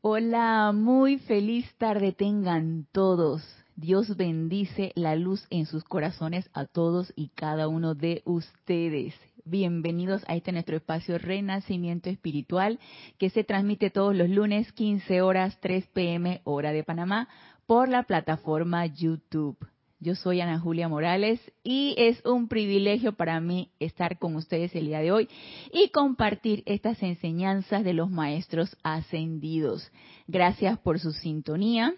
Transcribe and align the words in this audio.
Hola, 0.00 0.70
muy 0.72 1.18
feliz 1.18 1.66
tarde 1.76 2.12
tengan 2.12 2.86
todos. 2.92 3.42
Dios 3.74 4.16
bendice 4.16 4.92
la 4.94 5.16
luz 5.16 5.44
en 5.50 5.66
sus 5.66 5.82
corazones 5.82 6.48
a 6.54 6.66
todos 6.66 7.12
y 7.16 7.30
cada 7.30 7.66
uno 7.66 7.96
de 7.96 8.22
ustedes. 8.24 9.16
Bienvenidos 9.44 10.22
a 10.28 10.36
este 10.36 10.52
nuestro 10.52 10.76
espacio 10.76 11.18
Renacimiento 11.18 12.10
Espiritual 12.10 12.78
que 13.18 13.28
se 13.28 13.42
transmite 13.42 13.90
todos 13.90 14.14
los 14.14 14.30
lunes 14.30 14.72
15 14.72 15.20
horas 15.20 15.58
3 15.60 15.88
pm 15.88 16.42
hora 16.44 16.70
de 16.70 16.84
Panamá 16.84 17.28
por 17.66 17.88
la 17.88 18.04
plataforma 18.04 18.86
YouTube. 18.86 19.58
Yo 20.00 20.14
soy 20.14 20.40
Ana 20.40 20.60
Julia 20.60 20.88
Morales 20.88 21.40
y 21.64 21.96
es 21.98 22.24
un 22.24 22.46
privilegio 22.46 23.14
para 23.14 23.40
mí 23.40 23.72
estar 23.80 24.20
con 24.20 24.36
ustedes 24.36 24.72
el 24.76 24.86
día 24.86 25.00
de 25.00 25.10
hoy 25.10 25.28
y 25.72 25.88
compartir 25.88 26.62
estas 26.66 27.02
enseñanzas 27.02 27.82
de 27.82 27.94
los 27.94 28.08
maestros 28.08 28.76
ascendidos. 28.84 29.90
Gracias 30.28 30.78
por 30.78 31.00
su 31.00 31.10
sintonía, 31.10 31.94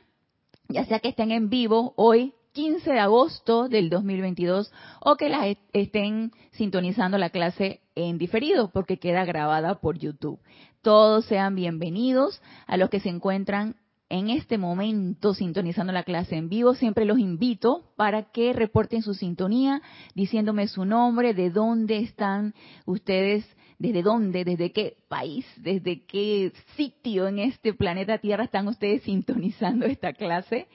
ya 0.68 0.86
sea 0.86 1.00
que 1.00 1.10
estén 1.10 1.30
en 1.30 1.50
vivo 1.50 1.92
hoy 1.96 2.32
15 2.52 2.90
de 2.90 3.00
agosto 3.00 3.68
del 3.68 3.90
2022 3.90 4.72
o 5.02 5.16
que 5.16 5.28
las 5.28 5.54
estén 5.74 6.32
sintonizando 6.52 7.18
la 7.18 7.28
clase 7.28 7.80
en 7.94 8.16
diferido 8.16 8.70
porque 8.70 8.98
queda 8.98 9.26
grabada 9.26 9.78
por 9.78 9.98
YouTube. 9.98 10.40
Todos 10.80 11.26
sean 11.26 11.54
bienvenidos 11.54 12.40
a 12.66 12.78
los 12.78 12.88
que 12.88 13.00
se 13.00 13.10
encuentran 13.10 13.76
en 14.10 14.28
este 14.28 14.58
momento 14.58 15.34
sintonizando 15.34 15.92
la 15.92 16.02
clase 16.02 16.36
en 16.36 16.48
vivo, 16.48 16.74
siempre 16.74 17.04
los 17.04 17.18
invito 17.18 17.92
para 17.96 18.24
que 18.24 18.52
reporten 18.52 19.02
su 19.02 19.14
sintonía 19.14 19.80
diciéndome 20.14 20.66
su 20.66 20.84
nombre, 20.84 21.32
de 21.32 21.50
dónde 21.50 21.98
están 21.98 22.52
ustedes, 22.86 23.46
desde 23.78 24.02
dónde, 24.02 24.44
desde 24.44 24.72
qué 24.72 24.96
país, 25.08 25.46
desde 25.56 26.04
qué 26.04 26.52
sitio 26.76 27.28
en 27.28 27.38
este 27.38 27.72
planeta 27.72 28.18
Tierra 28.18 28.44
están 28.44 28.66
ustedes 28.66 29.02
sintonizando 29.04 29.86
esta 29.86 30.12
clase. 30.12 30.66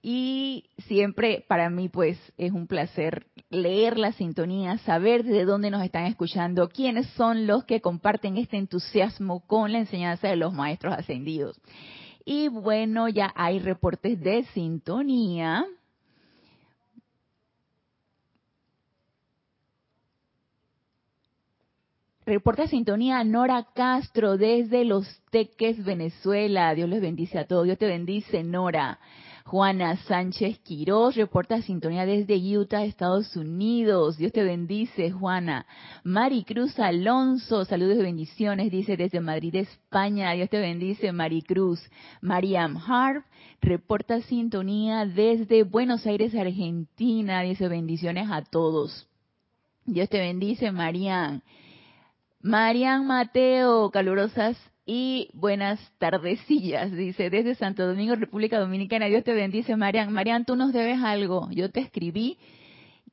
Y 0.00 0.64
siempre 0.86 1.44
para 1.46 1.68
mí 1.70 1.88
pues 1.88 2.18
es 2.38 2.52
un 2.52 2.68
placer 2.68 3.26
leer 3.50 3.98
la 3.98 4.12
sintonía, 4.12 4.78
saber 4.78 5.24
de 5.24 5.44
dónde 5.44 5.70
nos 5.70 5.84
están 5.84 6.06
escuchando, 6.06 6.68
quiénes 6.68 7.06
son 7.10 7.46
los 7.46 7.64
que 7.64 7.80
comparten 7.80 8.38
este 8.38 8.56
entusiasmo 8.56 9.40
con 9.46 9.72
la 9.72 9.80
enseñanza 9.80 10.28
de 10.28 10.36
los 10.36 10.54
maestros 10.54 10.94
ascendidos. 10.96 11.60
Y 12.30 12.48
bueno, 12.48 13.08
ya 13.08 13.32
hay 13.34 13.58
reportes 13.58 14.20
de 14.20 14.44
sintonía. 14.52 15.64
Reporte 22.26 22.60
de 22.60 22.68
sintonía 22.68 23.24
Nora 23.24 23.68
Castro 23.74 24.36
desde 24.36 24.84
Los 24.84 25.06
Teques, 25.30 25.82
Venezuela. 25.82 26.74
Dios 26.74 26.90
les 26.90 27.00
bendice 27.00 27.38
a 27.38 27.46
todos. 27.46 27.64
Dios 27.64 27.78
te 27.78 27.86
bendice, 27.86 28.44
Nora. 28.44 28.98
Juana 29.48 29.96
Sánchez 29.96 30.58
Quiroz 30.58 31.14
reporta 31.14 31.62
sintonía 31.62 32.04
desde 32.04 32.36
Utah, 32.36 32.84
Estados 32.84 33.34
Unidos. 33.34 34.18
Dios 34.18 34.30
te 34.30 34.42
bendice, 34.42 35.10
Juana. 35.10 35.64
Maricruz 36.04 36.78
Alonso, 36.78 37.64
saludos 37.64 37.96
y 37.96 38.02
bendiciones, 38.02 38.70
dice 38.70 38.98
desde 38.98 39.22
Madrid, 39.22 39.54
España. 39.54 40.32
Dios 40.32 40.50
te 40.50 40.58
bendice, 40.58 41.12
Maricruz. 41.12 41.80
Mariam 42.20 42.76
Harp 42.76 43.24
reporta 43.62 44.20
sintonía 44.20 45.06
desde 45.06 45.62
Buenos 45.62 46.04
Aires, 46.04 46.34
Argentina. 46.34 47.40
Dice 47.40 47.68
bendiciones 47.68 48.30
a 48.30 48.42
todos. 48.42 49.08
Dios 49.86 50.10
te 50.10 50.18
bendice, 50.18 50.72
Marian. 50.72 51.42
Marian 52.42 53.06
Mateo, 53.06 53.90
calurosas 53.92 54.58
y 54.90 55.28
buenas 55.34 55.78
tardecillas, 55.98 56.90
dice, 56.90 57.28
desde 57.28 57.54
Santo 57.56 57.86
Domingo, 57.86 58.14
República 58.14 58.58
Dominicana. 58.58 59.04
Dios 59.04 59.22
te 59.22 59.34
bendice, 59.34 59.76
Marian. 59.76 60.10
Marian, 60.10 60.46
tú 60.46 60.56
nos 60.56 60.72
debes 60.72 61.02
algo. 61.02 61.50
Yo 61.50 61.70
te 61.70 61.80
escribí 61.80 62.38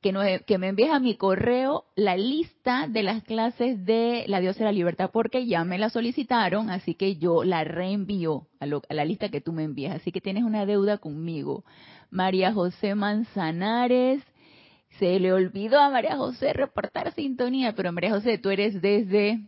que, 0.00 0.10
no, 0.10 0.20
me 0.20 0.68
envíes 0.68 0.90
a 0.90 1.00
mi 1.00 1.16
correo 1.16 1.84
la 1.94 2.16
lista 2.16 2.88
de 2.88 3.02
las 3.02 3.22
clases 3.24 3.84
de 3.84 4.24
la 4.26 4.40
diosa 4.40 4.60
de 4.60 4.64
la 4.64 4.72
libertad, 4.72 5.10
porque 5.12 5.44
ya 5.44 5.64
me 5.64 5.76
la 5.76 5.90
solicitaron, 5.90 6.70
así 6.70 6.94
que 6.94 7.16
yo 7.16 7.44
la 7.44 7.62
reenvío 7.62 8.46
a, 8.58 8.64
a 8.64 8.94
la 8.94 9.04
lista 9.04 9.28
que 9.28 9.42
tú 9.42 9.52
me 9.52 9.64
envías. 9.64 9.96
Así 9.96 10.12
que 10.12 10.22
tienes 10.22 10.44
una 10.44 10.64
deuda 10.64 10.96
conmigo. 10.96 11.62
María 12.08 12.54
José 12.54 12.94
Manzanares. 12.94 14.22
Se 14.98 15.20
le 15.20 15.30
olvidó 15.30 15.78
a 15.78 15.90
María 15.90 16.16
José 16.16 16.54
reportar 16.54 17.12
sintonía, 17.12 17.74
pero 17.74 17.92
María 17.92 18.12
José, 18.12 18.38
tú 18.38 18.48
eres 18.48 18.80
desde 18.80 19.40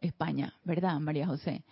España, 0.00 0.54
¿verdad, 0.64 0.98
María 1.00 1.26
José? 1.26 1.62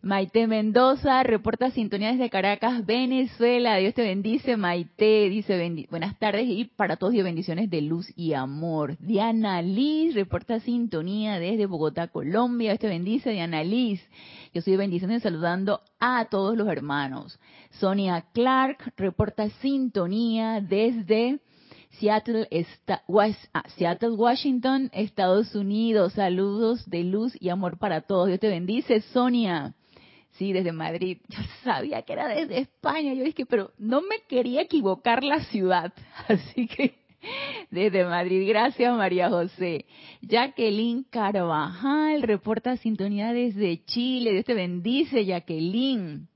Maite 0.00 0.46
Mendoza 0.46 1.24
reporta 1.24 1.72
sintonía 1.72 2.12
desde 2.12 2.30
Caracas, 2.30 2.86
Venezuela. 2.86 3.76
Dios 3.78 3.94
te 3.94 4.02
bendice, 4.02 4.56
Maite. 4.56 5.28
Dice 5.28 5.86
buenas 5.90 6.16
tardes 6.20 6.46
y 6.48 6.66
para 6.66 6.96
todos 6.96 7.14
y 7.14 7.22
bendiciones 7.22 7.68
de 7.68 7.80
luz 7.82 8.06
y 8.16 8.32
amor. 8.34 8.96
Diana 9.00 9.60
Liz 9.60 10.14
reporta 10.14 10.60
sintonía 10.60 11.40
desde 11.40 11.66
Bogotá, 11.66 12.06
Colombia. 12.06 12.70
Dios 12.70 12.78
te 12.78 12.86
bendice, 12.86 13.30
Diana 13.30 13.64
Liz. 13.64 14.00
Yo 14.54 14.62
soy 14.62 14.76
bendiciones 14.76 15.18
y 15.18 15.22
saludando 15.24 15.80
a 15.98 16.26
todos 16.26 16.56
los 16.56 16.68
hermanos. 16.68 17.40
Sonia 17.70 18.24
Clark 18.32 18.92
reporta 18.96 19.50
sintonía 19.60 20.60
desde 20.60 21.40
Seattle, 21.98 22.48
ah, 23.52 23.64
Seattle, 23.76 24.10
Washington, 24.10 24.90
Estados 24.92 25.54
Unidos. 25.54 26.12
Saludos 26.14 26.88
de 26.88 27.04
luz 27.04 27.36
y 27.40 27.48
amor 27.48 27.78
para 27.78 28.02
todos. 28.02 28.28
Dios 28.28 28.40
te 28.40 28.48
bendice, 28.48 29.00
Sonia. 29.00 29.74
Sí, 30.32 30.52
desde 30.52 30.72
Madrid. 30.72 31.18
Yo 31.28 31.38
sabía 31.64 32.02
que 32.02 32.12
era 32.12 32.28
desde 32.28 32.58
España. 32.58 33.14
Yo 33.14 33.24
dije, 33.24 33.46
pero 33.46 33.72
no 33.78 34.00
me 34.00 34.20
quería 34.28 34.62
equivocar 34.62 35.24
la 35.24 35.40
ciudad. 35.44 35.92
Así 36.28 36.66
que 36.66 36.98
desde 37.70 38.04
Madrid. 38.04 38.48
Gracias, 38.48 38.96
María 38.96 39.28
José. 39.28 39.86
Jacqueline 40.22 41.04
Carvajal 41.10 42.22
reporta 42.22 42.76
sintonía 42.76 43.32
desde 43.32 43.84
Chile. 43.84 44.32
Dios 44.32 44.44
te 44.44 44.54
bendice, 44.54 45.24
Jacqueline. 45.24 46.28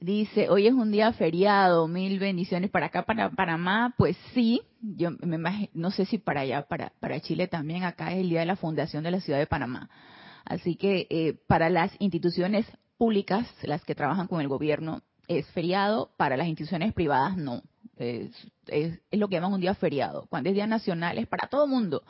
Dice, 0.00 0.48
hoy 0.48 0.68
es 0.68 0.74
un 0.74 0.92
día 0.92 1.12
feriado, 1.12 1.88
mil 1.88 2.20
bendiciones 2.20 2.70
para 2.70 2.86
acá, 2.86 3.02
para 3.02 3.30
Panamá, 3.30 3.94
pues 3.98 4.16
sí, 4.32 4.62
yo 4.80 5.10
me 5.10 5.34
imagino, 5.34 5.68
no 5.74 5.90
sé 5.90 6.04
si 6.04 6.18
para 6.18 6.42
allá, 6.42 6.62
para, 6.68 6.92
para 7.00 7.20
Chile 7.20 7.48
también, 7.48 7.82
acá 7.82 8.12
es 8.12 8.18
el 8.18 8.28
día 8.28 8.40
de 8.40 8.46
la 8.46 8.54
fundación 8.54 9.02
de 9.02 9.10
la 9.10 9.20
ciudad 9.20 9.40
de 9.40 9.48
Panamá. 9.48 9.90
Así 10.44 10.76
que 10.76 11.08
eh, 11.10 11.34
para 11.48 11.68
las 11.68 11.90
instituciones 11.98 12.64
públicas, 12.96 13.52
las 13.62 13.84
que 13.84 13.96
trabajan 13.96 14.28
con 14.28 14.40
el 14.40 14.46
gobierno, 14.46 15.02
es 15.26 15.46
feriado, 15.48 16.12
para 16.16 16.36
las 16.36 16.46
instituciones 16.46 16.94
privadas 16.94 17.36
no. 17.36 17.62
Es, 17.96 18.30
es, 18.68 19.00
es 19.10 19.18
lo 19.18 19.28
que 19.28 19.34
llaman 19.34 19.52
un 19.52 19.60
día 19.60 19.74
feriado. 19.74 20.26
Cuando 20.30 20.48
es 20.48 20.54
día 20.54 20.68
nacional 20.68 21.18
es 21.18 21.26
para 21.26 21.48
todo 21.48 21.64
el 21.64 21.70
mundo. 21.70 22.04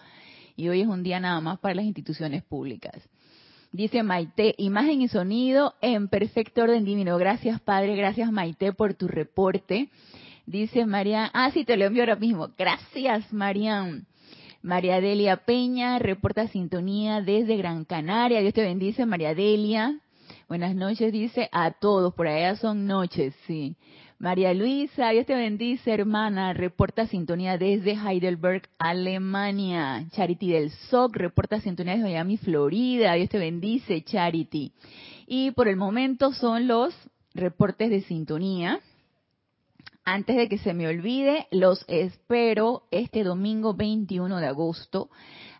Y 0.56 0.68
hoy 0.68 0.82
es 0.82 0.88
un 0.88 1.02
día 1.02 1.20
nada 1.20 1.40
más 1.40 1.58
para 1.58 1.74
las 1.74 1.86
instituciones 1.86 2.42
públicas. 2.44 3.08
Dice 3.70 4.02
Maite, 4.02 4.54
imagen 4.56 5.02
y 5.02 5.08
sonido 5.08 5.74
en 5.82 6.08
perfecto 6.08 6.62
orden 6.62 6.84
divino. 6.84 7.18
Gracias, 7.18 7.60
Padre. 7.60 7.96
Gracias, 7.96 8.32
Maite, 8.32 8.72
por 8.72 8.94
tu 8.94 9.08
reporte. 9.08 9.90
Dice 10.46 10.86
María, 10.86 11.30
ah, 11.34 11.50
sí, 11.50 11.66
te 11.66 11.76
lo 11.76 11.84
envío 11.84 12.02
ahora 12.02 12.16
mismo. 12.16 12.48
Gracias, 12.56 13.30
Marian. 13.32 14.06
María 14.62 15.00
Delia 15.00 15.36
Peña 15.36 15.98
reporta 15.98 16.48
sintonía 16.48 17.20
desde 17.20 17.58
Gran 17.58 17.84
Canaria. 17.84 18.40
Dios 18.40 18.54
te 18.54 18.62
bendice, 18.62 19.04
María 19.04 19.34
Delia. 19.34 20.00
Buenas 20.48 20.74
noches, 20.74 21.12
dice 21.12 21.50
a 21.52 21.72
todos. 21.72 22.14
Por 22.14 22.26
allá 22.26 22.56
son 22.56 22.86
noches, 22.86 23.34
sí. 23.46 23.76
María 24.20 24.52
Luisa, 24.52 25.10
Dios 25.10 25.26
te 25.26 25.34
bendice, 25.36 25.92
hermana. 25.92 26.52
Reporta 26.52 27.06
sintonía 27.06 27.56
desde 27.56 27.92
Heidelberg, 27.92 28.68
Alemania. 28.76 30.08
Charity 30.10 30.50
del 30.50 30.70
SOC 30.72 31.14
reporta 31.14 31.60
sintonía 31.60 31.92
desde 31.92 32.08
Miami, 32.08 32.36
Florida. 32.36 33.12
Dios 33.12 33.28
te 33.28 33.38
bendice, 33.38 34.02
Charity. 34.02 34.72
Y 35.28 35.52
por 35.52 35.68
el 35.68 35.76
momento 35.76 36.32
son 36.32 36.66
los 36.66 36.92
reportes 37.32 37.90
de 37.90 38.00
sintonía. 38.00 38.80
Antes 40.04 40.34
de 40.34 40.48
que 40.48 40.58
se 40.58 40.74
me 40.74 40.88
olvide, 40.88 41.46
los 41.52 41.84
espero 41.86 42.88
este 42.90 43.22
domingo 43.22 43.74
21 43.74 44.38
de 44.38 44.46
agosto 44.48 45.10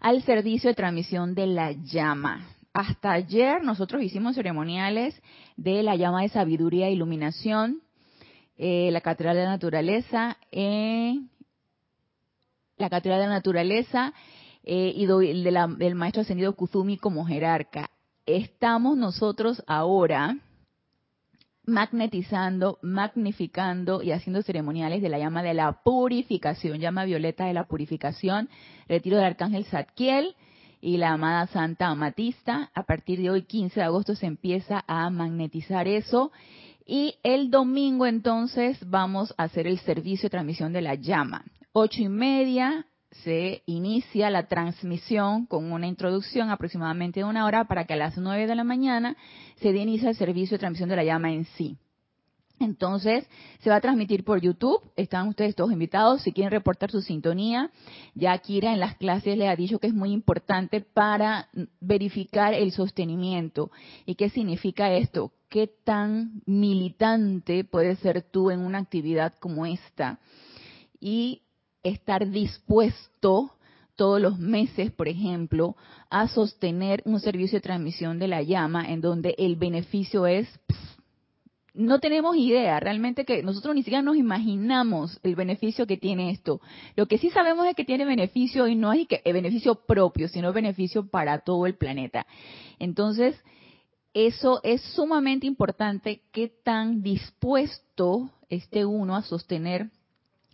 al 0.01 0.25
servicio 0.25 0.71
de 0.71 0.75
transmisión 0.75 1.37
de 1.37 1.47
la 1.47 1.71
llama. 1.71 2.49
Hasta 2.73 3.13
ayer 3.13 3.63
nosotros 3.63 4.03
hicimos 4.03 4.35
ceremoniales 4.35 5.15
de 5.57 5.85
la 5.85 5.95
llama 5.95 6.23
de 6.23 6.31
sabiduría 6.31 6.89
e 6.89 6.93
iluminación 6.93 7.83
eh, 8.59 8.91
la 8.91 9.01
Catedral 9.01 9.37
de 9.37 9.45
la 9.45 9.51
Naturaleza, 9.51 10.37
en 10.51 11.31
la 12.77 12.91
Catedral 12.91 13.21
de 13.21 13.27
la 13.27 13.35
Naturaleza 13.35 14.13
eh, 14.65 14.93
y 14.95 15.07
del 15.07 15.95
Maestro 15.95 16.23
Ascendido 16.23 16.55
Kuzumi 16.55 16.99
como 16.99 17.25
jerarca. 17.25 17.91
Estamos 18.27 18.97
nosotros 18.97 19.63
ahora 19.67 20.37
magnetizando, 21.65 22.79
magnificando 22.83 24.03
y 24.03 24.13
haciendo 24.13 24.43
ceremoniales 24.43 25.03
de 25.03 25.09
la 25.09 25.19
llama 25.19 25.43
de 25.43 25.55
la 25.55 25.83
purificación, 25.85 26.81
llama 26.81 27.05
violeta 27.05 27.45
de 27.45 27.55
la 27.55 27.65
purificación, 27.65 28.49
retiro 28.89 29.19
del 29.19 29.27
arcángel 29.27 29.67
Zadkiel 29.67 30.35
y 30.81 30.97
la 30.97 31.13
amada 31.13 31.47
Santa 31.49 31.89
Amatista. 31.89 32.71
A 32.75 32.85
partir 32.85 33.21
de 33.21 33.31
hoy, 33.31 33.43
15 33.43 33.81
de 33.81 33.87
agosto, 33.87 34.15
se 34.15 34.27
empieza 34.27 34.85
a 34.87 35.11
magnetizar 35.11 35.87
eso. 35.87 36.33
Y 36.91 37.17
el 37.23 37.51
domingo 37.51 38.07
entonces 38.07 38.79
vamos 38.81 39.35
a 39.37 39.43
hacer 39.43 39.67
el 39.67 39.79
servicio 39.81 40.29
de 40.29 40.31
transmisión 40.31 40.73
de 40.73 40.81
la 40.81 40.95
llama. 40.95 41.45
Ocho 41.75 42.01
y 42.01 42.09
media 42.09 42.87
se 43.11 43.63
inicia 43.67 44.31
la 44.31 44.47
transmisión 44.47 45.45
con 45.45 45.71
una 45.71 45.87
introducción 45.87 46.49
aproximadamente 46.49 47.21
de 47.21 47.25
una 47.25 47.45
hora 47.45 47.67
para 47.67 47.85
que 47.85 47.93
a 47.93 47.97
las 47.99 48.17
nueve 48.17 48.47
de 48.47 48.55
la 48.55 48.65
mañana 48.65 49.19
se 49.57 49.75
dé 49.75 49.81
inicio 49.81 50.09
el 50.09 50.17
servicio 50.17 50.55
de 50.55 50.61
transmisión 50.61 50.89
de 50.89 50.97
la 50.97 51.05
llama 51.05 51.31
en 51.31 51.45
sí. 51.45 51.77
Entonces, 52.59 53.29
se 53.61 53.69
va 53.69 53.77
a 53.77 53.81
transmitir 53.83 54.25
por 54.25 54.41
YouTube. 54.41 54.81
Están 54.97 55.29
ustedes 55.29 55.55
todos 55.55 55.71
invitados. 55.71 56.23
Si 56.23 56.33
quieren 56.33 56.53
reportar 56.53 56.91
su 56.91 57.03
sintonía, 57.03 57.71
ya 58.15 58.37
Kira 58.39 58.73
en 58.73 58.81
las 58.81 58.97
clases 58.97 59.37
le 59.37 59.49
ha 59.49 59.57
dicho 59.57 59.79
que 59.79 59.89
es 59.89 59.95
muy 59.95 60.11
importante 60.11 60.81
para 60.81 61.51
verificar 61.81 62.55
el 62.55 62.73
sostenimiento. 62.73 63.71
¿Y 64.07 64.15
qué 64.15 64.31
significa 64.31 64.91
esto? 64.91 65.33
¿Qué 65.49 65.71
tan 65.85 66.43
militante 66.45 67.65
puedes 67.65 67.99
ser 68.01 68.23
tú 68.23 68.51
en 68.51 68.61
una 68.61 68.79
actividad 68.79 69.35
como 69.41 69.65
esta? 69.65 70.19
Y 71.01 71.43
estar 71.83 72.29
dispuesto 72.29 73.53
todos 73.97 74.21
los 74.21 74.39
meses, 74.39 74.93
por 74.93 75.09
ejemplo, 75.09 75.75
a 76.11 76.29
sostener 76.29 77.03
un 77.05 77.19
servicio 77.19 77.57
de 77.57 77.63
transmisión 77.63 78.19
de 78.19 78.29
la 78.29 78.43
llama 78.43 78.85
en 78.89 79.01
donde 79.01 79.35
el 79.39 79.57
beneficio 79.57 80.27
es 80.27 80.49
no 81.79 82.01
tenemos 82.01 82.37
idea, 82.37 82.81
realmente 82.81 83.25
que 83.25 83.41
nosotros 83.43 83.73
ni 83.73 83.83
siquiera 83.83 84.03
nos 84.03 84.17
imaginamos 84.17 85.21
el 85.23 85.37
beneficio 85.37 85.87
que 85.87 85.97
tiene 85.97 86.31
esto. 86.31 86.61
Lo 86.97 87.07
que 87.07 87.19
sí 87.19 87.31
sabemos 87.31 87.67
es 87.69 87.77
que 87.77 87.85
tiene 87.85 88.05
beneficio 88.05 88.67
y 88.67 88.75
no 88.75 88.93
es 88.93 89.07
que 89.07 89.23
beneficio 89.25 89.77
propio, 89.77 90.27
sino 90.27 90.53
beneficio 90.53 91.07
para 91.07 91.39
todo 91.39 91.67
el 91.67 91.77
planeta. 91.77 92.27
Entonces, 92.81 93.41
eso 94.15 94.61
es 94.63 94.81
sumamente 94.95 95.47
importante, 95.47 96.23
qué 96.33 96.49
tan 96.49 97.03
dispuesto 97.03 98.31
esté 98.49 98.85
uno 98.85 99.17
a 99.17 99.23
sostener 99.23 99.91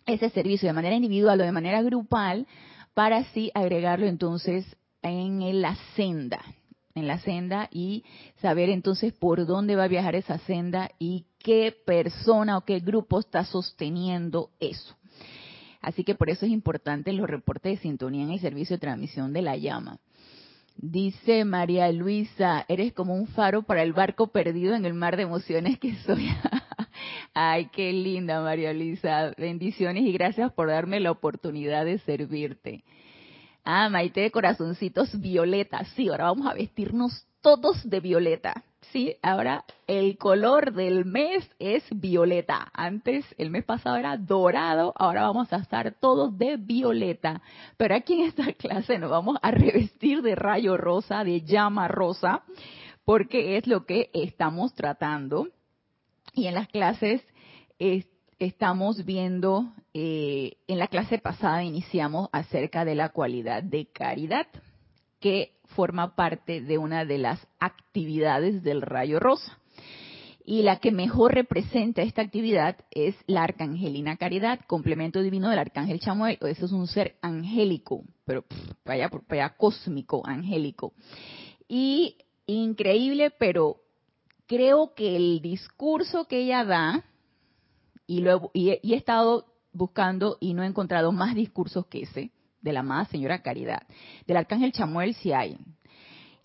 ese 0.06 0.30
servicio 0.30 0.68
de 0.68 0.72
manera 0.72 0.96
individual 0.96 1.40
o 1.40 1.44
de 1.44 1.52
manera 1.52 1.82
grupal 1.82 2.46
para 2.94 3.18
así 3.18 3.50
agregarlo 3.54 4.06
entonces 4.06 4.64
en 5.02 5.60
la 5.60 5.76
senda, 5.96 6.42
en 6.94 7.06
la 7.06 7.18
senda 7.18 7.68
y 7.70 8.04
saber 8.40 8.70
entonces 8.70 9.12
por 9.12 9.46
dónde 9.46 9.76
va 9.76 9.84
a 9.84 9.88
viajar 9.88 10.14
esa 10.14 10.38
senda 10.38 10.90
y 10.98 11.26
qué 11.38 11.74
persona 11.84 12.56
o 12.56 12.64
qué 12.64 12.80
grupo 12.80 13.20
está 13.20 13.44
sosteniendo 13.44 14.50
eso. 14.60 14.96
Así 15.80 16.02
que 16.02 16.14
por 16.14 16.30
eso 16.30 16.46
es 16.46 16.52
importante 16.52 17.12
los 17.12 17.28
reportes 17.28 17.76
de 17.76 17.82
sintonía 17.82 18.24
en 18.24 18.30
el 18.30 18.40
servicio 18.40 18.76
de 18.76 18.80
transmisión 18.80 19.34
de 19.34 19.42
la 19.42 19.56
llama. 19.56 19.98
Dice 20.76 21.44
María 21.44 21.90
Luisa, 21.92 22.64
eres 22.68 22.92
como 22.92 23.14
un 23.14 23.28
faro 23.28 23.62
para 23.62 23.82
el 23.82 23.92
barco 23.92 24.26
perdido 24.28 24.74
en 24.74 24.84
el 24.84 24.94
mar 24.94 25.16
de 25.16 25.22
emociones 25.22 25.78
que 25.78 25.94
soy. 25.98 26.28
Ay, 27.34 27.66
qué 27.72 27.92
linda 27.92 28.42
María 28.42 28.72
Luisa. 28.72 29.32
Bendiciones 29.38 30.04
y 30.04 30.12
gracias 30.12 30.52
por 30.52 30.68
darme 30.68 31.00
la 31.00 31.12
oportunidad 31.12 31.84
de 31.84 31.98
servirte. 31.98 32.84
Ah, 33.64 33.88
Maite 33.88 34.20
de 34.20 34.30
corazoncitos 34.30 35.18
violeta. 35.20 35.84
Sí, 35.96 36.08
ahora 36.08 36.24
vamos 36.24 36.46
a 36.46 36.54
vestirnos 36.54 37.26
todos 37.40 37.88
de 37.88 38.00
violeta. 38.00 38.64
Sí, 38.92 39.16
ahora 39.22 39.64
el 39.86 40.16
color 40.18 40.72
del 40.72 41.04
mes 41.04 41.48
es 41.58 41.84
violeta. 41.90 42.70
Antes, 42.72 43.24
el 43.38 43.50
mes 43.50 43.64
pasado 43.64 43.96
era 43.96 44.16
dorado, 44.16 44.92
ahora 44.96 45.22
vamos 45.22 45.52
a 45.52 45.56
estar 45.56 45.94
todos 46.00 46.36
de 46.36 46.56
violeta. 46.56 47.42
Pero 47.76 47.94
aquí 47.94 48.14
en 48.14 48.28
esta 48.28 48.52
clase 48.58 48.98
nos 48.98 49.10
vamos 49.10 49.38
a 49.42 49.50
revestir 49.50 50.22
de 50.22 50.34
rayo 50.34 50.76
rosa, 50.76 51.24
de 51.24 51.42
llama 51.42 51.88
rosa, 51.88 52.42
porque 53.04 53.56
es 53.56 53.66
lo 53.66 53.84
que 53.86 54.10
estamos 54.12 54.74
tratando. 54.74 55.48
Y 56.32 56.46
en 56.46 56.54
las 56.54 56.68
clases 56.68 57.22
estamos 58.38 59.04
viendo, 59.04 59.72
eh, 59.92 60.56
en 60.66 60.78
la 60.78 60.88
clase 60.88 61.18
pasada 61.18 61.62
iniciamos 61.62 62.28
acerca 62.32 62.84
de 62.84 62.94
la 62.94 63.10
cualidad 63.10 63.62
de 63.62 63.86
caridad, 63.86 64.46
que 65.24 65.56
forma 65.68 66.16
parte 66.16 66.60
de 66.60 66.76
una 66.76 67.06
de 67.06 67.16
las 67.16 67.40
actividades 67.58 68.62
del 68.62 68.82
rayo 68.82 69.20
rosa. 69.20 69.58
Y 70.44 70.64
la 70.64 70.80
que 70.80 70.92
mejor 70.92 71.32
representa 71.32 72.02
esta 72.02 72.20
actividad 72.20 72.76
es 72.90 73.16
la 73.26 73.42
arcangelina 73.42 74.18
caridad, 74.18 74.60
complemento 74.66 75.22
divino 75.22 75.48
del 75.48 75.60
arcángel 75.60 75.98
Chamuel. 75.98 76.36
Eso 76.42 76.66
es 76.66 76.72
un 76.72 76.86
ser 76.86 77.16
angélico, 77.22 78.04
pero 78.26 78.44
vaya, 78.84 79.10
vaya 79.26 79.56
cósmico, 79.56 80.20
angélico. 80.26 80.92
Y 81.68 82.18
increíble, 82.44 83.30
pero 83.30 83.78
creo 84.46 84.92
que 84.92 85.16
el 85.16 85.40
discurso 85.40 86.28
que 86.28 86.40
ella 86.40 86.66
da, 86.66 87.02
y, 88.06 88.22
y, 88.52 88.92
he 88.92 88.94
estado 88.94 89.46
buscando 89.72 90.36
y 90.38 90.52
no 90.52 90.64
he 90.64 90.66
encontrado 90.66 91.12
más 91.12 91.34
discursos 91.34 91.86
que 91.86 92.02
ese 92.02 92.30
de 92.64 92.72
la 92.72 92.80
amada 92.80 93.04
señora 93.04 93.42
Caridad. 93.42 93.82
Del 94.26 94.38
arcángel 94.38 94.72
Chamuel 94.72 95.14
sí 95.14 95.32
hay 95.32 95.56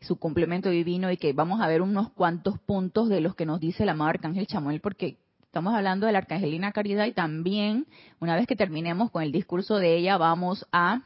su 0.02 0.18
complemento 0.18 0.70
divino 0.70 1.12
y 1.12 1.18
que 1.18 1.34
vamos 1.34 1.62
a 1.62 1.68
ver 1.68 1.82
unos 1.82 2.12
cuantos 2.12 2.60
puntos 2.60 3.10
de 3.10 3.22
los 3.22 3.36
que 3.36 3.46
nos 3.46 3.60
dice 3.60 3.84
el 3.84 3.90
amado 3.90 4.12
arcángel 4.12 4.48
Chamuel 4.48 4.82
porque 4.82 5.18
estamos 5.44 5.74
hablando 5.74 6.06
de 6.06 6.12
la 6.12 6.20
arcangelina 6.20 6.72
Caridad 6.72 7.06
y 7.06 7.14
también 7.14 7.88
una 8.20 8.36
vez 8.36 8.48
que 8.48 8.56
terminemos 8.56 9.12
con 9.12 9.24
el 9.24 9.32
discurso 9.32 9.78
de 9.78 9.98
ella 9.98 10.18
vamos 10.18 10.68
a 10.72 11.04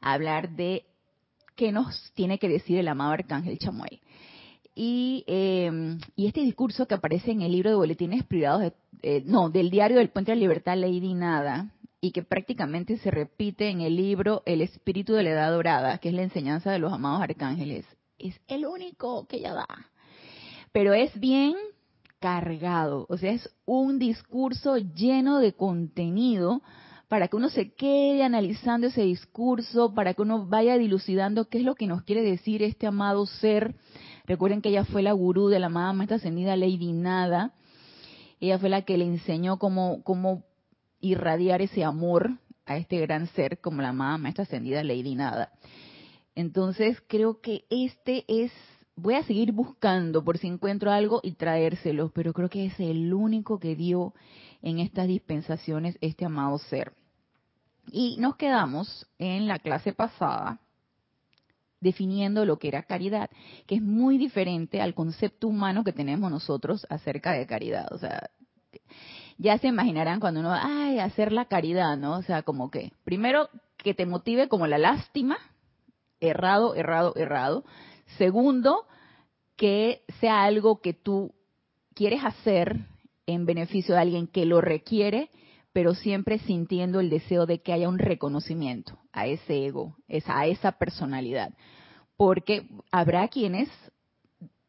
hablar 0.00 0.50
de 0.50 0.86
qué 1.54 1.70
nos 1.70 2.12
tiene 2.14 2.38
que 2.38 2.48
decir 2.48 2.78
el 2.78 2.88
amado 2.88 3.12
arcángel 3.12 3.58
Chamuel. 3.58 4.00
Y, 4.74 5.24
eh, 5.26 5.96
y, 6.16 6.26
este 6.26 6.42
discurso 6.42 6.86
que 6.86 6.94
aparece 6.94 7.30
en 7.30 7.40
el 7.40 7.52
libro 7.52 7.70
de 7.70 7.76
boletines 7.76 8.24
privados, 8.24 8.74
eh, 9.02 9.22
no, 9.24 9.48
del 9.48 9.70
diario 9.70 9.96
del 9.96 10.10
Puente 10.10 10.32
de 10.32 10.36
la 10.36 10.40
Libertad, 10.40 10.76
Lady 10.76 11.14
Nada, 11.14 11.70
y 12.06 12.12
que 12.12 12.22
prácticamente 12.22 12.98
se 12.98 13.10
repite 13.10 13.68
en 13.68 13.80
el 13.80 13.96
libro 13.96 14.42
El 14.46 14.60
Espíritu 14.60 15.14
de 15.14 15.24
la 15.24 15.30
Edad 15.30 15.52
Dorada, 15.52 15.98
que 15.98 16.10
es 16.10 16.14
la 16.14 16.22
enseñanza 16.22 16.70
de 16.70 16.78
los 16.78 16.92
amados 16.92 17.20
arcángeles, 17.20 17.84
es 18.18 18.40
el 18.46 18.64
único 18.64 19.26
que 19.26 19.38
ella 19.38 19.54
da. 19.54 19.66
Pero 20.72 20.94
es 20.94 21.18
bien 21.18 21.54
cargado, 22.20 23.06
o 23.08 23.16
sea, 23.16 23.32
es 23.32 23.50
un 23.64 23.98
discurso 23.98 24.76
lleno 24.76 25.38
de 25.40 25.54
contenido 25.54 26.62
para 27.08 27.28
que 27.28 27.36
uno 27.36 27.48
se 27.48 27.74
quede 27.74 28.22
analizando 28.22 28.86
ese 28.86 29.02
discurso, 29.02 29.92
para 29.94 30.14
que 30.14 30.22
uno 30.22 30.46
vaya 30.46 30.78
dilucidando 30.78 31.48
qué 31.48 31.58
es 31.58 31.64
lo 31.64 31.74
que 31.74 31.86
nos 31.86 32.02
quiere 32.02 32.22
decir 32.22 32.62
este 32.62 32.86
amado 32.86 33.26
ser 33.26 33.74
Recuerden 34.26 34.60
que 34.60 34.70
ella 34.70 34.84
fue 34.84 35.02
la 35.02 35.12
gurú 35.12 35.48
de 35.48 35.60
la 35.60 35.66
amada 35.66 35.92
maestra 35.92 36.16
ascendida 36.16 36.56
Lady 36.56 36.92
Nada. 36.92 37.52
Ella 38.40 38.58
fue 38.58 38.68
la 38.68 38.82
que 38.82 38.98
le 38.98 39.04
enseñó 39.04 39.58
cómo, 39.58 40.02
cómo 40.02 40.42
irradiar 41.10 41.62
ese 41.62 41.84
amor 41.84 42.38
a 42.66 42.76
este 42.76 42.98
gran 43.00 43.28
ser 43.28 43.60
como 43.60 43.82
la 43.82 43.90
amada 43.90 44.18
maestra 44.18 44.44
ascendida 44.44 44.82
Lady 44.82 45.14
Nada. 45.14 45.52
Entonces 46.34 47.02
creo 47.06 47.40
que 47.40 47.64
este 47.70 48.24
es, 48.28 48.52
voy 48.96 49.14
a 49.14 49.22
seguir 49.22 49.52
buscando 49.52 50.22
por 50.22 50.38
si 50.38 50.48
encuentro 50.48 50.90
algo 50.90 51.20
y 51.22 51.32
traérselo, 51.32 52.10
pero 52.10 52.32
creo 52.32 52.50
que 52.50 52.66
es 52.66 52.78
el 52.78 53.14
único 53.14 53.58
que 53.58 53.74
dio 53.74 54.12
en 54.62 54.78
estas 54.80 55.06
dispensaciones 55.08 55.96
este 56.00 56.24
amado 56.24 56.58
ser. 56.58 56.92
Y 57.90 58.16
nos 58.18 58.36
quedamos 58.36 59.06
en 59.18 59.46
la 59.46 59.58
clase 59.58 59.92
pasada 59.92 60.60
definiendo 61.80 62.44
lo 62.44 62.58
que 62.58 62.68
era 62.68 62.82
caridad, 62.82 63.30
que 63.66 63.76
es 63.76 63.82
muy 63.82 64.18
diferente 64.18 64.80
al 64.80 64.94
concepto 64.94 65.48
humano 65.48 65.84
que 65.84 65.92
tenemos 65.92 66.30
nosotros 66.30 66.86
acerca 66.90 67.32
de 67.32 67.46
caridad. 67.46 67.86
O 67.92 67.98
sea, 67.98 68.30
ya 69.38 69.58
se 69.58 69.68
imaginarán 69.68 70.20
cuando 70.20 70.40
uno, 70.40 70.52
ay, 70.52 70.98
hacer 70.98 71.32
la 71.32 71.44
caridad, 71.46 71.96
¿no? 71.96 72.16
O 72.16 72.22
sea, 72.22 72.42
como 72.42 72.70
que, 72.70 72.92
primero, 73.04 73.48
que 73.76 73.94
te 73.94 74.06
motive 74.06 74.48
como 74.48 74.66
la 74.66 74.78
lástima, 74.78 75.36
errado, 76.20 76.74
errado, 76.74 77.14
errado. 77.16 77.64
Segundo, 78.18 78.86
que 79.56 80.02
sea 80.20 80.44
algo 80.44 80.80
que 80.80 80.94
tú 80.94 81.34
quieres 81.94 82.24
hacer 82.24 82.86
en 83.26 83.46
beneficio 83.46 83.94
de 83.94 84.00
alguien 84.00 84.26
que 84.26 84.46
lo 84.46 84.60
requiere, 84.60 85.30
pero 85.72 85.94
siempre 85.94 86.38
sintiendo 86.38 87.00
el 87.00 87.10
deseo 87.10 87.44
de 87.44 87.60
que 87.60 87.72
haya 87.72 87.88
un 87.88 87.98
reconocimiento 87.98 88.98
a 89.12 89.26
ese 89.26 89.66
ego, 89.66 89.96
a 90.26 90.46
esa 90.46 90.72
personalidad. 90.72 91.52
Porque 92.16 92.66
habrá 92.90 93.28
quienes 93.28 93.68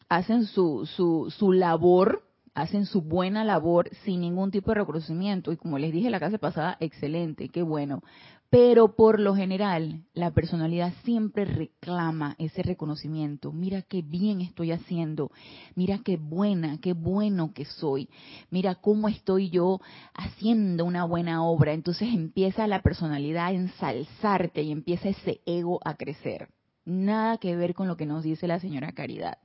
hacen 0.09 0.45
su, 0.45 0.85
su, 0.85 1.33
su 1.37 1.53
labor, 1.53 2.23
hacen 2.57 2.87
su 2.87 3.03
buena 3.03 3.43
labor 3.43 3.87
sin 4.03 4.21
ningún 4.21 4.49
tipo 4.49 4.71
de 4.71 4.79
reconocimiento. 4.79 5.51
Y 5.51 5.57
como 5.57 5.77
les 5.77 5.93
dije 5.93 6.09
la 6.09 6.17
clase 6.17 6.39
pasada, 6.39 6.75
excelente, 6.79 7.49
qué 7.49 7.61
bueno. 7.61 8.01
Pero 8.49 8.95
por 8.95 9.19
lo 9.19 9.35
general, 9.35 10.05
la 10.13 10.31
personalidad 10.31 10.91
siempre 11.03 11.45
reclama 11.45 12.35
ese 12.39 12.63
reconocimiento. 12.63 13.51
Mira 13.51 13.83
qué 13.83 14.01
bien 14.01 14.41
estoy 14.41 14.71
haciendo. 14.71 15.29
Mira 15.75 15.99
qué 16.03 16.17
buena, 16.17 16.79
qué 16.79 16.93
bueno 16.93 17.53
que 17.53 17.65
soy. 17.65 18.09
Mira 18.49 18.73
cómo 18.73 19.07
estoy 19.07 19.51
yo 19.51 19.79
haciendo 20.15 20.83
una 20.83 21.05
buena 21.05 21.43
obra. 21.43 21.73
Entonces 21.73 22.11
empieza 22.11 22.65
la 22.65 22.81
personalidad 22.81 23.47
a 23.47 23.51
ensalzarte 23.51 24.63
y 24.63 24.71
empieza 24.71 25.09
ese 25.09 25.41
ego 25.45 25.79
a 25.85 25.95
crecer. 25.95 26.49
nada 26.85 27.37
que 27.37 27.55
ver 27.55 27.73
con 27.75 27.87
lo 27.87 27.97
que 27.97 28.05
nos 28.05 28.23
dice 28.23 28.47
la 28.47 28.61
señora 28.61 28.93
Caridad, 28.93 29.37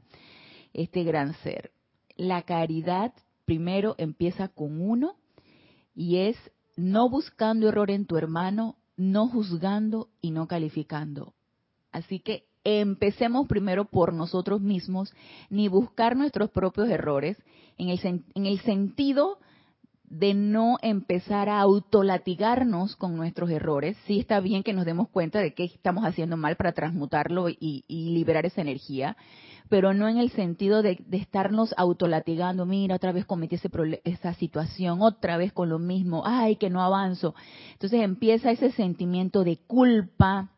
este 0.73 1.03
gran 1.03 1.35
ser. 1.43 1.73
La 2.17 2.43
caridad 2.43 3.13
primero 3.45 3.95
empieza 3.99 4.49
con 4.49 4.81
uno 4.81 5.17
y 5.95 6.19
es 6.19 6.37
no 6.77 7.09
buscando 7.09 7.69
error 7.69 7.91
en 7.91 8.07
tu 8.07 8.17
hermano, 8.17 8.77
no 8.97 9.29
juzgando 9.29 10.09
y 10.21 10.31
no 10.31 10.47
calificando. 10.47 11.35
Así 11.91 12.21
que 12.21 12.47
empecemos 12.65 13.47
primero 13.47 13.85
por 13.87 14.15
nosotros 14.15 14.61
mismos, 14.61 15.13
ni 15.51 15.69
buscar 15.69 16.17
nuestros 16.17 16.51
propios 16.51 16.89
errores, 16.89 17.37
en 17.79 17.89
el, 17.89 18.25
en 18.35 18.47
el 18.47 18.61
sentido 18.61 19.39
de 20.13 20.35
no 20.35 20.77
empezar 20.83 21.49
a 21.49 21.61
autolatigarnos 21.61 22.97
con 22.97 23.17
nuestros 23.17 23.51
errores. 23.51 23.97
Sí 24.07 24.21
está 24.21 24.41
bien 24.41 24.63
que 24.63 24.75
nos 24.75 24.85
demos 24.85 25.09
cuenta 25.09 25.41
de 25.41 25.55
que 25.55 25.65
estamos 25.65 26.05
haciendo 26.05 26.37
mal 26.37 26.57
para 26.57 26.73
transmutarlo 26.73 27.49
y, 27.49 27.85
liberar 27.89 28.45
esa 28.45 28.61
energía, 28.61 29.17
pero 29.73 29.95
no 29.95 30.07
en 30.07 30.19
el 30.19 30.31
sentido 30.33 30.83
de, 30.83 31.03
estarnos 31.13 31.73
autolatigando, 31.79 32.67
mira, 32.67 32.97
otra 32.97 33.11
vez 33.11 33.25
cometí 33.25 33.55
ese 33.55 33.71
esa 34.05 34.35
situación, 34.35 35.01
otra 35.01 35.39
vez 35.39 35.55
con 35.55 35.71
lo 35.71 35.79
mismo, 35.79 36.25
ay, 36.27 36.57
que 36.57 36.69
no 36.69 36.83
avanzo. 36.83 37.35
Entonces 37.73 38.03
empieza 38.03 38.51
ese 38.51 38.71
sentimiento 38.73 39.45
de 39.45 39.57
culpa, 39.67 40.51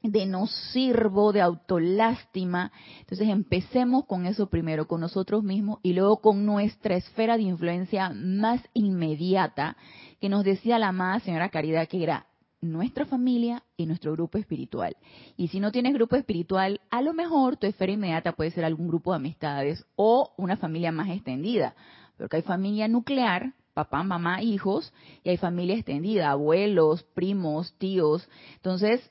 de 0.00 0.26
no 0.26 0.46
sirvo, 0.46 1.32
de 1.32 1.40
autolástima. 1.40 2.70
Entonces 3.00 3.28
empecemos 3.30 4.04
con 4.04 4.26
eso 4.26 4.46
primero, 4.46 4.86
con 4.86 5.00
nosotros 5.00 5.42
mismos 5.42 5.80
y 5.82 5.94
luego 5.94 6.18
con 6.18 6.46
nuestra 6.46 6.94
esfera 6.94 7.36
de 7.36 7.42
influencia 7.42 8.10
más 8.10 8.60
inmediata, 8.74 9.76
que 10.20 10.28
nos 10.28 10.44
decía 10.44 10.78
la 10.78 10.90
amada 10.90 11.18
señora 11.18 11.48
Caridad, 11.48 11.88
que 11.88 12.00
era 12.00 12.26
nuestra 12.62 13.04
familia 13.04 13.62
y 13.76 13.84
nuestro 13.86 14.12
grupo 14.12 14.38
espiritual. 14.38 14.96
Y 15.36 15.48
si 15.48 15.60
no 15.60 15.72
tienes 15.72 15.92
grupo 15.92 16.16
espiritual, 16.16 16.80
a 16.90 17.02
lo 17.02 17.12
mejor 17.12 17.56
tu 17.56 17.66
esfera 17.66 17.92
inmediata 17.92 18.32
puede 18.32 18.52
ser 18.52 18.64
algún 18.64 18.88
grupo 18.88 19.10
de 19.10 19.16
amistades 19.16 19.84
o 19.96 20.32
una 20.38 20.56
familia 20.56 20.92
más 20.92 21.10
extendida, 21.10 21.74
porque 22.16 22.36
hay 22.36 22.42
familia 22.42 22.88
nuclear, 22.88 23.52
papá, 23.74 24.02
mamá, 24.02 24.42
hijos, 24.42 24.92
y 25.24 25.30
hay 25.30 25.36
familia 25.36 25.74
extendida, 25.74 26.30
abuelos, 26.30 27.02
primos, 27.02 27.74
tíos. 27.78 28.28
Entonces, 28.56 29.10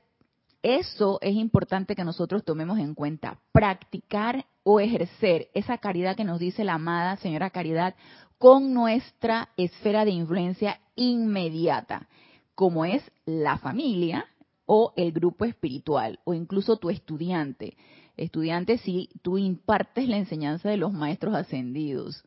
eso 0.64 1.18
es 1.22 1.36
importante 1.36 1.96
que 1.96 2.04
nosotros 2.04 2.46
tomemos 2.46 2.80
en 2.80 2.94
cuenta. 2.94 3.40
Practicar 3.52 4.46
o 4.64 4.80
ejercer 4.80 5.50
esa 5.54 5.78
caridad 5.80 6.16
que 6.16 6.24
nos 6.24 6.40
dice 6.40 6.64
la 6.64 6.76
amada 6.76 7.18
señora 7.18 7.50
Caridad 7.50 7.96
con 8.38 8.74
nuestra 8.74 9.50
esfera 9.58 10.06
de 10.06 10.12
influencia 10.12 10.80
inmediata, 10.96 12.08
como 12.56 12.86
es 12.86 13.04
la 13.26 13.58
familia 13.58 14.26
o 14.66 14.94
el 14.96 15.12
grupo 15.12 15.46
espiritual 15.46 16.20
o 16.24 16.34
incluso 16.34 16.78
tu 16.78 16.90
estudiante. 16.90 17.78
Estudiante 18.18 18.78
si 18.78 19.10
tú 19.22 19.38
impartes 19.38 20.08
la 20.08 20.18
enseñanza 20.18 20.70
de 20.70 20.78
los 20.78 20.94
maestros 20.94 21.36
ascendidos. 21.36 22.24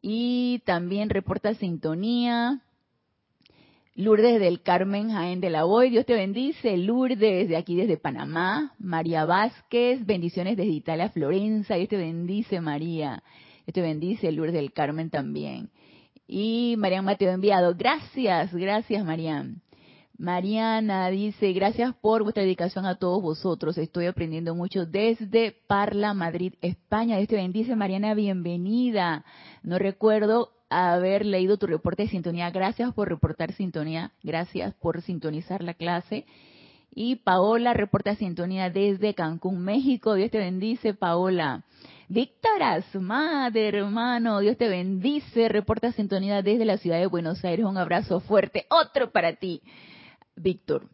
Y 0.00 0.62
también 0.64 1.10
reporta 1.10 1.54
sintonía, 1.54 2.62
Lourdes 3.94 4.40
del 4.40 4.62
Carmen 4.62 5.10
Jaén 5.10 5.42
de 5.42 5.50
la 5.50 5.66
Hoy, 5.66 5.90
Dios 5.90 6.06
te 6.06 6.14
bendice. 6.14 6.78
Lourdes 6.78 7.18
desde 7.18 7.58
aquí, 7.58 7.76
desde 7.76 7.98
Panamá. 7.98 8.72
María 8.78 9.26
Vázquez, 9.26 10.06
bendiciones 10.06 10.56
desde 10.56 10.72
Italia, 10.72 11.10
Florencia. 11.10 11.76
Dios 11.76 11.90
te 11.90 11.98
bendice, 11.98 12.62
María. 12.62 13.22
Dios 13.66 13.74
te 13.74 13.82
bendice, 13.82 14.32
Lourdes 14.32 14.54
del 14.54 14.72
Carmen 14.72 15.10
también. 15.10 15.68
Y 16.34 16.76
Marian 16.78 17.04
Mateo 17.04 17.30
enviado. 17.30 17.74
Gracias, 17.76 18.54
gracias, 18.54 19.04
Marian. 19.04 19.60
Mariana 20.16 21.10
dice, 21.10 21.52
gracias 21.52 21.94
por 21.96 22.22
vuestra 22.22 22.42
dedicación 22.42 22.86
a 22.86 22.94
todos 22.94 23.20
vosotros. 23.20 23.76
Estoy 23.76 24.06
aprendiendo 24.06 24.54
mucho 24.54 24.86
desde 24.86 25.54
Parla, 25.66 26.14
Madrid, 26.14 26.54
España. 26.62 27.18
Dios 27.18 27.28
te 27.28 27.36
bendice, 27.36 27.76
Mariana, 27.76 28.14
bienvenida. 28.14 29.26
No 29.62 29.78
recuerdo 29.78 30.52
haber 30.70 31.26
leído 31.26 31.58
tu 31.58 31.66
reporte 31.66 32.04
de 32.04 32.08
sintonía. 32.08 32.50
Gracias 32.50 32.94
por 32.94 33.10
reportar 33.10 33.52
sintonía. 33.52 34.12
Gracias 34.22 34.72
por 34.76 35.02
sintonizar 35.02 35.62
la 35.62 35.74
clase. 35.74 36.24
Y 36.94 37.16
Paola 37.16 37.74
reporta 37.74 38.16
sintonía 38.16 38.70
desde 38.70 39.12
Cancún, 39.12 39.60
México. 39.60 40.14
Dios 40.14 40.30
te 40.30 40.38
bendice, 40.38 40.94
Paola. 40.94 41.64
Víctor 42.14 42.60
madre, 43.00 43.68
hermano, 43.68 44.40
Dios 44.40 44.58
te 44.58 44.68
bendice. 44.68 45.48
Reporta 45.48 45.92
sintonía 45.92 46.42
desde 46.42 46.66
la 46.66 46.76
ciudad 46.76 46.98
de 46.98 47.06
Buenos 47.06 47.42
Aires. 47.42 47.64
Un 47.64 47.78
abrazo 47.78 48.20
fuerte. 48.20 48.66
Otro 48.68 49.10
para 49.10 49.36
ti, 49.36 49.62
Víctor. 50.36 50.90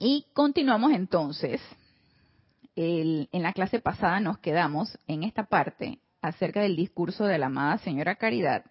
Y 0.00 0.26
continuamos 0.32 0.92
entonces. 0.92 1.60
en 2.74 3.28
la 3.42 3.52
clase 3.52 3.78
pasada 3.78 4.18
nos 4.18 4.38
quedamos 4.38 4.98
en 5.06 5.22
esta 5.22 5.44
parte 5.44 6.00
acerca 6.20 6.60
del 6.62 6.74
discurso 6.74 7.24
de 7.26 7.38
la 7.38 7.46
amada 7.46 7.78
señora 7.78 8.16
Caridad 8.16 8.64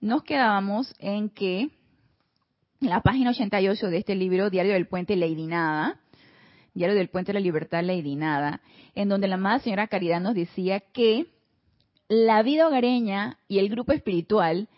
nos 0.00 0.22
quedábamos 0.22 0.94
en 0.98 1.30
que 1.30 1.70
la 2.80 3.00
página 3.00 3.30
88 3.30 3.88
de 3.88 3.96
este 3.96 4.14
libro, 4.14 4.50
Diario 4.50 4.74
del 4.74 4.86
Puente 4.86 5.16
Lady 5.16 5.46
Nada, 5.46 5.98
Diario 6.78 6.96
del 6.96 7.08
Puente 7.08 7.32
de 7.32 7.40
la 7.40 7.44
Libertad 7.44 7.82
Lady 7.82 8.14
Nada, 8.14 8.60
en 8.94 9.08
donde 9.08 9.26
la 9.26 9.34
amada 9.34 9.58
señora 9.58 9.88
Caridad 9.88 10.20
nos 10.20 10.36
decía 10.36 10.78
que 10.78 11.26
la 12.08 12.40
vida 12.44 12.68
hogareña 12.68 13.38
y 13.48 13.58
el 13.58 13.68
grupo 13.68 13.90
espiritual 13.90 14.68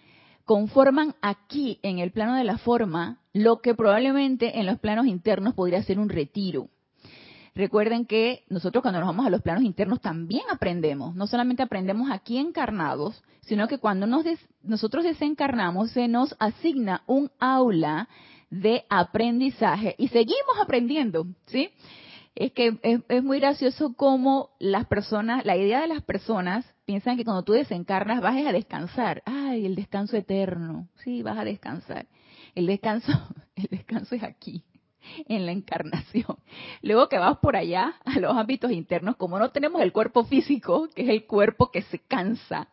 conforman 0.46 1.14
aquí, 1.20 1.78
en 1.82 1.98
el 1.98 2.10
plano 2.10 2.36
de 2.36 2.44
la 2.44 2.56
forma, 2.56 3.18
lo 3.34 3.60
que 3.60 3.74
probablemente 3.74 4.58
en 4.58 4.64
los 4.64 4.78
planos 4.78 5.06
internos 5.06 5.52
podría 5.52 5.82
ser 5.82 5.98
un 5.98 6.08
retiro. 6.08 6.70
Recuerden 7.54 8.06
que 8.06 8.44
nosotros 8.48 8.80
cuando 8.80 9.00
nos 9.00 9.08
vamos 9.08 9.26
a 9.26 9.30
los 9.30 9.42
planos 9.42 9.62
internos 9.62 10.00
también 10.00 10.44
aprendemos. 10.50 11.14
No 11.14 11.26
solamente 11.26 11.62
aprendemos 11.62 12.10
aquí 12.10 12.38
encarnados, 12.38 13.22
sino 13.42 13.68
que 13.68 13.76
cuando 13.76 14.06
nosotros 14.62 15.04
desencarnamos 15.04 15.90
se 15.90 16.08
nos 16.08 16.34
asigna 16.38 17.02
un 17.06 17.30
aula 17.38 18.08
de 18.50 18.84
aprendizaje 18.90 19.94
y 19.98 20.08
seguimos 20.08 20.58
aprendiendo, 20.60 21.26
¿sí? 21.46 21.70
Es 22.34 22.52
que 22.52 22.78
es, 22.82 23.22
muy 23.22 23.40
gracioso 23.40 23.94
cómo 23.94 24.50
las 24.60 24.86
personas, 24.86 25.44
la 25.44 25.56
idea 25.56 25.80
de 25.80 25.88
las 25.88 26.02
personas 26.02 26.64
piensan 26.84 27.16
que 27.16 27.24
cuando 27.24 27.42
tú 27.42 27.52
desencarnas 27.52 28.20
vas 28.20 28.36
a 28.46 28.52
descansar. 28.52 29.22
Ay, 29.26 29.66
el 29.66 29.74
descanso 29.74 30.16
eterno. 30.16 30.88
Sí, 31.04 31.22
vas 31.22 31.38
a 31.38 31.44
descansar. 31.44 32.06
El 32.54 32.66
descanso, 32.66 33.12
el 33.56 33.66
descanso 33.70 34.14
es 34.14 34.22
aquí 34.22 34.64
en 35.26 35.44
la 35.44 35.52
encarnación. 35.52 36.38
Luego 36.82 37.08
que 37.08 37.18
vas 37.18 37.38
por 37.38 37.56
allá 37.56 37.94
a 38.04 38.18
los 38.20 38.36
ámbitos 38.36 38.70
internos, 38.70 39.16
como 39.16 39.38
no 39.38 39.50
tenemos 39.50 39.82
el 39.82 39.92
cuerpo 39.92 40.24
físico, 40.24 40.88
que 40.94 41.02
es 41.02 41.08
el 41.08 41.26
cuerpo 41.26 41.70
que 41.70 41.82
se 41.82 41.98
cansa, 41.98 42.68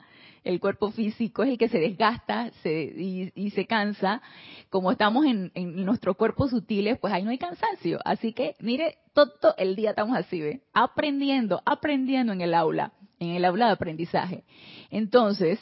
el 0.47 0.59
cuerpo 0.59 0.91
físico 0.91 1.43
es 1.43 1.49
el 1.49 1.57
que 1.57 1.67
se 1.67 1.79
desgasta 1.79 2.51
y, 2.63 3.51
se 3.53 3.65
cansa, 3.65 4.21
como 4.69 4.91
estamos 4.91 5.25
en, 5.25 5.51
nuestros 5.85 6.15
cuerpos 6.15 6.51
sutiles, 6.51 6.97
pues 6.99 7.13
ahí 7.13 7.23
no 7.23 7.31
hay 7.31 7.37
cansancio. 7.37 7.99
Así 8.05 8.33
que, 8.33 8.55
mire, 8.59 8.97
todo 9.13 9.55
el 9.57 9.75
día 9.75 9.89
estamos 9.89 10.17
así, 10.17 10.41
¿ve? 10.41 10.61
aprendiendo, 10.73 11.61
aprendiendo 11.65 12.33
en 12.33 12.41
el 12.41 12.53
aula, 12.53 12.93
en 13.19 13.31
el 13.31 13.43
aula 13.43 13.67
de 13.67 13.73
aprendizaje. 13.73 14.43
Entonces, 14.89 15.59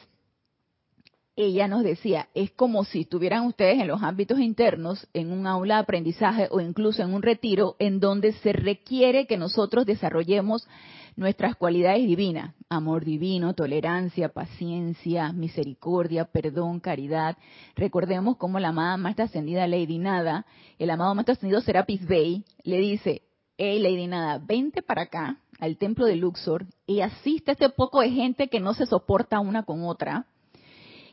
ella 1.35 1.67
nos 1.67 1.83
decía, 1.83 2.29
es 2.33 2.51
como 2.51 2.85
si 2.85 3.01
estuvieran 3.01 3.45
ustedes 3.45 3.79
en 3.79 3.87
los 3.87 4.03
ámbitos 4.03 4.39
internos, 4.39 5.07
en 5.13 5.31
un 5.31 5.47
aula 5.47 5.75
de 5.75 5.81
aprendizaje 5.81 6.47
o 6.51 6.61
incluso 6.61 7.01
en 7.01 7.13
un 7.13 7.23
retiro 7.23 7.75
en 7.79 7.99
donde 7.99 8.33
se 8.33 8.53
requiere 8.53 9.25
que 9.25 9.37
nosotros 9.37 9.85
desarrollemos 9.85 10.67
nuestras 11.15 11.55
cualidades 11.55 12.05
divinas, 12.05 12.53
amor 12.69 13.05
divino, 13.05 13.53
tolerancia, 13.53 14.29
paciencia, 14.29 15.31
misericordia, 15.31 16.25
perdón, 16.25 16.79
caridad. 16.79 17.37
Recordemos 17.75 18.37
cómo 18.37 18.59
la 18.59 18.69
amada 18.69 18.97
Maestra 18.97 19.25
Ascendida 19.25 19.67
Lady 19.67 19.97
Nada, 19.97 20.45
el 20.77 20.89
amado 20.89 21.15
Maestro 21.15 21.33
Ascendido 21.33 21.61
Serapis 21.61 22.05
Bey, 22.05 22.43
le 22.63 22.77
dice, 22.79 23.21
hey 23.57 23.79
Lady 23.79 24.07
Nada, 24.07 24.39
vente 24.45 24.81
para 24.81 25.03
acá 25.03 25.37
al 25.59 25.77
templo 25.77 26.05
de 26.05 26.17
Luxor 26.17 26.65
y 26.85 27.01
asiste 27.01 27.51
a 27.51 27.53
este 27.53 27.69
poco 27.69 28.01
de 28.01 28.11
gente 28.11 28.49
que 28.49 28.59
no 28.59 28.73
se 28.73 28.85
soporta 28.85 29.39
una 29.39 29.63
con 29.63 29.83
otra 29.83 30.25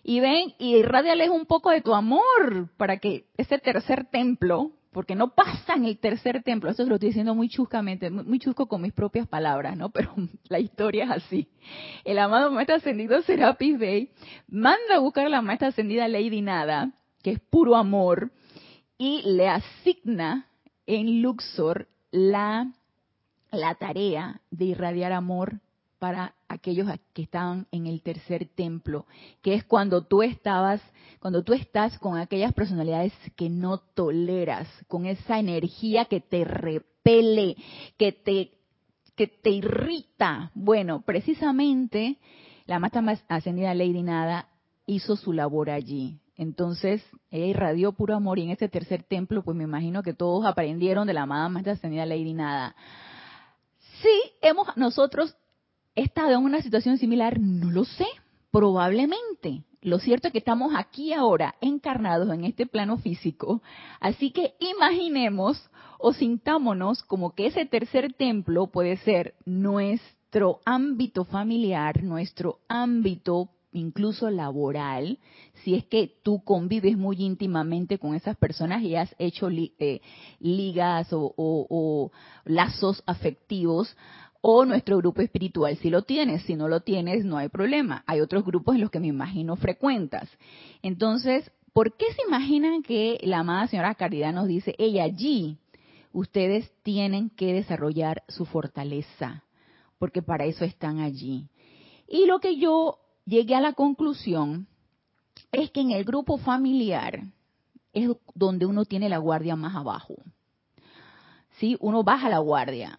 y 0.03 0.21
ven 0.21 0.55
y 0.59 0.77
irradiales 0.77 1.31
un 1.31 1.47
poco 1.47 1.71
de 1.71 1.81
tu 1.81 1.95
amor 1.95 2.69
para 2.77 2.99
que 2.99 3.27
ese 3.37 3.59
tercer 3.59 4.07
templo, 4.11 4.73
porque 4.93 5.15
no 5.15 5.35
pasa 5.35 5.75
en 5.75 5.87
el 5.87 5.99
tercer 5.99 6.43
templo, 6.43 6.71
eso 6.71 6.85
lo 6.85 6.97
estoy 6.97 7.09
diciendo 7.09 7.35
muy 7.35 7.49
chuscamente, 7.49 8.11
muy 8.11 8.39
chusco 8.39 8.67
con 8.67 8.83
mis 8.83 8.93
propias 8.93 9.27
palabras, 9.27 9.77
¿no? 9.77 9.91
Pero 9.93 10.15
la 10.49 10.61
historia 10.61 11.05
es 11.05 11.11
así. 11.11 11.49
El 12.05 12.19
amado 12.19 12.51
maestro 12.51 12.77
ascendido 12.77 13.21
Serapis 13.23 13.79
Bey 13.79 14.11
manda 14.49 14.97
a 14.97 14.99
buscar 14.99 15.27
a 15.27 15.31
la 15.31 15.43
maestra 15.43 15.69
ascendida 15.69 16.07
Lady 16.09 16.43
Nada, 16.43 16.93
que 17.23 17.33
es 17.33 17.41
puro 17.41 17.77
amor, 17.77 18.33
y 18.99 19.23
le 19.25 19.49
asigna 19.49 20.47
en 20.87 21.23
Luxor 21.23 21.89
la, 22.11 22.71
la 23.51 23.75
tarea 23.77 24.41
de 24.51 24.67
irradiar 24.67 25.13
amor 25.13 25.61
para 26.03 26.35
aquellos 26.49 26.89
que 27.13 27.23
estaban 27.23 27.69
en 27.71 27.87
el 27.87 28.03
tercer 28.03 28.49
templo, 28.57 29.07
que 29.41 29.55
es 29.55 29.63
cuando 29.63 30.03
tú 30.03 30.25
estabas, 30.25 30.83
cuando 31.21 31.45
tú 31.45 31.53
estás 31.53 31.97
con 32.01 32.19
aquellas 32.19 32.53
personalidades 32.55 33.13
que 33.37 33.49
no 33.49 33.79
toleras, 33.79 34.67
con 34.89 35.07
esa 35.07 35.39
energía 35.39 36.07
que 36.07 36.21
te 36.21 36.43
repele 36.43 37.57
que 37.99 38.11
te, 38.11 38.51
que 39.15 39.29
te 39.29 39.51
irrita. 39.51 40.51
Bueno, 40.57 41.03
precisamente 41.03 42.19
la 42.67 42.81
más 42.81 43.23
ascendida 43.29 43.73
Lady 43.73 44.03
Nada 44.03 44.49
hizo 44.87 45.15
su 45.15 45.33
labor 45.33 45.71
allí. 45.71 46.19
Entonces, 46.37 47.01
ella 47.31 47.47
irradió 47.47 47.93
puro 47.93 48.17
amor 48.17 48.41
y 48.41 48.43
en 48.43 48.51
ese 48.51 48.69
tercer 48.69 49.05
templo, 49.05 49.45
pues 49.45 49.57
me 49.57 49.63
imagino 49.63 50.03
que 50.03 50.15
todos 50.15 50.47
aprendieron 50.47 51.07
de 51.07 51.15
la 51.15 51.23
amada 51.23 51.49
más 51.49 51.65
ascendida 51.65 52.07
Lady 52.07 52.35
Nada. 52.35 52.75
Sí, 54.03 54.21
hemos 54.41 54.77
nosotros 54.77 55.37
estado 55.95 56.33
en 56.33 56.45
una 56.45 56.63
situación 56.63 56.99
similar, 56.99 57.39
no 57.41 57.71
lo 57.71 57.85
sé, 57.85 58.07
probablemente. 58.51 59.65
Lo 59.81 59.99
cierto 59.99 60.29
es 60.29 60.33
que 60.33 60.39
estamos 60.39 60.73
aquí 60.77 61.13
ahora, 61.13 61.57
encarnados 61.61 62.33
en 62.33 62.45
este 62.45 62.67
plano 62.67 62.99
físico, 62.99 63.63
así 64.01 64.31
que 64.31 64.55
imaginemos 64.61 65.69
o 65.99 66.13
sintámonos 66.13 67.03
como 67.03 67.35
que 67.35 67.47
ese 67.47 67.67
tercer 67.67 68.13
templo 68.13 68.69
puede 68.69 68.97
ser 68.99 69.35
nuestro 69.45 70.61
ámbito 70.65 71.25
familiar, 71.25 72.03
nuestro 72.03 72.61
ámbito 72.69 73.51
incluso 73.73 74.31
laboral, 74.31 75.19
si 75.65 75.75
es 75.75 75.85
que 75.87 76.13
tú 76.23 76.43
convives 76.45 76.97
muy 76.97 77.23
íntimamente 77.23 77.99
con 77.99 78.15
esas 78.15 78.37
personas 78.37 78.83
y 78.83 78.95
has 78.95 79.15
hecho 79.19 79.49
eh, 79.51 80.01
ligas 80.39 81.09
o, 81.11 82.11
lazos 82.45 83.03
afectivos, 83.07 83.97
o 84.43 84.65
nuestro 84.65 84.99
grupo 84.99 85.23
espiritual 85.23 85.77
si 85.79 85.89
lo 85.89 86.03
tienes, 86.03 86.43
si 86.43 86.57
no 86.57 86.69
lo 86.69 86.81
tienes 86.81 87.25
no 87.25 87.39
hay 87.39 87.49
problema. 87.49 88.03
Hay 88.07 88.21
otros 88.21 88.45
grupos 88.45 88.75
en 88.75 88.83
los 88.83 88.91
que 88.91 89.01
me 89.01 89.07
imagino 89.07 89.57
frecuentas. 89.57 90.29
Entonces, 90.83 91.51
¿por 91.73 91.97
qué 91.97 92.07
se 92.13 92.23
imaginan 92.27 92.83
que 92.83 93.19
la 93.23 93.39
amada 93.39 93.69
señora 93.69 93.95
Caridad 93.95 94.35
nos 94.35 94.49
dice, 94.49 94.75
ella 94.79 95.05
allí, 95.05 95.59
ustedes 96.13 96.71
tienen 96.83 97.31
que 97.31 97.55
desarrollar 97.55 98.25
su 98.29 98.45
fortaleza, 98.45 99.45
porque 99.99 100.23
para 100.23 100.45
eso 100.45 100.65
están 100.65 100.99
allí? 100.99 101.49
Y 102.09 102.27
lo 102.27 102.41
que 102.41 102.57
yo 102.57 102.99
llegué 103.25 103.55
a 103.55 103.61
la 103.61 103.75
conclusión 103.75 104.67
es 105.53 105.71
que 105.71 105.81
en 105.81 105.93
el 105.93 106.05
grupo 106.05 106.37
familiar 106.39 107.23
es 107.93 108.11
donde 108.35 108.67
uno 108.67 108.85
tiene 108.87 109.09
la 109.09 109.19
guardia 109.19 109.55
más 109.55 109.77
abajo. 109.77 110.17
¿Sí? 111.59 111.77
Uno 111.79 112.03
baja 112.03 112.29
la 112.29 112.39
guardia. 112.39 112.99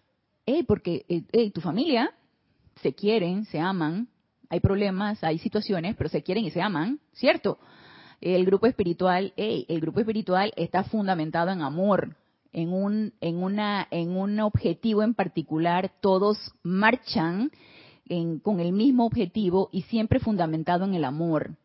Porque 0.66 1.04
eh, 1.08 1.50
tu 1.50 1.60
familia 1.60 2.12
se 2.82 2.94
quieren, 2.94 3.44
se 3.46 3.58
aman, 3.58 4.08
hay 4.50 4.60
problemas, 4.60 5.22
hay 5.24 5.38
situaciones, 5.38 5.96
pero 5.96 6.08
se 6.08 6.22
quieren 6.22 6.44
y 6.44 6.50
se 6.50 6.60
aman, 6.60 7.00
¿cierto? 7.12 7.58
El 8.20 8.44
grupo 8.44 8.66
espiritual, 8.66 9.32
el 9.36 9.80
grupo 9.80 10.00
espiritual 10.00 10.52
está 10.56 10.84
fundamentado 10.84 11.50
en 11.50 11.60
amor, 11.60 12.16
en 12.52 12.72
un, 12.72 13.12
en 13.20 13.42
una, 13.42 13.86
en 13.90 14.16
un 14.16 14.40
objetivo 14.40 15.02
en 15.02 15.14
particular. 15.14 15.92
Todos 16.00 16.38
marchan 16.62 17.50
con 18.42 18.60
el 18.60 18.72
mismo 18.72 19.06
objetivo 19.06 19.68
y 19.72 19.82
siempre 19.82 20.20
fundamentado 20.20 20.84
en 20.84 20.94
el 20.94 21.04
amor. 21.04 21.56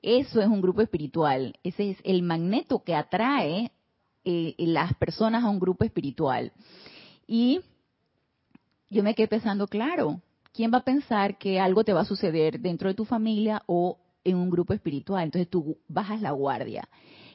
Eso 0.00 0.40
es 0.40 0.48
un 0.48 0.60
grupo 0.60 0.80
espiritual. 0.80 1.54
Ese 1.62 1.90
es 1.90 1.98
el 2.02 2.22
magneto 2.22 2.82
que 2.82 2.94
atrae 2.94 3.70
eh, 4.24 4.54
las 4.58 4.94
personas 4.94 5.44
a 5.44 5.48
un 5.48 5.60
grupo 5.60 5.84
espiritual. 5.84 6.52
Y 7.26 7.60
yo 8.92 9.02
me 9.02 9.14
quedé 9.14 9.26
pensando, 9.26 9.66
claro, 9.66 10.20
¿quién 10.52 10.72
va 10.72 10.78
a 10.78 10.84
pensar 10.84 11.38
que 11.38 11.58
algo 11.58 11.82
te 11.82 11.94
va 11.94 12.02
a 12.02 12.04
suceder 12.04 12.60
dentro 12.60 12.88
de 12.88 12.94
tu 12.94 13.04
familia 13.04 13.62
o 13.66 13.98
en 14.22 14.36
un 14.36 14.50
grupo 14.50 14.74
espiritual? 14.74 15.24
Entonces 15.24 15.48
tú 15.48 15.78
bajas 15.88 16.20
la 16.20 16.32
guardia 16.32 16.88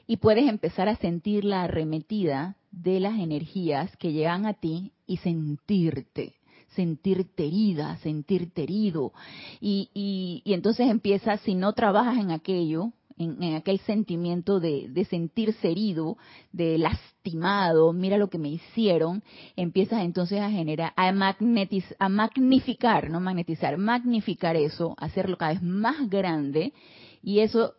y 0.05 0.17
puedes 0.17 0.47
empezar 0.47 0.87
a 0.87 0.95
sentir 0.97 1.43
la 1.43 1.63
arremetida 1.63 2.55
de 2.71 2.99
las 2.99 3.19
energías 3.19 3.95
que 3.97 4.13
llegan 4.13 4.45
a 4.45 4.53
ti 4.53 4.93
y 5.05 5.17
sentirte 5.17 6.33
sentirte 6.75 7.47
herida, 7.47 7.97
sentirte 8.03 8.61
herido. 8.61 9.11
Y, 9.59 9.89
y, 9.95 10.53
entonces 10.53 10.87
empiezas, 10.87 11.41
si 11.41 11.55
no 11.55 11.73
trabajas 11.73 12.19
en 12.19 12.29
aquello, 12.29 12.91
en, 13.17 13.55
aquel 13.55 13.79
sentimiento 13.79 14.59
de, 14.59 14.87
de, 14.89 15.05
sentirse 15.05 15.69
herido, 15.69 16.17
de 16.51 16.77
lastimado, 16.77 17.93
mira 17.93 18.17
lo 18.17 18.29
que 18.29 18.37
me 18.37 18.49
hicieron, 18.49 19.23
empiezas 19.55 20.03
entonces 20.03 20.39
a 20.39 20.49
generar, 20.49 20.93
a, 20.95 21.07
a 21.07 22.09
magnificar, 22.09 23.09
no 23.09 23.19
magnetizar, 23.19 23.77
magnificar 23.77 24.55
eso, 24.55 24.95
hacerlo 24.97 25.37
cada 25.37 25.53
vez 25.53 25.63
más 25.63 26.09
grande, 26.09 26.73
y 27.21 27.39
eso 27.39 27.73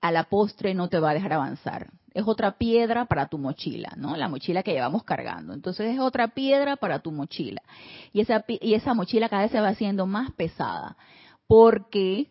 a 0.00 0.10
la 0.12 0.24
postre 0.24 0.74
no 0.74 0.88
te 0.88 0.98
va 0.98 1.10
a 1.10 1.14
dejar 1.14 1.32
avanzar 1.32 1.90
es 2.14 2.24
otra 2.28 2.52
piedra 2.52 3.06
para 3.06 3.26
tu 3.26 3.38
mochila, 3.38 3.92
¿no? 3.96 4.16
La 4.16 4.28
mochila 4.28 4.62
que 4.62 4.72
llevamos 4.72 5.02
cargando. 5.02 5.52
Entonces 5.52 5.92
es 5.92 5.98
otra 5.98 6.28
piedra 6.28 6.76
para 6.76 7.00
tu 7.00 7.10
mochila. 7.10 7.60
Y 8.12 8.20
esa, 8.20 8.44
y 8.46 8.74
esa 8.74 8.94
mochila 8.94 9.28
cada 9.28 9.42
vez 9.42 9.50
se 9.50 9.60
va 9.60 9.68
haciendo 9.68 10.06
más 10.06 10.30
pesada 10.30 10.96
porque 11.46 12.30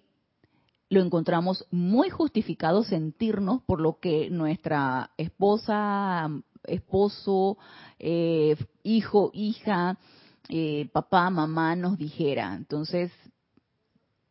lo 0.93 1.01
encontramos 1.01 1.65
muy 1.71 2.09
justificado 2.09 2.83
sentirnos 2.83 3.61
por 3.63 3.81
lo 3.81 3.99
que 3.99 4.29
nuestra 4.29 5.11
esposa, 5.17 6.29
esposo, 6.63 7.57
eh, 7.99 8.55
hijo, 8.83 9.31
hija, 9.33 9.97
eh, 10.49 10.89
papá, 10.91 11.29
mamá 11.29 11.75
nos 11.75 11.97
dijera. 11.97 12.53
Entonces 12.55 13.11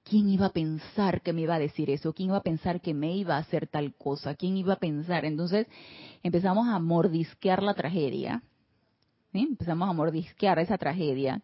¿quién 0.04 0.28
iba 0.28 0.46
a 0.46 0.52
pensar 0.52 1.22
que 1.22 1.32
me 1.32 1.42
iba 1.42 1.54
a 1.54 1.58
decir 1.58 1.90
eso? 1.90 2.12
¿Quién 2.12 2.28
iba 2.28 2.38
a 2.38 2.42
pensar 2.42 2.80
que 2.80 2.94
me 2.94 3.16
iba 3.16 3.36
a 3.36 3.40
hacer 3.40 3.66
tal 3.66 3.94
cosa? 3.94 4.34
¿Quién 4.34 4.56
iba 4.56 4.74
a 4.74 4.78
pensar? 4.78 5.24
Entonces 5.24 5.66
empezamos 6.22 6.68
a 6.68 6.78
mordisquear 6.78 7.62
la 7.62 7.74
tragedia, 7.74 8.42
empezamos 9.32 9.88
a 9.88 9.92
mordisquear 9.92 10.58
esa 10.58 10.78
tragedia 10.78 11.42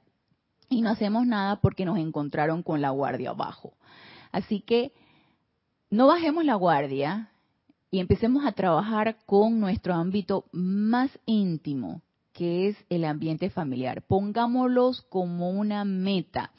y 0.68 0.82
no 0.82 0.90
hacemos 0.90 1.26
nada 1.26 1.60
porque 1.60 1.84
nos 1.84 1.98
encontraron 1.98 2.62
con 2.62 2.80
la 2.80 2.90
guardia 2.90 3.30
abajo. 3.30 3.74
Así 4.32 4.60
que 4.60 4.92
no 5.90 6.06
bajemos 6.06 6.44
la 6.44 6.54
guardia 6.54 7.30
y 7.90 8.00
empecemos 8.00 8.44
a 8.44 8.52
trabajar 8.52 9.16
con 9.24 9.60
nuestro 9.60 9.94
ámbito 9.94 10.44
más 10.52 11.10
íntimo, 11.24 12.02
que 12.32 12.68
es 12.68 12.76
el 12.90 13.04
ambiente 13.04 13.50
familiar. 13.50 14.02
Pongámoslos 14.06 15.02
como 15.02 15.50
una 15.50 15.84
meta. 15.84 16.52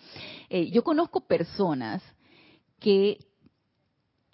Eh, 0.49 0.71
yo 0.71 0.83
conozco 0.83 1.21
personas 1.21 2.01
que 2.79 3.19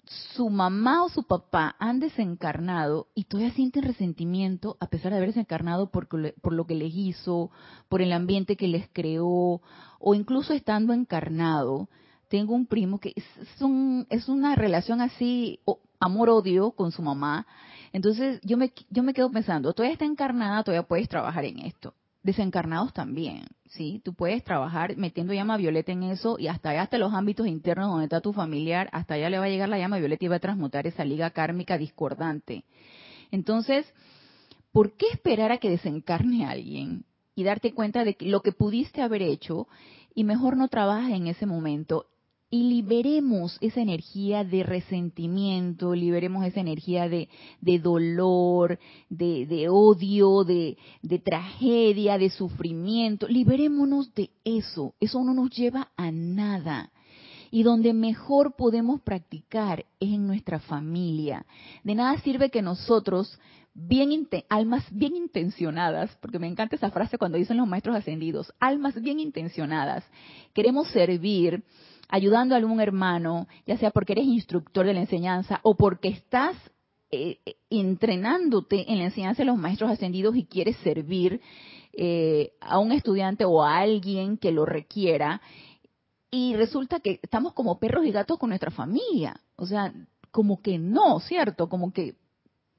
su 0.06 0.50
mamá 0.50 1.04
o 1.04 1.08
su 1.08 1.24
papá 1.24 1.74
han 1.78 1.98
desencarnado 1.98 3.08
y 3.14 3.24
todavía 3.24 3.52
sienten 3.52 3.82
resentimiento 3.82 4.76
a 4.80 4.86
pesar 4.86 5.10
de 5.10 5.18
haber 5.18 5.30
desencarnado 5.30 5.90
por, 5.90 6.08
por 6.08 6.52
lo 6.52 6.66
que 6.66 6.76
les 6.76 6.94
hizo, 6.94 7.50
por 7.88 8.02
el 8.02 8.12
ambiente 8.12 8.56
que 8.56 8.68
les 8.68 8.88
creó, 8.92 9.60
o 9.98 10.14
incluso 10.14 10.54
estando 10.54 10.92
encarnado. 10.92 11.88
Tengo 12.28 12.54
un 12.54 12.66
primo 12.66 12.98
que 12.98 13.12
es, 13.14 13.24
es 14.10 14.28
una 14.28 14.54
relación 14.54 15.00
así, 15.00 15.60
amor-odio 16.00 16.72
con 16.72 16.92
su 16.92 17.02
mamá, 17.02 17.46
entonces 17.92 18.40
yo 18.42 18.56
me, 18.56 18.72
yo 18.90 19.02
me 19.02 19.14
quedo 19.14 19.30
pensando, 19.30 19.72
todavía 19.72 19.94
está 19.94 20.04
encarnada, 20.04 20.62
todavía 20.62 20.86
puedes 20.86 21.08
trabajar 21.08 21.44
en 21.44 21.60
esto. 21.60 21.94
Desencarnados 22.22 22.92
también, 22.92 23.46
¿sí? 23.68 24.02
Tú 24.04 24.12
puedes 24.12 24.42
trabajar 24.42 24.96
metiendo 24.96 25.32
llama 25.32 25.56
violeta 25.56 25.92
en 25.92 26.02
eso 26.02 26.36
y 26.38 26.48
hasta 26.48 26.70
allá, 26.70 26.82
hasta 26.82 26.98
los 26.98 27.14
ámbitos 27.14 27.46
internos 27.46 27.88
donde 27.88 28.04
está 28.04 28.20
tu 28.20 28.32
familiar, 28.32 28.90
hasta 28.92 29.14
allá 29.14 29.30
le 29.30 29.38
va 29.38 29.44
a 29.44 29.48
llegar 29.48 29.68
la 29.68 29.78
llama 29.78 29.98
violeta 29.98 30.24
y 30.24 30.28
va 30.28 30.36
a 30.36 30.40
transmutar 30.40 30.86
esa 30.88 31.04
liga 31.04 31.30
kármica 31.30 31.78
discordante. 31.78 32.64
Entonces, 33.30 33.86
¿por 34.72 34.96
qué 34.96 35.06
esperar 35.12 35.52
a 35.52 35.58
que 35.58 35.70
desencarne 35.70 36.46
alguien 36.46 37.04
y 37.36 37.44
darte 37.44 37.72
cuenta 37.72 38.04
de 38.04 38.16
lo 38.20 38.42
que 38.42 38.52
pudiste 38.52 39.02
haber 39.02 39.22
hecho 39.22 39.68
y 40.14 40.24
mejor 40.24 40.56
no 40.56 40.68
trabajas 40.68 41.12
en 41.12 41.28
ese 41.28 41.46
momento 41.46 42.06
y 42.48 42.62
liberemos 42.62 43.58
esa 43.60 43.80
energía 43.80 44.44
de 44.44 44.62
resentimiento, 44.62 45.94
liberemos 45.94 46.44
esa 46.44 46.60
energía 46.60 47.08
de, 47.08 47.28
dolor, 47.80 48.78
de, 49.08 49.68
odio, 49.68 50.44
de, 50.44 50.76
de, 51.02 51.18
tragedia, 51.18 52.18
de 52.18 52.30
sufrimiento. 52.30 53.26
Liberémonos 53.26 54.14
de 54.14 54.30
eso. 54.44 54.94
Eso 55.00 55.24
no 55.24 55.34
nos 55.34 55.50
lleva 55.50 55.90
a 55.96 56.12
nada. 56.12 56.92
Y 57.50 57.62
donde 57.64 57.92
mejor 57.92 58.54
podemos 58.56 59.00
practicar 59.00 59.84
es 59.98 60.10
en 60.10 60.26
nuestra 60.26 60.60
familia. 60.60 61.46
De 61.82 61.94
nada 61.94 62.20
sirve 62.20 62.50
que 62.50 62.62
nosotros, 62.62 63.40
bien 63.74 64.28
almas 64.48 64.84
bien 64.90 65.16
intencionadas, 65.16 66.16
porque 66.20 66.38
me 66.38 66.46
encanta 66.46 66.76
esa 66.76 66.90
frase 66.90 67.18
cuando 67.18 67.38
dicen 67.38 67.56
los 67.56 67.68
maestros 67.68 67.96
ascendidos, 67.96 68.52
almas 68.60 69.00
bien 69.00 69.20
intencionadas, 69.20 70.04
queremos 70.54 70.88
servir 70.88 71.62
ayudando 72.08 72.54
a 72.54 72.58
algún 72.58 72.80
hermano, 72.80 73.48
ya 73.66 73.76
sea 73.76 73.90
porque 73.90 74.12
eres 74.12 74.26
instructor 74.26 74.86
de 74.86 74.94
la 74.94 75.00
enseñanza 75.00 75.60
o 75.62 75.76
porque 75.76 76.08
estás 76.08 76.56
eh, 77.10 77.38
entrenándote 77.70 78.90
en 78.90 78.98
la 78.98 79.04
enseñanza 79.04 79.42
de 79.42 79.46
los 79.46 79.58
maestros 79.58 79.90
ascendidos 79.90 80.36
y 80.36 80.44
quieres 80.44 80.76
servir 80.78 81.40
eh, 81.92 82.52
a 82.60 82.78
un 82.78 82.92
estudiante 82.92 83.44
o 83.44 83.62
a 83.62 83.78
alguien 83.78 84.38
que 84.38 84.52
lo 84.52 84.66
requiera. 84.66 85.40
Y 86.30 86.54
resulta 86.56 87.00
que 87.00 87.20
estamos 87.22 87.52
como 87.52 87.78
perros 87.78 88.04
y 88.04 88.10
gatos 88.10 88.38
con 88.38 88.50
nuestra 88.50 88.70
familia. 88.70 89.40
O 89.56 89.66
sea, 89.66 89.94
como 90.30 90.60
que 90.60 90.78
no, 90.78 91.20
¿cierto? 91.20 91.68
Como 91.68 91.92
que 91.92 92.16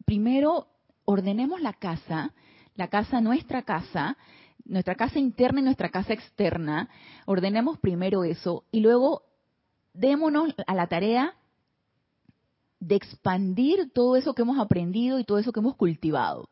primero 0.06 0.68
ordenemos 1.06 1.62
la 1.62 1.74
casa, 1.74 2.34
la 2.76 2.90
casa, 2.90 3.22
nuestra 3.22 3.64
casa, 3.64 4.18
nuestra 4.68 4.96
casa 4.96 5.20
interna 5.20 5.60
y 5.60 5.64
nuestra 5.64 5.90
casa 5.90 6.14
externa, 6.14 6.90
ordenemos 7.26 7.80
primero 7.80 8.24
eso 8.24 8.64
y 8.72 8.82
luego 8.82 9.24
démonos 9.94 10.54
a 10.66 10.76
la 10.76 10.88
tarea 10.88 11.34
de 12.80 12.96
expandir 12.96 13.92
todo 13.94 14.16
eso 14.16 14.34
que 14.34 14.44
hemos 14.44 14.60
aprendido 14.60 15.20
y 15.20 15.24
todo 15.24 15.40
eso 15.40 15.52
que 15.52 15.60
hemos 15.60 15.76
cultivado. 15.76 16.50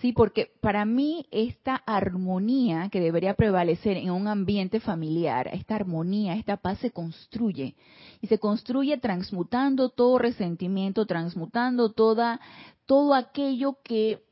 Sí, 0.00 0.12
porque 0.12 0.50
para 0.60 0.84
mí 0.84 1.26
esta 1.30 1.76
armonía 1.76 2.88
que 2.90 3.00
debería 3.00 3.34
prevalecer 3.34 3.96
en 3.96 4.10
un 4.10 4.26
ambiente 4.26 4.80
familiar, 4.80 5.48
esta 5.52 5.76
armonía, 5.76 6.34
esta 6.34 6.56
paz 6.56 6.78
se 6.80 6.90
construye 6.90 7.76
y 8.20 8.26
se 8.26 8.38
construye 8.38 8.98
transmutando 8.98 9.90
todo 9.90 10.18
resentimiento, 10.18 11.06
transmutando 11.06 11.92
toda 11.92 12.40
todo 12.86 13.14
aquello 13.14 13.78
que 13.82 14.22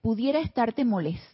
pudiera 0.00 0.40
estarte 0.40 0.84
molestando 0.84 1.31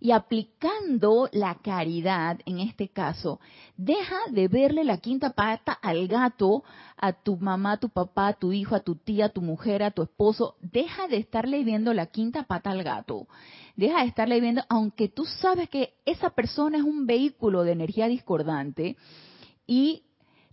y 0.00 0.10
aplicando 0.10 1.28
la 1.32 1.54
caridad 1.62 2.40
en 2.46 2.58
este 2.58 2.88
caso, 2.88 3.38
deja 3.76 4.16
de 4.32 4.48
verle 4.48 4.82
la 4.82 4.98
quinta 4.98 5.30
pata 5.30 5.72
al 5.72 6.08
gato, 6.08 6.64
a 6.96 7.12
tu 7.12 7.36
mamá, 7.36 7.72
a 7.72 7.76
tu 7.76 7.90
papá, 7.90 8.28
a 8.28 8.32
tu 8.32 8.52
hijo, 8.52 8.74
a 8.74 8.80
tu 8.80 8.96
tía, 8.96 9.26
a 9.26 9.28
tu 9.28 9.40
mujer, 9.40 9.84
a 9.84 9.92
tu 9.92 10.02
esposo, 10.02 10.56
deja 10.60 11.06
de 11.06 11.18
estarle 11.18 11.62
viendo 11.62 11.94
la 11.94 12.06
quinta 12.06 12.42
pata 12.42 12.70
al 12.70 12.82
gato. 12.82 13.28
Deja 13.76 14.00
de 14.00 14.08
estarle 14.08 14.40
viendo, 14.40 14.62
aunque 14.68 15.08
tú 15.08 15.24
sabes 15.24 15.68
que 15.68 15.94
esa 16.04 16.30
persona 16.30 16.78
es 16.78 16.84
un 16.84 17.06
vehículo 17.06 17.62
de 17.62 17.72
energía 17.72 18.08
discordante 18.08 18.96
y 19.64 20.02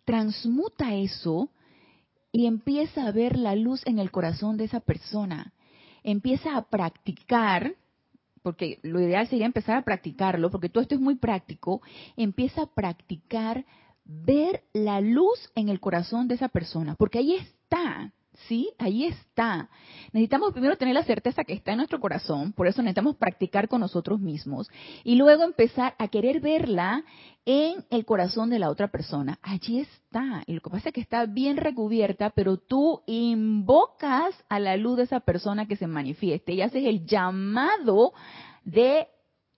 transmuta 0.06 0.94
eso 0.94 1.50
y 2.32 2.46
empieza 2.46 3.08
a 3.08 3.12
ver 3.12 3.38
la 3.38 3.56
luz 3.56 3.82
en 3.88 3.98
el 3.98 4.12
corazón 4.12 4.58
de 4.58 4.66
esa 4.66 4.82
persona. 4.82 5.54
Empieza 6.04 6.56
a 6.56 6.70
practicar 6.70 7.76
porque 8.46 8.78
lo 8.84 9.02
ideal 9.02 9.28
sería 9.28 9.48
empezar 9.48 9.76
a 9.76 9.82
practicarlo, 9.82 10.52
porque 10.52 10.70
todo 10.70 10.84
esto 10.84 10.94
es 10.94 11.02
muy 11.02 11.16
práctico, 11.16 11.82
empieza 12.16 12.62
a 12.62 12.68
practicar 12.68 13.66
ver 14.04 14.62
la 14.72 15.02
luz 15.02 15.52
en 15.56 15.68
el 15.70 15.80
corazón 15.80 16.28
de 16.28 16.36
esa 16.36 16.50
persona, 16.50 16.94
porque 16.94 17.18
ahí 17.18 17.34
está. 17.34 18.14
¿Sí? 18.48 18.70
Ahí 18.78 19.06
está. 19.06 19.70
Necesitamos 20.12 20.52
primero 20.52 20.78
tener 20.78 20.94
la 20.94 21.04
certeza 21.04 21.44
que 21.44 21.54
está 21.54 21.72
en 21.72 21.78
nuestro 21.78 22.00
corazón, 22.00 22.54
por 22.54 22.68
eso 22.68 22.82
necesitamos 22.82 23.16
practicar 23.16 23.68
con 23.68 23.82
nosotros 23.82 24.20
mismos 24.20 24.70
y 25.04 25.16
luego 25.16 25.44
empezar 25.44 25.96
a 25.98 26.08
querer 26.08 26.40
verla 26.40 27.04
en 27.46 27.86
el 27.90 28.06
corazón 28.06 28.50
de 28.50 28.60
la 28.60 28.70
otra 28.70 28.88
persona. 28.88 29.40
Allí 29.42 29.80
está. 29.80 30.44
Y 30.48 30.54
lo 30.54 30.62
que 30.62 30.70
pasa 30.70 30.90
es 30.90 30.94
que 30.94 31.02
está 31.02 31.26
bien 31.26 31.58
recubierta, 31.58 32.32
pero 32.32 32.58
tú 32.58 33.02
invocas 33.06 34.36
a 34.50 34.60
la 34.60 34.78
luz 34.78 34.98
de 34.98 35.04
esa 35.04 35.20
persona 35.20 35.68
que 35.68 35.76
se 35.76 35.88
manifieste 35.88 36.54
y 36.54 36.62
haces 36.62 36.86
el 36.86 37.06
llamado 37.06 38.14
de 38.64 39.08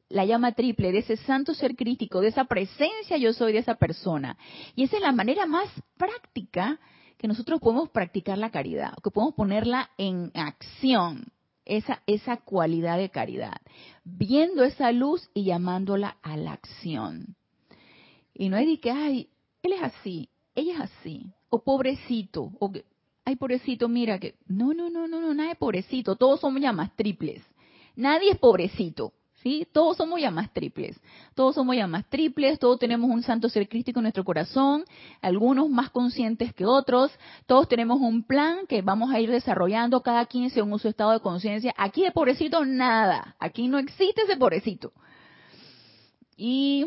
la 0.09 0.25
llama 0.25 0.53
triple, 0.53 0.91
de 0.91 0.99
ese 0.99 1.17
santo 1.17 1.53
ser 1.53 1.75
crítico, 1.75 2.21
de 2.21 2.29
esa 2.29 2.45
presencia 2.45 3.17
yo 3.17 3.33
soy 3.33 3.53
de 3.53 3.59
esa 3.59 3.75
persona. 3.75 4.37
Y 4.75 4.83
esa 4.83 4.97
es 4.97 5.01
la 5.01 5.11
manera 5.11 5.45
más 5.45 5.69
práctica 5.97 6.79
que 7.17 7.27
nosotros 7.27 7.60
podemos 7.60 7.89
practicar 7.89 8.38
la 8.38 8.51
caridad, 8.51 8.93
que 9.03 9.12
podemos 9.12 9.36
ponerla 9.36 9.89
en 9.97 10.32
acción, 10.36 11.32
esa, 11.65 12.01
esa 12.08 12.38
cualidad 12.38 12.97
de 12.97 13.10
caridad, 13.10 13.58
viendo 14.03 14.63
esa 14.63 14.91
luz 14.91 15.30
y 15.34 15.45
llamándola 15.45 16.17
a 16.21 16.38
la 16.38 16.53
acción. 16.53 17.36
Y 18.34 18.49
no 18.49 18.58
es 18.58 18.67
de 18.67 18.80
que, 18.80 18.91
ay, 18.91 19.30
él 19.63 19.73
es 19.73 19.84
así, 19.84 20.30
ella 20.56 20.73
es 20.75 20.80
así, 20.82 21.34
o 21.49 21.63
pobrecito, 21.63 22.51
o 22.60 22.71
ay, 23.25 23.36
pobrecito, 23.36 23.89
mira 23.89 24.19
que, 24.19 24.36
no, 24.47 24.73
no, 24.73 24.89
no, 24.89 25.08
no, 25.08 25.19
no, 25.19 25.34
nada 25.34 25.49
de 25.49 25.56
pobrecito, 25.56 26.15
todos 26.15 26.39
somos 26.39 26.62
llamas 26.62 26.95
triples. 26.95 27.43
Nadie 27.95 28.32
es 28.32 28.38
pobrecito. 28.38 29.12
¿Sí? 29.43 29.67
Todos 29.71 29.97
somos 29.97 30.19
llamas 30.19 30.52
triples, 30.54 31.00
todos 31.36 31.56
somos 31.56 31.76
llamas 31.76 32.06
triples, 32.10 32.60
todos 32.60 32.80
tenemos 32.80 33.10
un 33.10 33.23
santo 33.23 33.50
ser 33.50 33.67
crístico 33.67 34.00
en 34.00 34.04
nuestro 34.04 34.23
corazón, 34.23 34.84
algunos 35.21 35.69
más 35.69 35.89
conscientes 35.89 36.54
que 36.54 36.65
otros, 36.65 37.12
todos 37.45 37.67
tenemos 37.67 38.00
un 38.00 38.23
plan 38.23 38.67
que 38.67 38.82
vamos 38.82 39.12
a 39.12 39.19
ir 39.19 39.30
desarrollando 39.30 40.02
cada 40.02 40.26
quien 40.26 40.50
según 40.50 40.80
su 40.80 40.88
estado 40.88 41.12
de 41.12 41.19
conciencia. 41.19 41.73
Aquí 41.78 42.04
de 42.04 42.12
pobrecito 42.12 42.65
nada, 42.65 43.36
aquí 43.39 43.67
no 43.67 43.78
existe 43.78 44.23
ese 44.23 44.38
pobrecito. 44.38 44.93
Y 46.36 46.86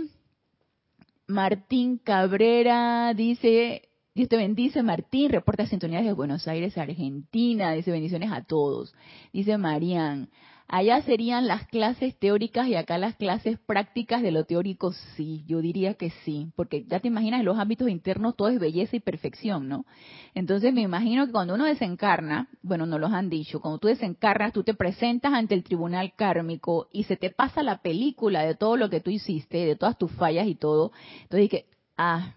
Martín 1.26 1.98
Cabrera 1.98 3.14
dice, 3.14 3.88
Dios 4.14 4.28
te 4.28 4.36
bendice, 4.36 4.82
Martín, 4.82 5.30
reporta 5.30 5.66
sintonías 5.66 6.04
de 6.04 6.12
Buenos 6.12 6.46
Aires, 6.48 6.76
Argentina, 6.76 7.72
dice 7.72 7.90
bendiciones 7.90 8.30
a 8.32 8.42
todos. 8.42 8.94
Dice 9.32 9.56
Marían, 9.56 10.28
Allá 10.72 11.02
serían 11.02 11.48
las 11.48 11.66
clases 11.66 12.16
teóricas 12.16 12.68
y 12.68 12.76
acá 12.76 12.96
las 12.96 13.16
clases 13.16 13.58
prácticas 13.58 14.22
de 14.22 14.30
lo 14.30 14.44
teórico, 14.44 14.92
sí, 15.16 15.42
yo 15.48 15.60
diría 15.60 15.94
que 15.94 16.10
sí, 16.24 16.52
porque 16.54 16.84
ya 16.84 17.00
te 17.00 17.08
imaginas 17.08 17.40
en 17.40 17.46
los 17.46 17.58
ámbitos 17.58 17.88
internos 17.88 18.36
todo 18.36 18.50
es 18.50 18.60
belleza 18.60 18.94
y 18.94 19.00
perfección, 19.00 19.68
¿no? 19.68 19.84
Entonces 20.32 20.72
me 20.72 20.82
imagino 20.82 21.26
que 21.26 21.32
cuando 21.32 21.54
uno 21.54 21.64
desencarna, 21.64 22.46
bueno, 22.62 22.86
no 22.86 23.00
los 23.00 23.12
han 23.12 23.28
dicho, 23.28 23.60
cuando 23.60 23.78
tú 23.78 23.88
desencarnas, 23.88 24.52
tú 24.52 24.62
te 24.62 24.74
presentas 24.74 25.32
ante 25.32 25.56
el 25.56 25.64
tribunal 25.64 26.12
kármico 26.14 26.86
y 26.92 27.02
se 27.02 27.16
te 27.16 27.30
pasa 27.30 27.64
la 27.64 27.78
película 27.78 28.44
de 28.44 28.54
todo 28.54 28.76
lo 28.76 28.88
que 28.90 29.00
tú 29.00 29.10
hiciste, 29.10 29.66
de 29.66 29.74
todas 29.74 29.98
tus 29.98 30.12
fallas 30.12 30.46
y 30.46 30.54
todo. 30.54 30.92
Entonces 31.22 31.50
dije, 31.50 31.66
ah, 31.96 32.34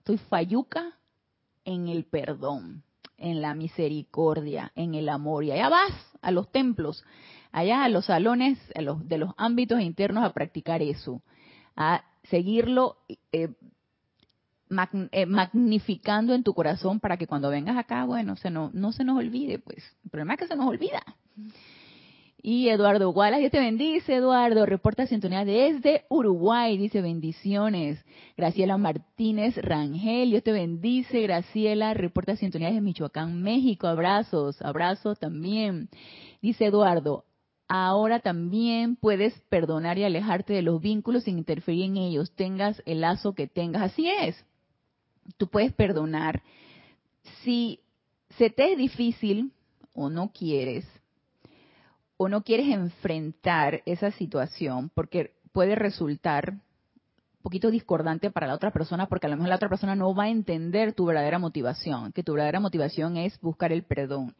estoy 0.00 0.18
falluca 0.18 0.92
en 1.64 1.88
el 1.88 2.04
perdón, 2.04 2.82
en 3.16 3.40
la 3.40 3.54
misericordia, 3.54 4.72
en 4.74 4.94
el 4.94 5.08
amor. 5.08 5.42
Y 5.44 5.52
allá 5.52 5.70
vas 5.70 5.92
a 6.20 6.30
los 6.30 6.52
templos 6.52 7.02
allá 7.52 7.84
a 7.84 7.88
los 7.88 8.06
salones 8.06 8.58
los, 8.80 9.06
de 9.08 9.18
los 9.18 9.34
ámbitos 9.36 9.80
internos 9.80 10.24
a 10.24 10.32
practicar 10.32 10.82
eso, 10.82 11.22
a 11.74 12.04
seguirlo 12.24 12.96
eh, 13.32 13.48
eh, 15.12 15.26
magnificando 15.26 16.34
en 16.34 16.42
tu 16.42 16.52
corazón 16.52 16.98
para 16.98 17.16
que 17.16 17.26
cuando 17.26 17.50
vengas 17.50 17.76
acá, 17.76 18.04
bueno, 18.04 18.36
se 18.36 18.50
no, 18.50 18.70
no 18.72 18.92
se 18.92 19.04
nos 19.04 19.18
olvide, 19.18 19.58
pues. 19.58 19.84
El 20.04 20.10
problema 20.10 20.34
es 20.34 20.40
que 20.40 20.48
se 20.48 20.56
nos 20.56 20.66
olvida. 20.66 21.02
Y 22.42 22.68
Eduardo 22.68 23.10
Wallace, 23.10 23.40
Dios 23.40 23.50
te 23.50 23.58
bendice, 23.58 24.14
Eduardo. 24.14 24.66
Reporta 24.66 25.06
sintonía 25.06 25.44
desde 25.44 26.04
Uruguay, 26.08 26.78
dice 26.78 27.00
bendiciones. 27.00 28.04
Graciela 28.36 28.76
Martínez 28.76 29.56
Rangel, 29.56 30.30
Dios 30.30 30.44
te 30.44 30.52
bendice, 30.52 31.22
Graciela. 31.22 31.92
Reporta 31.94 32.36
sintonía 32.36 32.68
desde 32.68 32.82
Michoacán, 32.82 33.42
México. 33.42 33.88
Abrazos, 33.88 34.62
abrazos 34.62 35.18
también. 35.18 35.88
Dice 36.40 36.66
Eduardo, 36.66 37.24
ahora 37.68 38.20
también 38.20 38.96
puedes 38.96 39.34
perdonar 39.48 39.98
y 39.98 40.04
alejarte 40.04 40.52
de 40.52 40.62
los 40.62 40.80
vínculos 40.80 41.24
sin 41.24 41.38
interferir 41.38 41.84
en 41.84 41.96
ellos, 41.96 42.32
tengas 42.32 42.82
el 42.86 43.00
lazo 43.00 43.34
que 43.34 43.46
tengas. 43.46 43.82
Así 43.82 44.08
es. 44.08 44.44
Tú 45.36 45.48
puedes 45.48 45.72
perdonar. 45.72 46.42
Si 47.42 47.80
se 48.36 48.50
te 48.50 48.72
es 48.72 48.78
difícil 48.78 49.52
o 49.94 50.10
no 50.10 50.30
quieres, 50.32 50.86
o 52.16 52.28
no 52.28 52.42
quieres 52.42 52.68
enfrentar 52.68 53.82
esa 53.86 54.10
situación, 54.12 54.90
porque 54.94 55.34
puede 55.52 55.74
resultar 55.74 56.50
un 56.52 57.42
poquito 57.42 57.70
discordante 57.70 58.30
para 58.30 58.46
la 58.46 58.54
otra 58.54 58.72
persona, 58.72 59.06
porque 59.06 59.26
a 59.26 59.30
lo 59.30 59.36
mejor 59.36 59.50
la 59.50 59.56
otra 59.56 59.68
persona 59.68 59.94
no 59.94 60.14
va 60.14 60.24
a 60.24 60.30
entender 60.30 60.92
tu 60.92 61.06
verdadera 61.06 61.38
motivación, 61.38 62.12
que 62.12 62.22
tu 62.22 62.32
verdadera 62.32 62.60
motivación 62.60 63.16
es 63.16 63.40
buscar 63.40 63.72
el 63.72 63.82
perdón. 63.82 64.34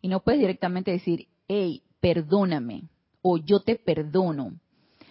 Y 0.00 0.08
no 0.08 0.20
puedes 0.20 0.40
directamente 0.40 0.90
decir, 0.90 1.28
hey, 1.48 1.82
perdóname 2.02 2.90
o 3.22 3.38
yo 3.38 3.60
te 3.60 3.76
perdono. 3.76 4.58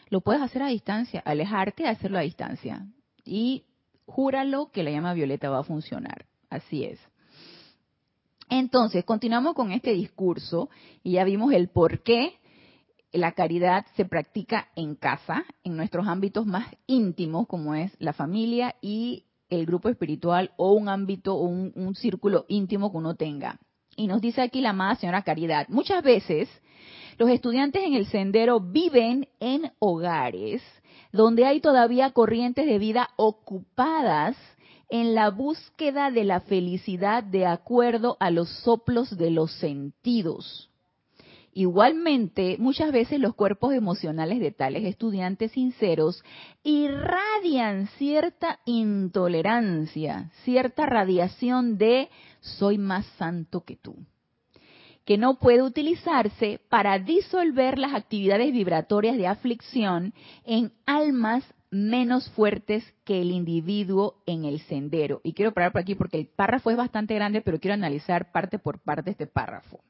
Lo 0.09 0.19
puedes 0.19 0.41
hacer 0.41 0.61
a 0.61 0.67
distancia, 0.67 1.21
alejarte 1.21 1.87
hacerlo 1.87 2.19
a 2.19 2.21
distancia. 2.21 2.85
Y 3.23 3.63
júralo 4.05 4.71
que 4.71 4.83
la 4.83 4.91
llama 4.91 5.13
violeta 5.13 5.49
va 5.49 5.59
a 5.59 5.63
funcionar. 5.63 6.25
Así 6.49 6.83
es. 6.83 6.99
Entonces, 8.49 9.05
continuamos 9.05 9.55
con 9.55 9.71
este 9.71 9.93
discurso 9.93 10.69
y 11.01 11.13
ya 11.13 11.23
vimos 11.23 11.53
el 11.53 11.69
por 11.69 12.03
qué 12.03 12.33
la 13.13 13.31
caridad 13.31 13.85
se 13.95 14.03
practica 14.03 14.67
en 14.75 14.95
casa, 14.95 15.45
en 15.63 15.77
nuestros 15.77 16.07
ámbitos 16.07 16.45
más 16.45 16.67
íntimos, 16.87 17.47
como 17.47 17.73
es 17.73 17.93
la 17.99 18.11
familia 18.11 18.75
y 18.81 19.27
el 19.49 19.65
grupo 19.65 19.87
espiritual 19.87 20.51
o 20.57 20.73
un 20.73 20.89
ámbito 20.89 21.35
o 21.35 21.45
un, 21.45 21.71
un 21.75 21.95
círculo 21.95 22.45
íntimo 22.49 22.91
que 22.91 22.97
uno 22.97 23.15
tenga. 23.15 23.59
Y 23.95 24.07
nos 24.07 24.19
dice 24.19 24.41
aquí 24.41 24.59
la 24.59 24.71
amada 24.71 24.95
señora 24.95 25.21
Caridad, 25.21 25.67
muchas 25.69 26.03
veces 26.03 26.49
los 27.17 27.29
estudiantes 27.29 27.83
en 27.83 27.93
el 27.93 28.05
sendero 28.07 28.59
viven 28.59 29.27
en 29.39 29.71
hogares 29.79 30.61
donde 31.11 31.45
hay 31.45 31.59
todavía 31.59 32.11
corrientes 32.11 32.65
de 32.65 32.79
vida 32.79 33.09
ocupadas 33.17 34.37
en 34.89 35.15
la 35.15 35.29
búsqueda 35.29 36.11
de 36.11 36.23
la 36.23 36.41
felicidad 36.41 37.23
de 37.23 37.45
acuerdo 37.45 38.17
a 38.19 38.29
los 38.29 38.49
soplos 38.63 39.17
de 39.17 39.31
los 39.31 39.51
sentidos. 39.53 40.69
Igualmente, 41.53 42.55
muchas 42.59 42.93
veces 42.93 43.19
los 43.19 43.35
cuerpos 43.35 43.73
emocionales 43.73 44.39
de 44.39 44.51
tales 44.51 44.85
estudiantes 44.85 45.51
sinceros 45.51 46.23
irradian 46.63 47.87
cierta 47.97 48.59
intolerancia, 48.65 50.31
cierta 50.43 50.85
radiación 50.85 51.77
de 51.77 52.09
soy 52.39 52.77
más 52.77 53.05
santo 53.17 53.61
que 53.65 53.75
tú 53.75 53.95
que 55.11 55.17
no 55.17 55.39
puede 55.39 55.61
utilizarse 55.61 56.61
para 56.69 56.97
disolver 56.97 57.77
las 57.77 57.93
actividades 57.93 58.53
vibratorias 58.53 59.17
de 59.17 59.27
aflicción 59.27 60.13
en 60.45 60.71
almas 60.85 61.43
menos 61.69 62.29
fuertes 62.29 62.85
que 63.03 63.21
el 63.21 63.31
individuo 63.31 64.23
en 64.25 64.45
el 64.45 64.61
sendero. 64.61 65.19
Y 65.25 65.33
quiero 65.33 65.51
parar 65.51 65.73
por 65.73 65.81
aquí 65.81 65.95
porque 65.95 66.17
el 66.17 66.27
párrafo 66.27 66.71
es 66.71 66.77
bastante 66.77 67.13
grande, 67.13 67.41
pero 67.41 67.59
quiero 67.59 67.73
analizar 67.73 68.31
parte 68.31 68.57
por 68.57 68.79
parte 68.79 69.11
este 69.11 69.27
párrafo. 69.27 69.81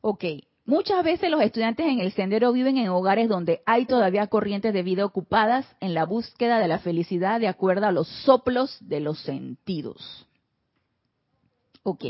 Ok, 0.00 0.24
muchas 0.64 1.04
veces 1.04 1.30
los 1.30 1.42
estudiantes 1.42 1.84
en 1.84 2.00
el 2.00 2.12
sendero 2.12 2.54
viven 2.54 2.78
en 2.78 2.88
hogares 2.88 3.28
donde 3.28 3.60
hay 3.66 3.84
todavía 3.84 4.28
corrientes 4.28 4.72
de 4.72 4.82
vida 4.82 5.04
ocupadas 5.04 5.66
en 5.80 5.92
la 5.92 6.06
búsqueda 6.06 6.58
de 6.58 6.68
la 6.68 6.78
felicidad 6.78 7.38
de 7.38 7.48
acuerdo 7.48 7.84
a 7.84 7.92
los 7.92 8.08
soplos 8.24 8.78
de 8.80 9.00
los 9.00 9.20
sentidos. 9.20 10.26
Ok, 11.82 12.04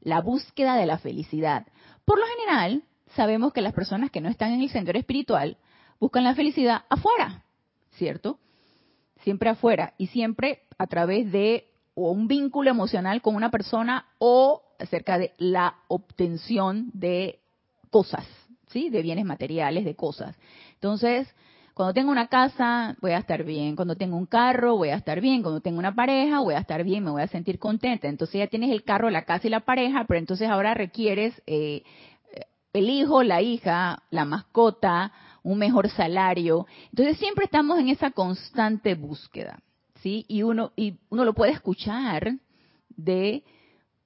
la 0.00 0.20
búsqueda 0.20 0.76
de 0.76 0.86
la 0.86 0.98
felicidad. 0.98 1.66
Por 2.04 2.18
lo 2.18 2.24
general, 2.26 2.82
sabemos 3.14 3.52
que 3.52 3.60
las 3.60 3.72
personas 3.72 4.10
que 4.10 4.20
no 4.20 4.28
están 4.28 4.52
en 4.52 4.60
el 4.60 4.70
sendero 4.70 4.98
espiritual 4.98 5.56
buscan 5.98 6.24
la 6.24 6.34
felicidad 6.34 6.84
afuera, 6.88 7.44
¿cierto? 7.92 8.38
Siempre 9.22 9.50
afuera 9.50 9.94
y 9.98 10.06
siempre 10.08 10.62
a 10.78 10.86
través 10.86 11.30
de 11.30 11.66
un 11.94 12.28
vínculo 12.28 12.70
emocional 12.70 13.20
con 13.20 13.34
una 13.34 13.50
persona 13.50 14.06
o 14.18 14.62
acerca 14.78 15.18
de 15.18 15.34
la 15.36 15.76
obtención 15.88 16.90
de 16.94 17.40
cosas, 17.90 18.26
¿sí? 18.68 18.88
De 18.88 19.02
bienes 19.02 19.26
materiales, 19.26 19.84
de 19.84 19.94
cosas. 19.94 20.36
Entonces, 20.74 21.28
cuando 21.74 21.94
tengo 21.94 22.10
una 22.10 22.26
casa, 22.26 22.96
voy 23.00 23.12
a 23.12 23.18
estar 23.18 23.44
bien. 23.44 23.76
Cuando 23.76 23.96
tengo 23.96 24.16
un 24.16 24.26
carro, 24.26 24.76
voy 24.76 24.90
a 24.90 24.96
estar 24.96 25.20
bien. 25.20 25.42
Cuando 25.42 25.60
tengo 25.60 25.78
una 25.78 25.94
pareja, 25.94 26.40
voy 26.40 26.54
a 26.54 26.58
estar 26.58 26.84
bien, 26.84 27.04
me 27.04 27.10
voy 27.10 27.22
a 27.22 27.28
sentir 27.28 27.58
contenta. 27.58 28.08
Entonces 28.08 28.38
ya 28.38 28.46
tienes 28.46 28.70
el 28.70 28.82
carro, 28.82 29.10
la 29.10 29.24
casa 29.24 29.46
y 29.46 29.50
la 29.50 29.60
pareja, 29.60 30.04
pero 30.06 30.18
entonces 30.18 30.48
ahora 30.48 30.74
requieres 30.74 31.40
eh, 31.46 31.82
el 32.72 32.88
hijo, 32.88 33.22
la 33.22 33.42
hija, 33.42 34.02
la 34.10 34.24
mascota, 34.24 35.12
un 35.42 35.58
mejor 35.58 35.88
salario. 35.90 36.66
Entonces 36.90 37.18
siempre 37.18 37.44
estamos 37.44 37.78
en 37.78 37.88
esa 37.88 38.10
constante 38.10 38.94
búsqueda, 38.94 39.60
¿sí? 40.02 40.24
Y 40.28 40.42
uno, 40.42 40.72
y 40.76 40.98
uno 41.08 41.24
lo 41.24 41.34
puede 41.34 41.52
escuchar 41.52 42.34
de 42.88 43.42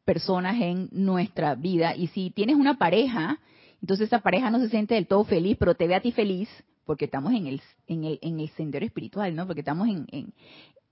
personas 0.05 0.61
en 0.61 0.89
nuestra 0.93 1.55
vida. 1.55 1.97
Y 1.97 2.09
si 2.09 2.31
tienes 2.31 2.57
una 2.57 2.79
pareja, 2.79 3.39
entonces 3.81 4.07
esa 4.07 4.21
pareja 4.21 4.51
no 4.51 4.61
se 4.61 4.69
siente 4.69 4.95
del 4.95 5.07
todo 5.07 5.25
feliz, 5.25 5.57
pero 5.59 5.75
te 5.75 5.87
ve 5.87 5.95
a 5.95 6.01
ti 6.01 6.13
feliz, 6.13 6.49
porque 6.85 7.07
estamos 7.07 7.33
en 7.33 7.47
el, 7.47 7.63
en 7.87 8.05
el, 8.05 8.19
en 8.23 8.41
el 8.41 8.49
sendero 8.51 8.85
espiritual, 8.85 9.35
¿no? 9.35 9.47
Porque 9.47 9.61
estamos 9.61 9.89
en, 9.89 10.07
en, 10.11 10.35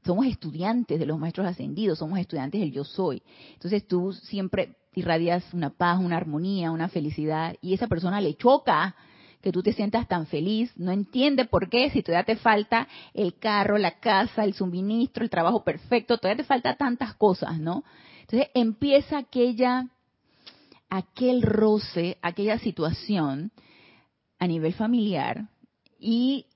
somos 0.05 0.26
estudiantes 0.26 0.98
de 0.98 1.07
los 1.07 1.18
maestros 1.18 1.46
ascendidos, 1.46 1.98
somos 1.98 2.18
estudiantes 2.18 2.61
del 2.61 2.72
yo 2.72 2.85
soy. 2.85 3.22
Entonces 3.55 3.87
tú 3.87 4.12
siempre 4.12 4.76
irradias 4.94 5.44
una 5.55 5.70
paz, 5.70 6.00
una 6.00 6.16
armonía, 6.16 6.70
una 6.70 6.88
felicidad, 6.88 7.57
y 7.61 7.74
esa 7.74 7.87
persona 7.87 8.20
le 8.20 8.35
choca 8.35 8.94
que 9.40 9.52
tú 9.52 9.62
te 9.62 9.72
sientas 9.72 10.07
tan 10.07 10.26
feliz, 10.26 10.72
no 10.76 10.92
entiende 10.92 11.44
por 11.44 11.68
qué, 11.68 11.90
si 11.90 12.02
todavía 12.02 12.24
te 12.24 12.37
falta 12.37 12.87
el 13.12 13.38
carro, 13.38 13.76
la 13.76 13.98
casa, 13.98 14.44
el 14.44 14.55
suministro, 14.55 15.24
el 15.24 15.31
trabajo 15.31 15.64
perfecto, 15.64 16.18
todavía 16.18 16.42
te 16.42 16.48
falta 16.48 16.76
tantas 16.76 17.14
cosas, 17.14 17.59
¿no? 17.59 17.83
Entonces 18.20 18.48
empieza 18.55 19.18
aquella, 19.18 19.88
aquel 20.88 21.42
roce, 21.42 22.18
aquella 22.22 22.59
situación 22.59 23.50
a 24.38 24.46
nivel 24.46 24.74
familiar 24.74 25.48
y 26.02 26.46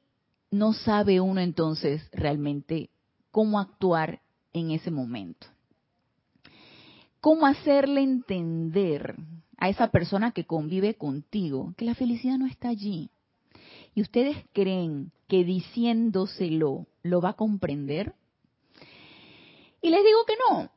no 0.50 0.72
sabe 0.72 1.20
uno 1.20 1.40
entonces 1.40 2.02
realmente 2.12 2.90
cómo 3.30 3.60
actuar 3.60 4.20
en 4.52 4.72
ese 4.72 4.90
momento. 4.90 5.46
Cómo 7.20 7.46
hacerle 7.46 8.02
entender 8.02 9.14
a 9.56 9.68
esa 9.68 9.88
persona 9.90 10.32
que 10.32 10.44
convive 10.44 10.94
contigo 10.94 11.74
que 11.76 11.84
la 11.84 11.94
felicidad 11.94 12.38
no 12.38 12.46
está 12.46 12.68
allí. 12.68 13.10
¿Y 13.94 14.02
ustedes 14.02 14.36
creen 14.52 15.12
que 15.28 15.44
diciéndoselo 15.44 16.86
lo 17.02 17.20
va 17.20 17.30
a 17.30 17.36
comprender? 17.36 18.14
Y 19.80 19.90
les 19.90 20.04
digo 20.04 20.18
que 20.26 20.34
no. 20.50 20.70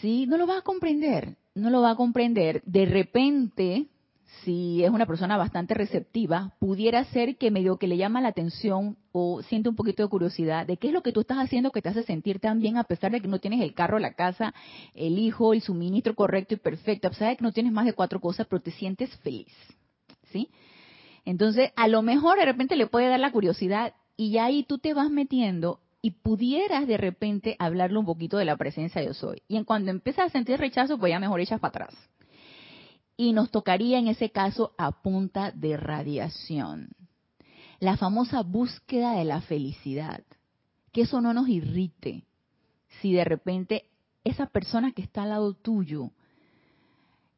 Sí, 0.00 0.26
no 0.26 0.36
lo 0.36 0.46
va 0.46 0.58
a 0.58 0.62
comprender. 0.62 1.36
No 1.54 1.70
lo 1.70 1.80
va 1.80 1.92
a 1.92 1.96
comprender. 1.96 2.62
De 2.64 2.84
repente, 2.84 3.86
si 4.44 4.82
es 4.84 4.90
una 4.90 5.06
persona 5.06 5.36
bastante 5.36 5.74
receptiva, 5.74 6.54
pudiera 6.58 7.04
ser 7.06 7.36
que 7.36 7.50
medio 7.50 7.76
que 7.76 7.86
le 7.86 7.96
llama 7.96 8.20
la 8.20 8.28
atención 8.28 8.96
o 9.12 9.42
siente 9.42 9.68
un 9.68 9.76
poquito 9.76 10.02
de 10.02 10.08
curiosidad 10.08 10.66
de 10.66 10.76
qué 10.76 10.88
es 10.88 10.94
lo 10.94 11.02
que 11.02 11.12
tú 11.12 11.20
estás 11.20 11.38
haciendo 11.38 11.72
que 11.72 11.82
te 11.82 11.88
hace 11.88 12.04
sentir 12.04 12.40
tan 12.40 12.60
bien 12.60 12.76
a 12.76 12.84
pesar 12.84 13.10
de 13.12 13.20
que 13.20 13.28
no 13.28 13.38
tienes 13.38 13.60
el 13.60 13.74
carro, 13.74 13.98
la 13.98 14.14
casa, 14.14 14.54
el 14.94 15.18
hijo, 15.18 15.52
el 15.52 15.60
suministro 15.60 16.14
correcto 16.14 16.54
y 16.54 16.58
perfecto, 16.58 17.08
a 17.08 17.10
pesar 17.10 17.28
de 17.30 17.36
que 17.36 17.44
no 17.44 17.52
tienes 17.52 17.72
más 17.72 17.86
de 17.86 17.92
cuatro 17.92 18.20
cosas, 18.20 18.46
pero 18.48 18.62
te 18.62 18.70
sientes 18.70 19.14
feliz. 19.18 19.52
¿Sí? 20.32 20.48
Entonces, 21.24 21.72
a 21.76 21.88
lo 21.88 22.02
mejor 22.02 22.38
de 22.38 22.44
repente 22.44 22.76
le 22.76 22.86
puede 22.86 23.08
dar 23.08 23.20
la 23.20 23.32
curiosidad 23.32 23.94
y 24.16 24.38
ahí 24.38 24.62
tú 24.62 24.78
te 24.78 24.94
vas 24.94 25.10
metiendo 25.10 25.80
y 26.02 26.12
pudieras 26.12 26.86
de 26.86 26.96
repente 26.96 27.56
hablarle 27.58 27.98
un 27.98 28.06
poquito 28.06 28.38
de 28.38 28.46
la 28.46 28.56
presencia 28.56 29.00
de 29.00 29.08
yo 29.08 29.14
soy. 29.14 29.42
Y 29.48 29.56
en 29.56 29.64
cuando 29.64 29.90
empiezas 29.90 30.26
a 30.26 30.30
sentir 30.30 30.58
rechazo, 30.58 30.98
pues 30.98 31.10
ya 31.10 31.18
mejor 31.18 31.40
echas 31.40 31.60
para 31.60 31.84
atrás 31.84 32.10
y 33.20 33.34
nos 33.34 33.50
tocaría 33.50 33.98
en 33.98 34.08
ese 34.08 34.30
caso 34.30 34.72
a 34.78 35.02
punta 35.02 35.50
de 35.50 35.76
radiación. 35.76 36.88
La 37.78 37.98
famosa 37.98 38.40
búsqueda 38.40 39.12
de 39.12 39.26
la 39.26 39.42
felicidad. 39.42 40.22
Que 40.90 41.02
eso 41.02 41.20
no 41.20 41.34
nos 41.34 41.46
irrite. 41.46 42.24
Si 43.02 43.12
de 43.12 43.24
repente 43.24 43.84
esa 44.24 44.46
persona 44.46 44.92
que 44.92 45.02
está 45.02 45.24
al 45.24 45.28
lado 45.28 45.52
tuyo, 45.52 46.12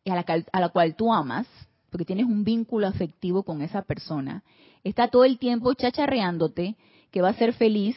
y 0.05 0.11
a 0.11 0.14
la, 0.14 0.25
a 0.53 0.61
la 0.61 0.68
cual 0.68 0.95
tú 0.95 1.12
amas, 1.12 1.49
porque 1.90 2.05
tienes 2.05 2.27
un 2.27 2.45
vínculo 2.45 2.87
afectivo 2.87 3.42
con 3.42 3.61
esa 3.61 3.83
persona, 3.83 4.45
está 4.85 5.09
todo 5.09 5.25
el 5.25 5.37
tiempo 5.40 5.75
chacharreándote 5.75 6.77
que 7.11 7.23
va 7.23 7.31
a 7.31 7.35
ser 7.35 7.55
feliz 7.55 7.97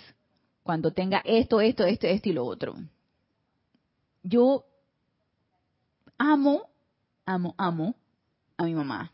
cuando 0.63 0.89
tenga 0.89 1.21
esto, 1.24 1.62
esto, 1.62 1.86
esto, 1.86 2.08
esto 2.08 2.30
y 2.30 2.34
lo 2.34 2.45
otro. 2.45 2.78
Yo 4.24 4.65
amo 6.17 6.63
amo, 7.26 7.56
amo 7.58 7.96
a 8.58 8.64
mi 8.64 8.74
mamá. 8.74 9.12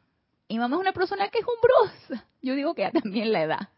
Mi 0.49 0.59
mamá 0.59 0.75
es 0.75 0.81
una 0.81 0.93
persona 0.93 1.29
que 1.29 1.39
es 1.39 1.45
umbrosa. 1.45 2.27
Yo 2.41 2.55
digo 2.55 2.73
que 2.73 2.83
ella 2.83 2.91
también 2.91 3.31
la 3.31 3.43
edad. 3.43 3.69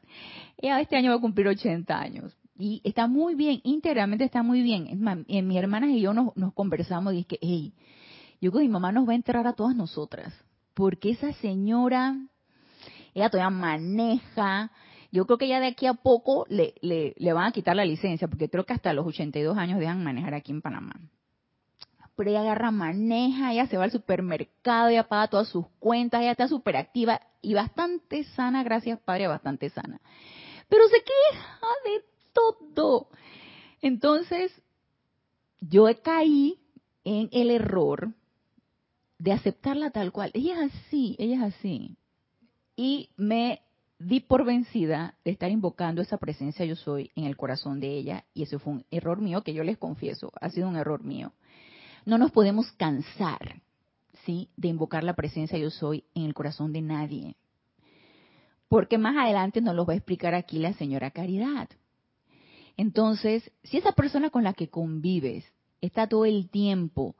Ella 0.58 0.80
este 0.82 0.96
año 0.96 1.12
va 1.12 1.18
a 1.18 1.22
cumplir 1.22 1.48
80 1.48 1.98
años. 1.98 2.36
Y 2.56 2.82
está 2.84 3.08
muy 3.08 3.36
bien, 3.36 3.62
íntegramente 3.64 4.24
está 4.24 4.44
muy 4.44 4.62
bien. 4.62 4.88
Es 4.88 4.98
más, 4.98 5.20
eh, 5.28 5.42
mi 5.42 5.58
hermana 5.58 5.92
y 5.92 6.02
yo 6.02 6.14
nos, 6.14 6.36
nos 6.36 6.54
conversamos 6.54 7.14
y 7.14 7.20
es 7.20 7.26
que, 7.26 7.40
hey, 7.42 7.74
yo 8.42 8.52
creo 8.52 8.62
que 8.62 8.68
mi 8.68 8.74
mamá 8.74 8.92
nos 8.92 9.08
va 9.08 9.14
a 9.14 9.16
enterrar 9.16 9.48
a 9.48 9.54
todas 9.54 9.76
nosotras. 9.76 10.34
Porque 10.74 11.12
esa 11.12 11.34
señora, 11.34 12.16
ella 13.14 13.30
todavía 13.30 13.50
maneja. 13.50 14.72
Yo 15.12 15.26
creo 15.26 15.38
que 15.38 15.48
ya 15.48 15.60
de 15.60 15.68
aquí 15.68 15.86
a 15.86 15.94
poco 15.94 16.46
le, 16.50 16.74
le, 16.82 17.14
le 17.18 17.34
van 17.34 17.46
a 17.46 17.52
quitar 17.52 17.76
la 17.76 17.86
licencia, 17.86 18.28
porque 18.28 18.50
creo 18.50 18.66
que 18.66 18.74
hasta 18.74 18.94
los 18.94 19.06
82 19.06 19.58
años 19.58 19.80
dejan 19.80 20.04
manejar 20.04 20.34
aquí 20.34 20.52
en 20.52 20.62
Panamá 20.62 21.00
ella 22.18 22.42
agarra, 22.42 22.72
maneja, 22.72 23.52
ella 23.52 23.68
se 23.68 23.78
va 23.78 23.86
al 23.86 23.92
supermercado, 23.92 24.90
ella 24.90 25.08
paga 25.08 25.28
todas 25.28 25.48
sus 25.50 25.66
cuentas, 25.80 26.22
ella 26.22 26.32
está 26.32 26.48
súper 26.48 26.78
activa 26.78 27.20
y 27.42 27.54
bastante 27.54 28.24
sana, 28.36 28.64
gracias 28.64 29.00
Padre, 29.00 29.28
bastante 29.28 29.70
sana. 29.70 30.00
Pero 30.70 30.88
se 30.88 30.98
queja 30.98 31.68
de 31.86 32.04
todo. 32.34 33.08
Entonces, 33.82 34.52
yo 35.60 35.86
caí 36.04 36.60
en 37.04 37.30
el 37.32 37.52
error 37.52 38.14
de 39.18 39.32
aceptarla 39.32 39.92
tal 39.92 40.12
cual. 40.12 40.32
Ella 40.34 40.66
es 40.66 40.74
así, 40.74 41.16
ella 41.20 41.36
es 41.48 41.56
así. 41.56 41.98
Y 42.76 43.10
me 43.18 43.62
di 44.00 44.20
por 44.20 44.46
vencida 44.46 45.16
de 45.24 45.32
estar 45.32 45.50
invocando 45.52 46.02
esa 46.02 46.18
presencia 46.18 46.66
yo 46.66 46.76
soy 46.76 47.12
en 47.16 47.26
el 47.26 47.38
corazón 47.38 47.80
de 47.80 47.90
ella 47.90 48.26
y 48.34 48.44
eso 48.44 48.60
fue 48.60 48.74
un 48.74 48.86
error 48.92 49.22
mío 49.22 49.44
que 49.44 49.54
yo 49.54 49.64
les 49.64 49.78
confieso, 49.78 50.32
ha 50.42 50.50
sido 50.50 50.68
un 50.68 50.76
error 50.76 51.04
mío 51.04 51.32
no 52.06 52.18
nos 52.18 52.32
podemos 52.32 52.72
cansar, 52.74 53.62
¿sí? 54.26 54.50
De 54.56 54.68
invocar 54.68 55.04
la 55.04 55.16
presencia 55.16 55.58
yo 55.58 55.70
soy 55.70 56.04
en 56.16 56.24
el 56.24 56.34
corazón 56.34 56.74
de 56.74 56.82
nadie. 56.82 57.36
Porque 58.68 58.98
más 58.98 59.16
adelante 59.18 59.62
nos 59.62 59.76
lo 59.76 59.86
va 59.86 59.94
a 59.94 59.98
explicar 59.98 60.34
aquí 60.34 60.60
la 60.60 60.74
señora 60.74 61.12
Caridad. 61.12 61.70
Entonces, 62.76 63.52
si 63.64 63.78
esa 63.78 63.92
persona 63.92 64.30
con 64.30 64.44
la 64.44 64.54
que 64.54 64.70
convives 64.70 65.46
está 65.82 66.08
todo 66.08 66.26
el 66.26 66.50
tiempo 66.50 67.16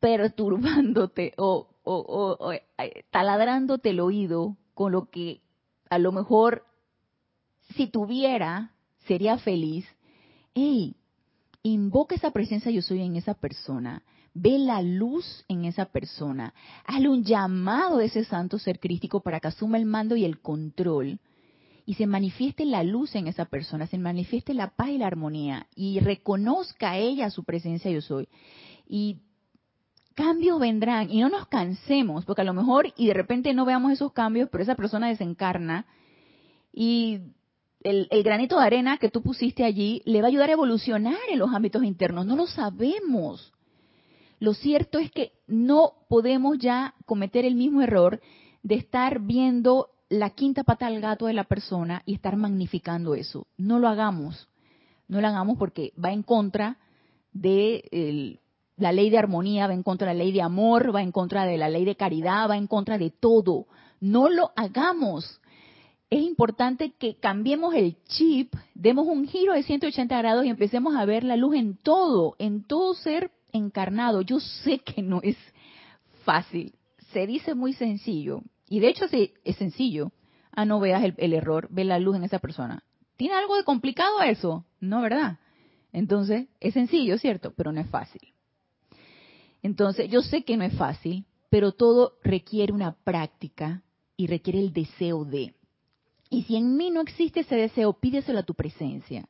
perturbándote 0.00 1.34
o, 1.36 1.68
o, 1.84 2.52
eh, 2.52 3.04
taladrándote 3.10 3.90
el 3.90 4.00
oído 4.00 4.56
con 4.74 4.92
lo 4.92 5.10
que 5.10 5.42
a 5.90 5.98
lo 5.98 6.12
mejor 6.12 6.64
si 7.74 7.86
tuviera 7.86 8.72
sería 9.06 9.38
feliz, 9.38 9.86
hey, 10.54 10.96
invoca 11.68 12.14
esa 12.14 12.30
presencia 12.30 12.70
yo 12.70 12.82
soy 12.82 13.02
en 13.02 13.16
esa 13.16 13.34
persona, 13.34 14.02
ve 14.34 14.58
la 14.58 14.82
luz 14.82 15.44
en 15.48 15.64
esa 15.64 15.86
persona, 15.86 16.54
hazle 16.84 17.08
un 17.08 17.24
llamado 17.24 17.98
a 17.98 18.04
ese 18.04 18.24
santo 18.24 18.58
ser 18.58 18.78
crístico 18.78 19.20
para 19.20 19.40
que 19.40 19.48
asuma 19.48 19.78
el 19.78 19.84
mando 19.84 20.16
y 20.16 20.24
el 20.24 20.40
control 20.40 21.20
y 21.88 21.94
se 21.94 22.06
manifieste 22.06 22.66
la 22.66 22.82
luz 22.82 23.14
en 23.14 23.28
esa 23.28 23.46
persona, 23.46 23.86
se 23.86 23.96
manifieste 23.96 24.52
la 24.52 24.68
paz 24.68 24.90
y 24.90 24.98
la 24.98 25.06
armonía 25.06 25.66
y 25.74 26.00
reconozca 26.00 26.90
a 26.90 26.98
ella 26.98 27.30
su 27.30 27.44
presencia 27.44 27.90
yo 27.90 28.02
soy. 28.02 28.28
Y 28.86 29.20
cambios 30.14 30.60
vendrán 30.60 31.10
y 31.10 31.20
no 31.20 31.30
nos 31.30 31.46
cansemos, 31.46 32.26
porque 32.26 32.42
a 32.42 32.44
lo 32.44 32.52
mejor 32.52 32.92
y 32.96 33.06
de 33.06 33.14
repente 33.14 33.54
no 33.54 33.64
veamos 33.64 33.92
esos 33.92 34.12
cambios, 34.12 34.50
pero 34.50 34.62
esa 34.62 34.74
persona 34.74 35.08
desencarna 35.08 35.86
y 36.72 37.20
el, 37.82 38.08
granito 38.22 38.58
de 38.58 38.64
arena 38.64 38.98
que 38.98 39.10
tú 39.10 39.22
pusiste 39.22 39.64
allí 39.64 40.02
le 40.04 40.20
va 40.20 40.26
a 40.26 40.30
ayudar 40.30 40.50
a 40.50 40.54
evolucionar 40.54 41.18
en 41.30 41.38
los 41.38 41.52
ámbitos 41.54 41.84
internos. 41.84 42.26
No 42.26 42.36
lo 42.36 42.46
sabemos. 42.46 43.52
Lo 44.40 44.54
cierto 44.54 44.98
es 44.98 45.10
que 45.10 45.32
no 45.46 45.94
podemos 46.08 46.58
ya 46.58 46.94
cometer 47.06 47.44
el 47.44 47.54
mismo 47.54 47.82
error 47.82 48.20
de 48.62 48.76
estar 48.76 49.20
viendo 49.20 49.90
la 50.08 50.30
quinta 50.30 50.64
pata 50.64 50.86
al 50.86 51.00
gato 51.00 51.26
de 51.26 51.34
la 51.34 51.44
persona 51.44 52.02
y 52.06 52.14
estar 52.14 52.36
magnificando 52.36 53.14
eso. 53.14 53.46
No 53.56 53.78
lo 53.78 53.88
hagamos. 53.88 54.48
No 55.06 55.20
lo 55.20 55.26
hagamos 55.26 55.58
porque 55.58 55.92
va 56.02 56.12
en 56.12 56.22
contra 56.22 56.78
de 57.32 58.38
la 58.76 58.92
ley 58.92 59.10
de 59.10 59.18
armonía, 59.18 59.66
va 59.66 59.74
en 59.74 59.82
contra 59.82 60.08
de 60.08 60.14
la 60.14 60.24
ley 60.24 60.32
de 60.32 60.42
amor, 60.42 60.94
va 60.94 61.02
en 61.02 61.12
contra 61.12 61.44
de 61.44 61.56
la 61.56 61.68
ley 61.68 61.84
de 61.84 61.96
caridad, 61.96 62.48
va 62.48 62.56
en 62.56 62.66
contra 62.66 62.98
de 62.98 63.10
todo. 63.10 63.66
No 64.00 64.28
lo 64.28 64.52
hagamos 64.56 65.40
es 66.10 66.22
importante 66.22 66.92
que 66.92 67.16
cambiemos 67.16 67.74
el 67.74 67.96
chip, 68.04 68.54
demos 68.74 69.06
un 69.06 69.26
giro 69.26 69.52
de 69.52 69.62
180 69.62 70.16
grados 70.16 70.44
y 70.44 70.48
empecemos 70.48 70.96
a 70.96 71.04
ver 71.04 71.24
la 71.24 71.36
luz 71.36 71.56
en 71.56 71.76
todo, 71.76 72.34
en 72.38 72.64
todo 72.64 72.94
ser 72.94 73.30
encarnado. 73.52 74.22
Yo 74.22 74.40
sé 74.40 74.78
que 74.78 75.02
no 75.02 75.20
es 75.22 75.36
fácil, 76.24 76.74
se 77.12 77.26
dice 77.26 77.54
muy 77.54 77.74
sencillo, 77.74 78.42
y 78.68 78.80
de 78.80 78.88
hecho 78.88 79.06
es 79.44 79.56
sencillo. 79.56 80.12
Ah, 80.52 80.64
no 80.64 80.80
veas 80.80 81.04
el, 81.04 81.14
el 81.18 81.34
error, 81.34 81.68
ve 81.70 81.84
la 81.84 81.98
luz 81.98 82.16
en 82.16 82.24
esa 82.24 82.38
persona. 82.38 82.82
¿Tiene 83.16 83.34
algo 83.34 83.56
de 83.56 83.64
complicado 83.64 84.20
eso? 84.22 84.64
No, 84.80 85.02
¿verdad? 85.02 85.38
Entonces, 85.92 86.48
es 86.60 86.74
sencillo, 86.74 87.18
¿cierto? 87.18 87.52
Pero 87.56 87.72
no 87.72 87.80
es 87.80 87.88
fácil. 87.88 88.32
Entonces, 89.62 90.10
yo 90.10 90.22
sé 90.22 90.44
que 90.44 90.56
no 90.56 90.64
es 90.64 90.74
fácil, 90.76 91.26
pero 91.50 91.72
todo 91.72 92.14
requiere 92.22 92.72
una 92.72 92.92
práctica 92.92 93.82
y 94.16 94.26
requiere 94.26 94.60
el 94.60 94.72
deseo 94.72 95.24
de. 95.24 95.54
Y 96.30 96.42
si 96.42 96.56
en 96.56 96.76
mí 96.76 96.90
no 96.90 97.00
existe 97.00 97.40
ese 97.40 97.56
deseo, 97.56 97.92
pídeselo 97.94 98.38
a 98.38 98.44
tu 98.44 98.54
presencia. 98.54 99.28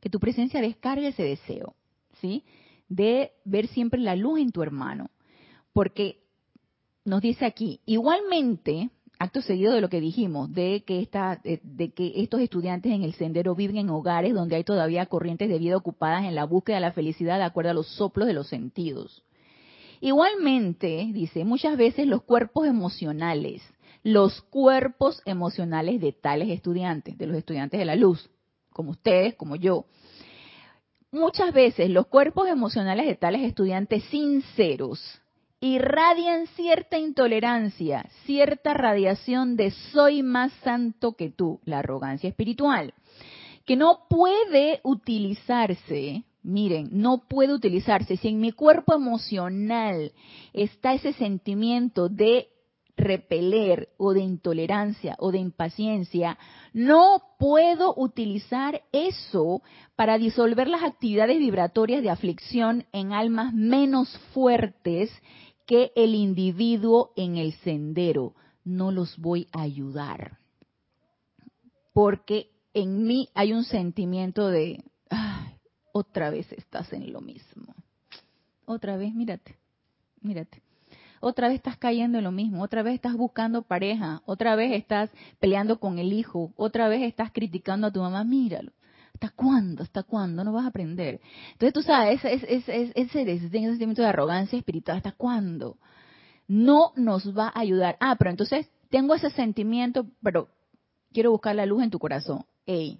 Que 0.00 0.10
tu 0.10 0.18
presencia 0.18 0.60
descargue 0.60 1.08
ese 1.08 1.22
deseo, 1.22 1.74
¿sí? 2.20 2.44
De 2.88 3.32
ver 3.44 3.68
siempre 3.68 4.00
la 4.00 4.16
luz 4.16 4.40
en 4.40 4.50
tu 4.50 4.62
hermano. 4.62 5.10
Porque 5.72 6.18
nos 7.04 7.22
dice 7.22 7.44
aquí, 7.46 7.80
igualmente, 7.86 8.90
acto 9.18 9.40
seguido 9.40 9.72
de 9.72 9.80
lo 9.80 9.88
que 9.88 10.00
dijimos, 10.00 10.52
de 10.52 10.82
que, 10.84 11.00
esta, 11.00 11.40
de 11.44 11.92
que 11.92 12.12
estos 12.16 12.40
estudiantes 12.40 12.92
en 12.92 13.04
el 13.04 13.14
sendero 13.14 13.54
viven 13.54 13.76
en 13.76 13.90
hogares 13.90 14.34
donde 14.34 14.56
hay 14.56 14.64
todavía 14.64 15.06
corrientes 15.06 15.48
de 15.48 15.58
vida 15.58 15.76
ocupadas 15.76 16.24
en 16.24 16.34
la 16.34 16.44
búsqueda 16.44 16.76
de 16.76 16.82
la 16.82 16.92
felicidad 16.92 17.38
de 17.38 17.44
acuerdo 17.44 17.70
a 17.70 17.74
los 17.74 17.86
soplos 17.86 18.26
de 18.26 18.34
los 18.34 18.48
sentidos. 18.48 19.22
Igualmente, 20.00 21.08
dice, 21.12 21.44
muchas 21.44 21.76
veces 21.76 22.08
los 22.08 22.22
cuerpos 22.22 22.66
emocionales 22.66 23.62
los 24.02 24.42
cuerpos 24.42 25.22
emocionales 25.24 26.00
de 26.00 26.12
tales 26.12 26.48
estudiantes, 26.48 27.16
de 27.18 27.26
los 27.26 27.36
estudiantes 27.36 27.78
de 27.78 27.84
la 27.84 27.96
luz, 27.96 28.30
como 28.72 28.90
ustedes, 28.92 29.34
como 29.34 29.56
yo. 29.56 29.86
Muchas 31.10 31.52
veces 31.52 31.90
los 31.90 32.06
cuerpos 32.06 32.48
emocionales 32.48 33.06
de 33.06 33.14
tales 33.14 33.42
estudiantes 33.42 34.02
sinceros 34.04 35.20
irradian 35.60 36.46
cierta 36.48 36.98
intolerancia, 36.98 38.08
cierta 38.24 38.74
radiación 38.74 39.56
de 39.56 39.70
soy 39.92 40.22
más 40.22 40.52
santo 40.64 41.12
que 41.12 41.30
tú, 41.30 41.60
la 41.64 41.78
arrogancia 41.78 42.28
espiritual, 42.28 42.94
que 43.64 43.76
no 43.76 44.06
puede 44.08 44.80
utilizarse 44.82 46.24
Miren, 46.44 46.88
no 46.90 47.28
puede 47.28 47.54
utilizarse. 47.54 48.16
Si 48.16 48.28
en 48.28 48.40
mi 48.40 48.50
cuerpo 48.50 48.94
emocional 48.94 50.12
está 50.52 50.92
ese 50.92 51.12
sentimiento 51.12 52.08
de 52.08 52.48
repeler 52.96 53.88
o 53.96 54.12
de 54.12 54.20
intolerancia 54.20 55.16
o 55.18 55.32
de 55.32 55.38
impaciencia, 55.38 56.38
no 56.72 57.22
puedo 57.38 57.94
utilizar 57.96 58.82
eso 58.92 59.62
para 59.96 60.18
disolver 60.18 60.68
las 60.68 60.82
actividades 60.82 61.38
vibratorias 61.38 62.02
de 62.02 62.10
aflicción 62.10 62.86
en 62.92 63.12
almas 63.12 63.52
menos 63.54 64.16
fuertes 64.32 65.10
que 65.66 65.92
el 65.96 66.14
individuo 66.14 67.12
en 67.16 67.36
el 67.36 67.52
sendero. 67.54 68.34
No 68.64 68.92
los 68.92 69.18
voy 69.18 69.48
a 69.52 69.62
ayudar. 69.62 70.38
Porque 71.92 72.50
en 72.74 73.04
mí 73.04 73.28
hay 73.34 73.52
un 73.52 73.64
sentimiento 73.64 74.48
de, 74.48 74.84
otra 75.92 76.30
vez 76.30 76.50
estás 76.52 76.92
en 76.92 77.12
lo 77.12 77.20
mismo. 77.20 77.74
Otra 78.64 78.96
vez, 78.96 79.12
mírate, 79.14 79.56
mírate 80.20 80.62
otra 81.22 81.48
vez 81.48 81.56
estás 81.56 81.76
cayendo 81.76 82.18
en 82.18 82.24
lo 82.24 82.32
mismo, 82.32 82.62
otra 82.62 82.82
vez 82.82 82.94
estás 82.94 83.14
buscando 83.14 83.62
pareja, 83.62 84.22
otra 84.26 84.56
vez 84.56 84.72
estás 84.72 85.08
peleando 85.38 85.78
con 85.78 85.98
el 85.98 86.12
hijo, 86.12 86.52
otra 86.56 86.88
vez 86.88 87.02
estás 87.02 87.30
criticando 87.32 87.86
a 87.86 87.92
tu 87.92 88.00
mamá, 88.00 88.24
míralo. 88.24 88.72
¿Hasta 89.14 89.30
cuándo? 89.30 89.84
¿Hasta 89.84 90.02
cuándo? 90.02 90.42
No 90.42 90.52
vas 90.52 90.64
a 90.64 90.68
aprender. 90.68 91.20
Entonces 91.52 91.72
tú 91.72 91.82
sabes, 91.82 92.24
ese, 92.24 92.54
ese, 92.56 92.92
ese, 92.96 93.22
ese 93.22 93.48
sentimiento 93.50 94.02
de 94.02 94.08
arrogancia 94.08 94.58
espiritual, 94.58 94.96
¿hasta 94.96 95.12
cuándo? 95.12 95.78
No 96.48 96.92
nos 96.96 97.36
va 97.38 97.52
a 97.54 97.60
ayudar. 97.60 97.96
Ah, 98.00 98.16
pero 98.18 98.30
entonces 98.30 98.68
tengo 98.90 99.14
ese 99.14 99.30
sentimiento, 99.30 100.06
pero 100.22 100.48
quiero 101.12 101.30
buscar 101.30 101.54
la 101.54 101.66
luz 101.66 101.84
en 101.84 101.90
tu 101.90 102.00
corazón. 102.00 102.44
Ey, 102.66 102.98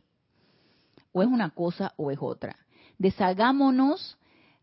o 1.11 1.23
es 1.23 1.29
una 1.29 1.51
cosa 1.51 1.93
o 1.97 2.13
es 2.13 2.19
otra. 2.21 2.57
Deshagámonos 2.99 4.17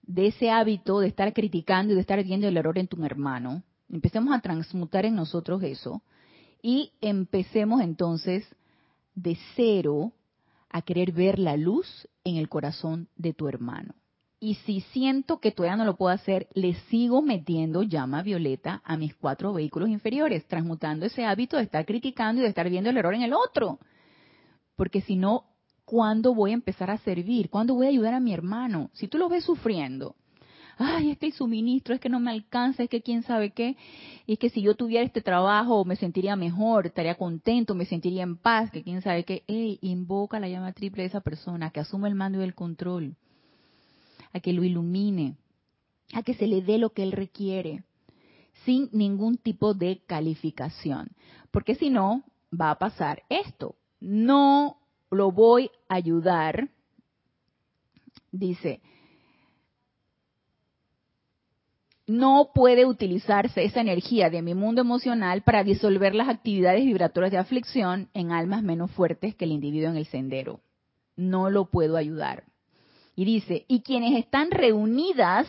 de 0.10 0.26
ese 0.26 0.50
hábito 0.50 1.00
de 1.00 1.08
estar 1.08 1.32
criticando 1.34 1.94
y 1.94 1.96
de 1.96 2.02
estar 2.02 2.24
viendo 2.24 2.48
el 2.48 2.58
error 2.58 2.80
en 2.80 2.88
tu 2.88 3.06
hermano, 3.06 3.62
empecemos 3.90 4.34
a 4.34 4.42
transmutar 4.42 5.06
en 5.06 5.14
nosotros 5.14 5.62
eso 5.62 6.02
y 6.64 6.94
empecemos 7.00 7.80
entonces 7.82 8.44
de 9.14 9.38
cero 9.56 10.12
a 10.72 10.82
querer 10.82 11.12
ver 11.12 11.38
la 11.38 11.58
luz 11.58 12.08
en 12.24 12.38
el 12.38 12.50
corazón 12.50 13.08
de 13.18 13.34
tu 13.34 13.48
hermano. 13.48 13.94
Y 14.40 14.56
si 14.56 14.82
siento 14.82 15.40
que 15.40 15.52
todavía 15.52 15.78
no 15.78 15.86
lo 15.86 15.96
puedo 15.96 16.12
hacer, 16.12 16.48
le 16.56 16.74
sigo 16.90 17.22
metiendo 17.22 17.84
llama 17.84 18.24
violeta 18.24 18.82
a 18.86 18.98
mis 18.98 19.14
cuatro 19.14 19.54
vehículos 19.54 19.90
inferiores, 19.90 20.48
transmutando 20.48 21.06
ese 21.06 21.24
hábito 21.24 21.58
de 21.58 21.64
estar 21.64 21.86
criticando 21.86 22.42
y 22.42 22.44
de 22.46 22.50
estar 22.50 22.68
viendo 22.68 22.90
el 22.90 22.98
error 22.98 23.14
en 23.14 23.22
el 23.22 23.34
otro. 23.34 23.78
Porque 24.76 25.02
si 25.02 25.18
no, 25.18 25.44
¿cuándo 25.90 26.36
voy 26.36 26.52
a 26.52 26.54
empezar 26.54 26.92
a 26.92 27.00
servir? 27.00 27.50
¿Cuándo 27.50 27.74
voy 27.74 27.88
a 27.88 27.90
ayudar 27.90 28.14
a 28.14 28.20
mi 28.20 28.32
hermano? 28.32 28.92
Si 28.94 29.08
tú 29.08 29.18
lo 29.18 29.28
ves 29.28 29.44
sufriendo, 29.44 30.16
ay, 30.78 31.10
es 31.10 31.18
que 31.18 31.26
hay 31.26 31.32
suministro, 31.32 31.96
es 31.96 32.00
que 32.00 32.10
no 32.10 32.20
me 32.20 32.30
alcanza, 32.30 32.84
es 32.84 32.90
que 32.92 33.02
quién 33.02 33.24
sabe 33.24 33.50
qué, 33.50 33.76
es 34.28 34.38
que 34.38 34.52
si 34.52 34.62
yo 34.62 34.76
tuviera 34.76 35.04
este 35.04 35.22
trabajo 35.22 35.84
me 35.86 35.96
sentiría 35.96 36.36
mejor, 36.36 36.86
estaría 36.86 37.16
contento, 37.16 37.74
me 37.74 37.86
sentiría 37.86 38.22
en 38.22 38.38
paz, 38.38 38.70
que 38.70 38.84
quién 38.84 39.02
sabe 39.02 39.24
qué, 39.24 39.42
hey, 39.48 39.80
invoca 39.82 40.40
la 40.40 40.48
llama 40.48 40.74
triple 40.74 41.02
de 41.02 41.08
esa 41.08 41.22
persona, 41.22 41.72
que 41.72 41.80
asume 41.80 42.08
el 42.08 42.14
mando 42.14 42.40
y 42.40 42.44
el 42.44 42.54
control, 42.54 43.16
a 44.32 44.40
que 44.42 44.54
lo 44.54 44.64
ilumine, 44.64 45.38
a 46.14 46.22
que 46.22 46.36
se 46.36 46.46
le 46.46 46.62
dé 46.62 46.78
lo 46.78 46.92
que 46.92 47.02
él 47.02 47.14
requiere, 47.14 47.84
sin 48.64 48.90
ningún 48.92 49.38
tipo 49.38 49.74
de 49.74 50.04
calificación, 50.06 51.10
porque 51.50 51.74
si 51.74 51.90
no, 51.90 52.26
va 52.54 52.70
a 52.70 52.78
pasar 52.78 53.24
esto, 53.30 53.74
no 54.00 54.79
lo 55.12 55.32
voy 55.32 55.72
a 55.88 55.96
ayudar, 55.96 56.70
dice, 58.32 58.82
no 62.10 62.50
puede 62.56 62.86
utilizarse 62.86 63.64
esa 63.64 63.82
energía 63.82 64.32
de 64.32 64.42
mi 64.42 64.56
mundo 64.56 64.82
emocional 64.82 65.44
para 65.44 65.64
disolver 65.64 66.16
las 66.16 66.28
actividades 66.28 66.84
vibratorias 66.84 67.32
de 67.32 67.38
aflicción 67.38 68.10
en 68.16 68.32
almas 68.32 68.64
menos 68.64 68.90
fuertes 68.92 69.36
que 69.36 69.46
el 69.46 69.52
individuo 69.52 69.90
en 69.90 69.98
el 69.98 70.08
sendero. 70.08 70.60
No 71.16 71.52
lo 71.52 71.66
puedo 71.66 71.98
ayudar. 71.98 72.46
Y 73.16 73.26
dice, 73.26 73.66
y 73.68 73.82
quienes 73.82 74.18
están 74.18 74.50
reunidas, 74.50 75.46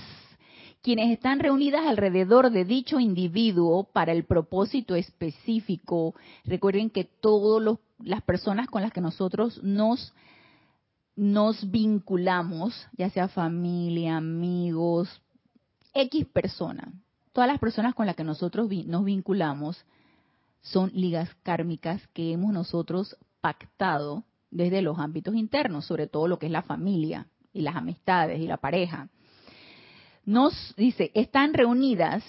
quienes 0.82 1.10
están 1.10 1.40
reunidas 1.40 1.86
alrededor 1.86 2.50
de 2.50 2.64
dicho 2.64 3.00
individuo 3.00 3.84
para 3.84 4.12
el 4.12 4.24
propósito 4.24 4.94
específico, 4.94 6.14
recuerden 6.44 6.90
que 6.90 7.04
todos 7.04 7.62
los 7.62 7.78
las 8.02 8.22
personas 8.22 8.68
con 8.68 8.82
las 8.82 8.92
que 8.92 9.00
nosotros 9.00 9.62
nos, 9.62 10.14
nos 11.16 11.70
vinculamos, 11.70 12.88
ya 12.96 13.10
sea 13.10 13.28
familia, 13.28 14.16
amigos, 14.16 15.22
X 15.92 16.26
persona, 16.26 16.92
todas 17.32 17.48
las 17.48 17.58
personas 17.58 17.94
con 17.94 18.06
las 18.06 18.16
que 18.16 18.24
nosotros 18.24 18.70
nos 18.86 19.04
vinculamos 19.04 19.84
son 20.62 20.90
ligas 20.94 21.30
kármicas 21.42 22.06
que 22.08 22.32
hemos 22.32 22.52
nosotros 22.52 23.16
pactado 23.40 24.24
desde 24.50 24.82
los 24.82 24.98
ámbitos 24.98 25.34
internos, 25.34 25.86
sobre 25.86 26.06
todo 26.06 26.28
lo 26.28 26.38
que 26.38 26.46
es 26.46 26.52
la 26.52 26.62
familia 26.62 27.26
y 27.52 27.62
las 27.62 27.76
amistades 27.76 28.40
y 28.40 28.46
la 28.46 28.56
pareja. 28.56 29.08
Nos 30.30 30.54
dice, 30.76 31.10
están 31.14 31.54
reunidas 31.54 32.22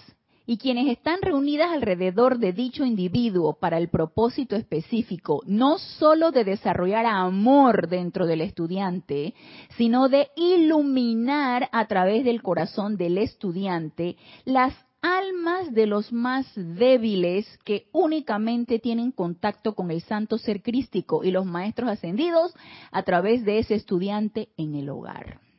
y 0.47 0.58
quienes 0.58 0.88
están 0.88 1.22
reunidas 1.22 1.70
alrededor 1.70 2.39
de 2.39 2.52
dicho 2.52 2.84
individuo 2.84 3.54
para 3.60 3.78
el 3.78 3.89
propósito 3.89 4.56
específico, 4.56 5.43
no 5.45 5.78
sólo 5.78 6.32
de 6.32 6.43
desarrollar 6.43 7.06
amor 7.06 7.89
dentro 7.89 8.26
del 8.26 8.41
estudiante, 8.41 9.36
sino 9.78 10.10
de 10.10 10.30
iluminar 10.36 11.70
a 11.72 11.86
través 11.86 12.26
del 12.26 12.41
corazón 12.41 12.97
del 12.97 13.20
estudiante 13.20 14.18
las 14.45 14.74
almas 15.04 15.72
de 15.72 15.86
los 15.86 16.12
más 16.12 16.47
débiles 16.56 17.45
que 17.64 17.86
únicamente 17.91 18.80
tienen 18.80 19.12
contacto 19.12 19.76
con 19.76 19.91
el 19.91 20.02
santo 20.02 20.39
ser 20.39 20.64
crístico 20.64 21.24
y 21.24 21.30
los 21.30 21.45
maestros 21.45 21.91
ascendidos 21.91 22.52
a 22.91 23.04
través 23.04 23.45
de 23.45 23.60
ese 23.60 23.76
estudiante 23.76 24.49
en 24.58 24.74
el 24.74 24.89
hogar. 24.89 25.51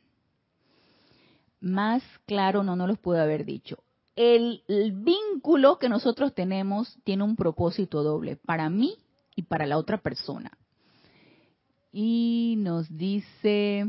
Más 1.63 2.03
claro 2.25 2.61
no 2.61 2.75
nos 2.75 2.89
los 2.89 2.99
puedo 2.99 3.21
haber 3.21 3.45
dicho. 3.45 3.77
El, 4.17 4.63
el, 4.67 4.91
vínculo 4.91 5.79
que 5.79 5.87
nosotros 5.87 6.35
tenemos 6.35 6.99
tiene 7.05 7.23
un 7.23 7.37
propósito 7.37 8.03
doble, 8.03 8.35
para 8.35 8.69
mí 8.69 8.97
y 9.33 9.43
para 9.43 9.65
la 9.65 9.77
otra 9.77 9.97
persona. 9.97 10.51
Y 11.93 12.55
nos 12.57 12.93
dice, 12.95 13.87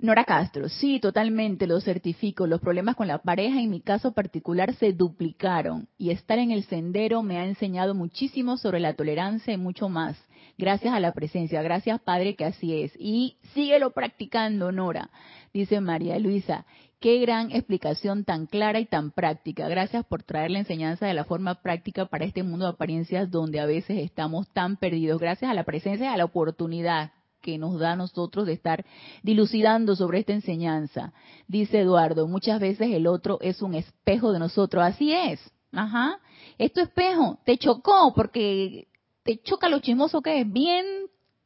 Nora 0.00 0.24
Castro, 0.24 0.68
sí, 0.68 0.98
totalmente, 0.98 1.68
lo 1.68 1.80
certifico. 1.80 2.48
Los 2.48 2.60
problemas 2.60 2.96
con 2.96 3.06
la 3.06 3.18
pareja, 3.18 3.60
en 3.60 3.70
mi 3.70 3.80
caso 3.80 4.10
particular, 4.10 4.74
se 4.74 4.92
duplicaron 4.92 5.86
y 5.96 6.10
estar 6.10 6.40
en 6.40 6.50
el 6.50 6.64
sendero 6.64 7.22
me 7.22 7.38
ha 7.38 7.44
enseñado 7.44 7.94
muchísimo 7.94 8.56
sobre 8.56 8.80
la 8.80 8.94
tolerancia 8.94 9.54
y 9.54 9.56
mucho 9.56 9.88
más. 9.88 10.18
Gracias 10.58 10.94
a 10.94 11.00
la 11.00 11.12
presencia, 11.12 11.62
gracias 11.62 12.00
Padre 12.00 12.36
que 12.36 12.44
así 12.44 12.82
es. 12.82 12.92
Y 12.98 13.36
síguelo 13.54 13.90
practicando, 13.90 14.72
Nora, 14.72 15.10
dice 15.52 15.80
María 15.80 16.18
Luisa. 16.18 16.66
Qué 17.00 17.18
gran 17.18 17.50
explicación 17.50 18.24
tan 18.24 18.46
clara 18.46 18.78
y 18.78 18.86
tan 18.86 19.10
práctica. 19.10 19.66
Gracias 19.68 20.04
por 20.04 20.22
traer 20.22 20.52
la 20.52 20.60
enseñanza 20.60 21.04
de 21.04 21.14
la 21.14 21.24
forma 21.24 21.56
práctica 21.56 22.06
para 22.06 22.24
este 22.24 22.44
mundo 22.44 22.66
de 22.66 22.72
apariencias 22.72 23.28
donde 23.28 23.58
a 23.58 23.66
veces 23.66 23.98
estamos 23.98 24.48
tan 24.52 24.76
perdidos. 24.76 25.20
Gracias 25.20 25.50
a 25.50 25.54
la 25.54 25.64
presencia 25.64 26.06
y 26.06 26.14
a 26.14 26.16
la 26.16 26.26
oportunidad 26.26 27.10
que 27.40 27.58
nos 27.58 27.78
da 27.80 27.92
a 27.92 27.96
nosotros 27.96 28.46
de 28.46 28.52
estar 28.52 28.86
dilucidando 29.24 29.96
sobre 29.96 30.20
esta 30.20 30.32
enseñanza. 30.32 31.12
Dice 31.48 31.80
Eduardo, 31.80 32.28
muchas 32.28 32.60
veces 32.60 32.92
el 32.92 33.08
otro 33.08 33.38
es 33.40 33.62
un 33.62 33.74
espejo 33.74 34.32
de 34.32 34.38
nosotros. 34.38 34.84
Así 34.84 35.12
es. 35.12 35.40
Ajá. 35.72 36.20
Es 36.56 36.76
espejo. 36.76 37.40
Te 37.44 37.58
chocó 37.58 38.12
porque 38.14 38.86
te 39.24 39.40
choca 39.42 39.68
lo 39.68 39.80
chismoso 39.80 40.22
que 40.22 40.40
es. 40.40 40.52
Bien 40.52 40.84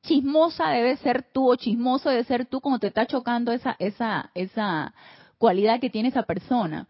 chismosa 0.02 0.70
debe 0.70 0.96
ser 0.98 1.24
tú 1.32 1.50
o 1.50 1.56
chismoso 1.56 2.10
debe 2.10 2.24
ser 2.24 2.46
tú 2.46 2.60
como 2.60 2.78
te 2.78 2.86
está 2.86 3.06
chocando 3.06 3.52
esa, 3.52 3.76
esa, 3.78 4.30
esa 4.34 4.94
cualidad 5.38 5.80
que 5.80 5.90
tiene 5.90 6.08
esa 6.08 6.22
persona. 6.22 6.88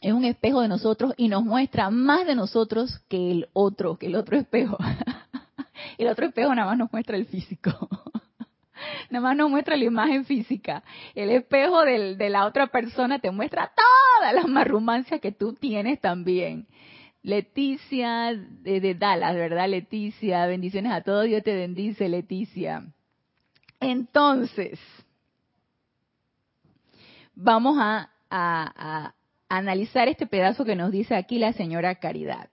Es 0.00 0.12
un 0.12 0.24
espejo 0.24 0.62
de 0.62 0.68
nosotros 0.68 1.12
y 1.16 1.28
nos 1.28 1.44
muestra 1.44 1.90
más 1.90 2.26
de 2.26 2.34
nosotros 2.34 3.00
que 3.08 3.30
el 3.30 3.48
otro, 3.52 3.96
que 3.96 4.06
el 4.06 4.16
otro 4.16 4.38
espejo. 4.38 4.78
el 5.98 6.08
otro 6.08 6.26
espejo 6.26 6.54
nada 6.54 6.68
más 6.68 6.78
nos 6.78 6.92
muestra 6.92 7.16
el 7.16 7.26
físico. 7.26 7.70
nada 9.10 9.22
más 9.22 9.36
nos 9.36 9.50
muestra 9.50 9.76
la 9.76 9.84
imagen 9.84 10.24
física. 10.24 10.82
El 11.14 11.30
espejo 11.30 11.82
de 11.82 12.30
la 12.30 12.46
otra 12.46 12.68
persona 12.68 13.18
te 13.18 13.30
muestra 13.30 13.72
todas 13.74 14.34
las 14.34 14.46
marrumancias 14.46 15.20
que 15.20 15.32
tú 15.32 15.54
tienes 15.54 16.00
también. 16.00 16.66
Leticia 17.22 18.34
de, 18.34 18.94
Dallas, 18.94 19.34
¿verdad? 19.34 19.68
Leticia, 19.68 20.46
bendiciones 20.46 20.92
a 20.92 21.02
todos, 21.02 21.26
Dios 21.26 21.42
te 21.42 21.54
bendice, 21.54 22.08
Leticia. 22.08 22.84
Entonces, 23.78 24.78
vamos 27.34 27.76
a 27.78 29.14
analizar 29.48 30.08
este 30.08 30.26
pedazo 30.26 30.64
que 30.64 30.76
nos 30.76 30.90
dice 30.90 31.14
aquí 31.14 31.38
la 31.38 31.52
señora 31.52 31.96
Caridad 31.96 32.48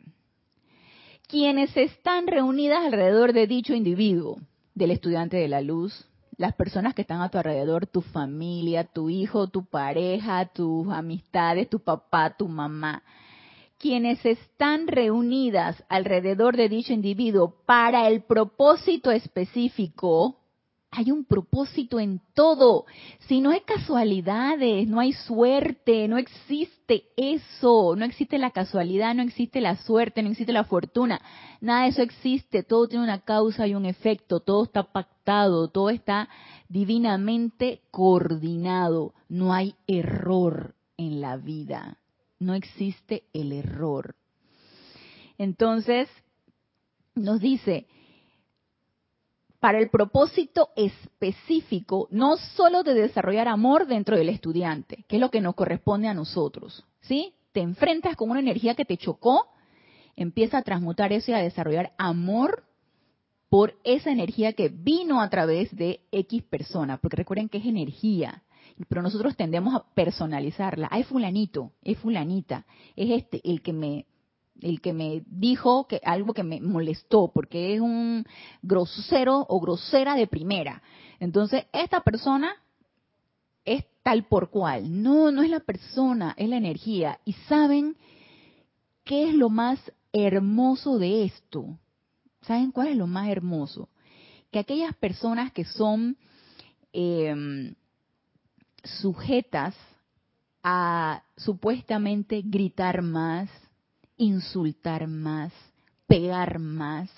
quienes 1.28 1.76
están 1.76 2.26
reunidas 2.26 2.86
alrededor 2.86 3.34
de 3.34 3.47
dicho 3.47 3.74
individuo, 3.74 4.39
del 4.74 4.91
estudiante 4.91 5.38
de 5.38 5.49
la 5.49 5.61
luz, 5.61 6.07
las 6.38 6.53
personas 6.53 6.93
que 6.93 7.01
están 7.01 7.22
a 7.22 7.30
tu 7.30 7.38
alrededor, 7.38 7.86
tu 7.86 8.01
familia, 8.01 8.86
tu 8.86 9.09
hijo, 9.09 9.47
tu 9.47 9.65
pareja, 9.65 10.45
tus 10.45 10.88
amistades, 10.89 11.70
tu 11.70 11.80
papá, 11.80 12.36
tu 12.38 12.47
mamá, 12.47 13.03
quienes 13.80 14.25
están 14.25 14.88
reunidas 14.88 15.84
alrededor 15.89 16.57
de 16.57 16.69
dicho 16.69 16.93
individuo 16.93 17.63
para 17.65 18.07
el 18.07 18.23
propósito 18.23 19.11
específico 19.11 20.38
hay 20.89 21.11
un 21.11 21.25
propósito 21.25 21.99
en 21.99 22.21
todo. 22.34 22.86
Si 23.28 23.41
no 23.41 23.51
hay 23.51 23.61
casualidades, 23.61 24.88
no 24.88 24.99
hay 24.99 25.13
suerte, 25.13 26.07
no 26.07 26.17
existe 26.17 27.03
eso, 27.17 27.95
no 27.95 28.05
existe 28.05 28.38
la 28.38 28.51
casualidad, 28.51 29.13
no 29.13 29.21
existe 29.21 29.59
la 29.61 29.75
suerte, 29.75 30.23
no 30.23 30.30
existe 30.30 30.53
la 30.53 30.63
fortuna, 30.63 31.21
nada 31.61 31.84
de 31.84 31.89
eso 31.89 32.01
existe, 32.01 32.63
todo 32.63 32.88
tiene 32.88 33.03
una 33.03 33.19
causa 33.19 33.67
y 33.67 33.75
un 33.75 33.86
efecto, 33.86 34.39
todo 34.39 34.63
está 34.63 34.84
pactado, 34.84 35.67
todo 35.67 35.89
está 35.89 36.30
divinamente 36.69 37.82
coordinado, 37.91 39.13
no 39.30 39.53
hay 39.53 39.75
error 39.88 40.75
en 40.97 41.21
la 41.21 41.38
vida, 41.38 41.97
no 42.39 42.53
existe 42.53 43.23
el 43.33 43.51
error. 43.51 44.15
Entonces, 45.38 46.09
nos 47.15 47.39
dice, 47.39 47.88
para 49.59 49.79
el 49.79 49.89
propósito 49.89 50.69
específico, 50.75 52.07
no 52.11 52.38
solo 52.38 52.83
de 52.83 52.93
desarrollar 52.93 53.47
amor 53.47 53.88
dentro 53.88 54.17
del 54.17 54.29
estudiante, 54.29 55.03
que 55.07 55.17
es 55.17 55.19
lo 55.19 55.31
que 55.31 55.41
nos 55.41 55.55
corresponde 55.55 56.07
a 56.07 56.13
nosotros, 56.13 56.85
¿sí? 57.01 57.33
Te 57.51 57.61
enfrentas 57.61 58.15
con 58.15 58.29
una 58.29 58.39
energía 58.39 58.75
que 58.75 58.85
te 58.85 58.97
chocó, 58.97 59.47
empieza 60.15 60.59
a 60.59 60.63
transmutar 60.63 61.11
eso 61.11 61.31
y 61.31 61.33
a 61.33 61.39
desarrollar 61.39 61.93
amor 61.97 62.63
por 63.49 63.75
esa 63.83 64.11
energía 64.11 64.53
que 64.53 64.69
vino 64.69 65.21
a 65.21 65.29
través 65.29 65.75
de 65.75 66.01
X 66.11 66.43
persona, 66.43 66.97
porque 66.97 67.17
recuerden 67.17 67.49
que 67.49 67.57
es 67.59 67.65
energía, 67.65 68.43
pero 68.88 69.01
nosotros 69.01 69.36
tendemos 69.36 69.73
a 69.75 69.84
personalizarla. 69.93 70.88
Ay, 70.91 71.03
fulanito, 71.03 71.71
es 71.84 71.97
fulanita, 71.97 72.65
es 72.95 73.11
este 73.11 73.41
el 73.43 73.61
que 73.61 73.73
me 73.73 74.05
el 74.61 74.82
que 74.82 74.93
me 74.93 75.23
dijo 75.28 75.88
que 75.88 76.01
algo 76.03 76.34
que 76.34 76.43
me 76.43 76.59
molestó 76.61 77.32
porque 77.32 77.75
es 77.75 77.82
un 77.82 78.25
grosero 78.61 79.45
o 79.47 79.59
grosera 79.59 80.15
de 80.15 80.28
primera. 80.28 80.82
Entonces, 81.19 81.65
esta 81.73 82.01
persona 82.01 82.55
es 83.65 83.86
tal 84.01 84.23
por 84.23 84.49
cual. 84.49 85.03
No, 85.03 85.32
no 85.32 85.43
es 85.43 85.49
la 85.49 85.59
persona, 85.59 86.34
es 86.38 86.49
la 86.49 86.57
energía. 86.57 87.19
Y 87.25 87.34
saben 87.47 87.97
qué 89.03 89.30
es 89.30 89.36
lo 89.36 89.49
más 89.49 89.80
hermoso 90.11 90.97
de 90.97 91.25
esto. 91.25 91.78
¿Saben 92.41 92.71
cuál 92.71 92.88
es 92.88 92.97
lo 92.97 93.07
más 93.07 93.30
hermoso? 93.30 93.89
Que 94.51 94.59
aquellas 94.59 94.95
personas 94.95 95.51
que 95.51 95.65
son 95.65 96.17
em, 96.93 97.75
sujetas 99.01 99.75
a 100.63 101.23
supuestamente 101.38 102.41
gritar 102.43 103.01
más, 103.01 103.49
insultar 104.17 105.07
más, 105.07 105.53
pegar 106.07 106.59
más, 106.59 107.09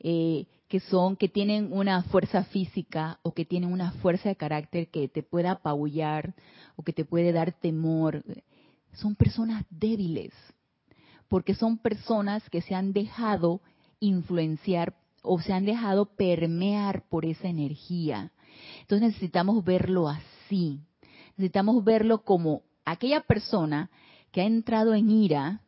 eh, 0.00 0.46
que 0.68 0.80
son, 0.80 1.16
que 1.16 1.28
tienen 1.28 1.72
una 1.72 2.02
fuerza 2.02 2.44
física 2.44 3.18
o 3.22 3.32
que 3.32 3.44
tienen 3.44 3.72
una 3.72 3.92
fuerza 3.92 4.28
de 4.28 4.36
carácter 4.36 4.88
que 4.88 5.08
te 5.08 5.22
pueda 5.22 5.52
apabullar 5.52 6.34
o 6.74 6.82
que 6.82 6.92
te 6.92 7.04
puede 7.04 7.32
dar 7.32 7.52
temor. 7.52 8.24
Son 8.94 9.14
personas 9.14 9.64
débiles, 9.70 10.32
porque 11.28 11.54
son 11.54 11.78
personas 11.78 12.48
que 12.50 12.62
se 12.62 12.74
han 12.74 12.92
dejado 12.92 13.60
influenciar 14.00 14.94
o 15.22 15.40
se 15.40 15.52
han 15.52 15.64
dejado 15.64 16.06
permear 16.06 17.04
por 17.08 17.24
esa 17.24 17.48
energía. 17.48 18.32
Entonces 18.80 19.08
necesitamos 19.08 19.64
verlo 19.64 20.08
así. 20.08 20.35
Necesitamos 20.50 21.84
verlo 21.84 22.22
como 22.22 22.62
aquella 22.84 23.20
persona 23.20 23.90
que 24.30 24.40
ha 24.40 24.44
entrado 24.44 24.94
en 24.94 25.10
ira, 25.10 25.62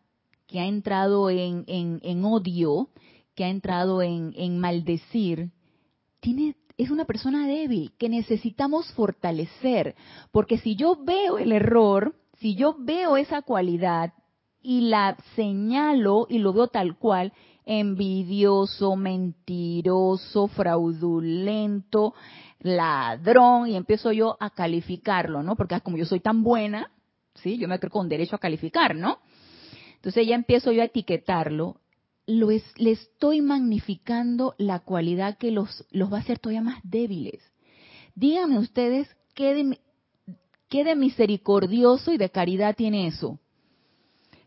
que 0.46 0.60
ha 0.60 0.66
entrado 0.66 1.30
en, 1.30 1.64
en, 1.66 2.24
odio, 2.24 2.88
que 3.34 3.44
ha 3.44 3.48
entrado 3.48 4.02
en, 4.02 4.32
en 4.36 4.58
maldecir, 4.58 5.50
tiene, 6.20 6.56
es 6.76 6.90
una 6.90 7.04
persona 7.04 7.46
débil 7.46 7.92
que 7.98 8.08
necesitamos 8.08 8.90
fortalecer. 8.92 9.94
Porque 10.32 10.58
si 10.58 10.74
yo 10.74 10.96
veo 11.04 11.38
el 11.38 11.52
error, 11.52 12.14
si 12.38 12.54
yo 12.54 12.76
veo 12.78 13.16
esa 13.16 13.42
cualidad 13.42 14.14
y 14.62 14.82
la 14.82 15.16
señalo 15.36 16.26
y 16.28 16.38
lo 16.38 16.52
veo 16.52 16.68
tal 16.68 16.96
cual, 16.96 17.32
envidioso, 17.64 18.96
mentiroso, 18.96 20.48
fraudulento, 20.48 22.14
ladrón, 22.60 23.68
y 23.68 23.76
empiezo 23.76 24.12
yo 24.12 24.36
a 24.40 24.50
calificarlo, 24.50 25.42
¿no? 25.42 25.56
Porque 25.56 25.80
como 25.80 25.96
yo 25.96 26.04
soy 26.04 26.20
tan 26.20 26.42
buena, 26.42 26.90
¿sí? 27.34 27.58
Yo 27.58 27.68
me 27.68 27.78
creo 27.78 27.90
con 27.90 28.08
derecho 28.08 28.36
a 28.36 28.40
calificar, 28.40 28.94
¿no? 28.94 29.18
Entonces 29.96 30.26
ya 30.26 30.34
empiezo 30.34 30.72
yo 30.72 30.82
a 30.82 30.86
etiquetarlo, 30.86 31.80
lo 32.26 32.48
le 32.50 32.90
estoy 32.90 33.40
magnificando 33.40 34.54
la 34.58 34.80
cualidad 34.80 35.38
que 35.38 35.50
los, 35.50 35.86
los 35.90 36.12
va 36.12 36.18
a 36.18 36.20
hacer 36.20 36.38
todavía 36.38 36.62
más 36.62 36.80
débiles. 36.82 37.42
Díganme 38.14 38.58
ustedes 38.58 39.08
qué 39.34 39.54
de, 39.54 39.78
qué 40.68 40.84
de 40.84 40.94
misericordioso 40.94 42.12
y 42.12 42.18
de 42.18 42.30
caridad 42.30 42.76
tiene 42.76 43.06
eso. 43.06 43.40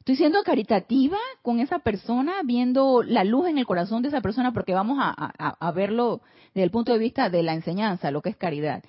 Estoy 0.01 0.15
siendo 0.15 0.41
caritativa 0.41 1.19
con 1.43 1.59
esa 1.59 1.77
persona, 1.77 2.41
viendo 2.43 3.03
la 3.03 3.23
luz 3.23 3.47
en 3.47 3.59
el 3.59 3.67
corazón 3.67 4.01
de 4.01 4.07
esa 4.07 4.19
persona, 4.19 4.51
porque 4.51 4.73
vamos 4.73 4.97
a, 4.99 5.71
verlo 5.73 6.21
desde 6.55 6.63
el 6.63 6.71
punto 6.71 6.91
de 6.91 6.97
vista 6.97 7.29
de 7.29 7.43
la 7.43 7.53
enseñanza, 7.53 8.09
lo 8.09 8.23
que 8.23 8.29
es 8.29 8.35
caridad. 8.35 8.83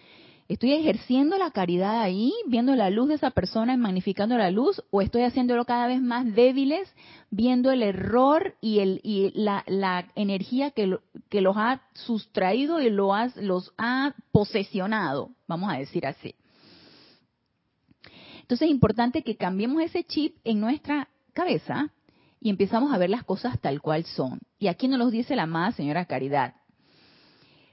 ¿Estoy 0.49 0.73
ejerciendo 0.73 1.37
la 1.37 1.51
caridad 1.51 2.01
ahí, 2.01 2.33
viendo 2.47 2.75
la 2.75 2.89
luz 2.89 3.09
de 3.09 3.17
esa 3.17 3.31
persona 3.31 3.75
y 3.75 3.77
magnificando 3.77 4.39
la 4.39 4.51
luz? 4.51 4.83
¿O 4.91 5.03
estoy 5.03 5.25
haciéndolo 5.25 5.67
cada 5.67 5.87
vez 5.87 6.01
más 6.01 6.35
débiles, 6.35 6.91
viendo 7.31 7.71
el 7.71 7.83
error 7.83 8.55
y, 8.63 8.79
el, 8.79 9.03
y 9.05 9.33
la, 9.35 10.07
energía 10.15 10.71
que, 10.71 10.97
que, 11.29 11.43
los 11.43 11.59
ha 11.59 11.83
sustraído 11.93 12.81
y 12.81 12.89
lo 12.89 13.13
los 13.37 13.75
ha 13.77 14.15
posesionado? 14.33 15.29
Vamos 15.47 15.71
a 15.71 15.77
decir 15.77 16.07
así. 16.07 16.35
Entonces 18.53 18.69
es 18.69 18.73
importante 18.73 19.23
que 19.23 19.39
cambiemos 19.39 19.83
ese 19.83 20.05
chip 20.05 20.37
en 20.45 20.61
nuestra 20.61 21.09
cabeza 21.33 21.91
y 22.39 22.51
empezamos 22.51 22.93
a 22.93 22.99
ver 22.99 23.09
las 23.09 23.25
cosas 23.25 23.59
tal 23.59 23.81
cual 23.81 24.05
son. 24.05 24.41
Y 24.59 24.67
aquí 24.67 24.89
nos 24.89 24.99
lo 24.99 25.11
dice 25.11 25.35
la 25.35 25.45
amada 25.45 25.73
señora 25.73 26.05
Caridad 26.05 26.57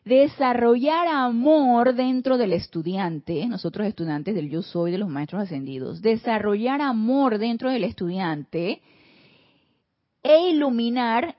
desarrollar 0.06 1.08
amor 1.10 1.94
dentro 1.96 2.38
del 2.38 2.54
estudiante, 2.54 3.46
nosotros 3.48 3.86
estudiantes 3.88 4.34
del 4.34 4.50
yo 4.50 4.62
soy 4.62 4.92
de 4.92 4.98
los 4.98 5.10
maestros 5.10 5.44
ascendidos, 5.44 6.02
desarrollar 6.02 6.82
amor 6.82 7.40
dentro 7.40 7.70
del 7.70 7.84
estudiante 7.84 8.82
e 10.24 10.50
iluminar 10.50 11.36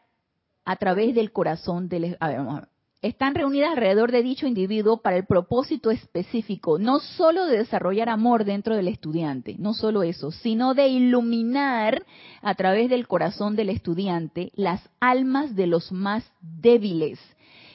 a 0.66 0.76
través 0.76 1.14
del 1.14 1.32
corazón 1.32 1.88
del... 1.88 2.18
A 2.20 2.28
ver, 2.28 2.68
están 3.02 3.34
reunidas 3.34 3.70
alrededor 3.70 4.12
de 4.12 4.22
dicho 4.22 4.46
individuo 4.46 4.98
para 4.98 5.16
el 5.16 5.24
propósito 5.24 5.90
específico, 5.90 6.78
no 6.78 7.00
solo 7.00 7.46
de 7.46 7.58
desarrollar 7.58 8.10
amor 8.10 8.44
dentro 8.44 8.76
del 8.76 8.88
estudiante, 8.88 9.56
no 9.58 9.72
solo 9.72 10.02
eso, 10.02 10.30
sino 10.30 10.74
de 10.74 10.88
iluminar 10.88 12.04
a 12.42 12.54
través 12.54 12.90
del 12.90 13.08
corazón 13.08 13.56
del 13.56 13.70
estudiante 13.70 14.52
las 14.54 14.82
almas 15.00 15.56
de 15.56 15.66
los 15.66 15.92
más 15.92 16.30
débiles, 16.42 17.18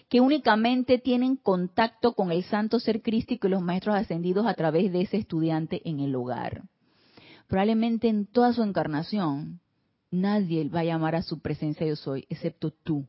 que 0.09 0.21
únicamente 0.21 0.99
tienen 0.99 1.37
contacto 1.37 2.13
con 2.13 2.31
el 2.31 2.43
santo 2.43 2.79
ser 2.79 3.01
crístico 3.01 3.47
y 3.47 3.49
los 3.49 3.63
maestros 3.63 3.95
ascendidos 3.95 4.45
a 4.45 4.53
través 4.53 4.93
de 4.93 5.01
ese 5.01 5.17
estudiante 5.17 5.81
en 5.85 6.01
el 6.01 6.15
hogar. 6.15 6.63
Probablemente 7.47 8.09
en 8.09 8.27
toda 8.27 8.53
su 8.53 8.61
encarnación 8.61 9.59
nadie 10.11 10.69
va 10.69 10.81
a 10.81 10.85
llamar 10.85 11.15
a 11.15 11.23
su 11.23 11.39
presencia 11.39 11.87
yo 11.87 11.95
soy, 11.95 12.25
excepto 12.29 12.71
tú. 12.71 13.07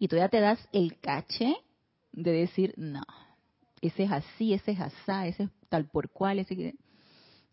Y 0.00 0.08
todavía 0.08 0.30
te 0.30 0.40
das 0.40 0.58
el 0.72 0.98
caché 0.98 1.54
de 2.12 2.32
decir, 2.32 2.72
no, 2.78 3.02
ese 3.82 4.04
es 4.04 4.10
así, 4.10 4.54
ese 4.54 4.72
es 4.72 4.80
asá, 4.80 5.26
ese 5.26 5.44
es 5.44 5.50
tal 5.68 5.88
por 5.88 6.08
cual, 6.08 6.38
ese 6.38 6.74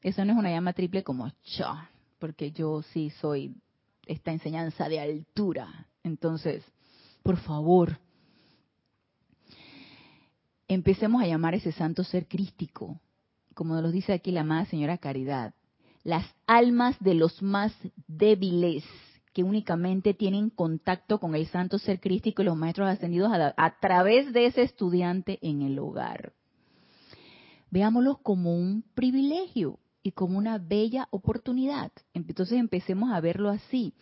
eso 0.01 0.23
no 0.23 0.31
es 0.31 0.39
una 0.39 0.49
llama 0.49 0.71
triple 0.71 1.03
como 1.03 1.29
yo, 1.43 1.75
porque 2.19 2.53
yo 2.53 2.81
sí 2.93 3.09
soy 3.19 3.53
esta 4.05 4.31
enseñanza 4.31 4.87
de 4.87 5.01
altura. 5.01 5.87
Entonces, 6.03 6.63
por 7.21 7.35
favor, 7.35 7.99
empecemos 10.69 11.21
a 11.21 11.27
llamar 11.27 11.53
a 11.53 11.57
ese 11.57 11.73
santo 11.73 12.05
ser 12.05 12.29
crístico, 12.29 12.97
como 13.55 13.81
nos 13.81 13.91
dice 13.91 14.13
aquí 14.13 14.31
la 14.31 14.41
amada 14.41 14.65
señora 14.67 14.97
Caridad, 14.97 15.53
las 16.03 16.25
almas 16.45 16.95
de 17.01 17.13
los 17.13 17.41
más 17.41 17.73
débiles 18.07 18.85
que 19.37 19.43
únicamente 19.43 20.15
tienen 20.15 20.49
contacto 20.49 21.19
con 21.19 21.35
el 21.35 21.45
santo 21.45 21.77
ser 21.77 21.99
crístico 21.99 22.41
y 22.41 22.45
los 22.45 22.57
maestros 22.57 22.89
ascendidos 22.89 23.31
a, 23.31 23.79
través 23.79 24.33
de 24.33 24.47
ese 24.47 24.63
estudiante 24.63 25.37
en 25.43 25.61
el 25.61 25.77
hogar. 25.77 26.33
Veámoslos 27.69 28.17
como 28.23 28.55
un 28.55 28.83
privilegio 28.95 29.77
y 30.01 30.13
como 30.13 30.39
una 30.39 30.57
bella 30.57 31.07
oportunidad. 31.11 31.91
Entonces 32.15 32.57
empecemos 32.57 33.11
a 33.13 33.21
verlo 33.21 33.49
así. 33.49 33.93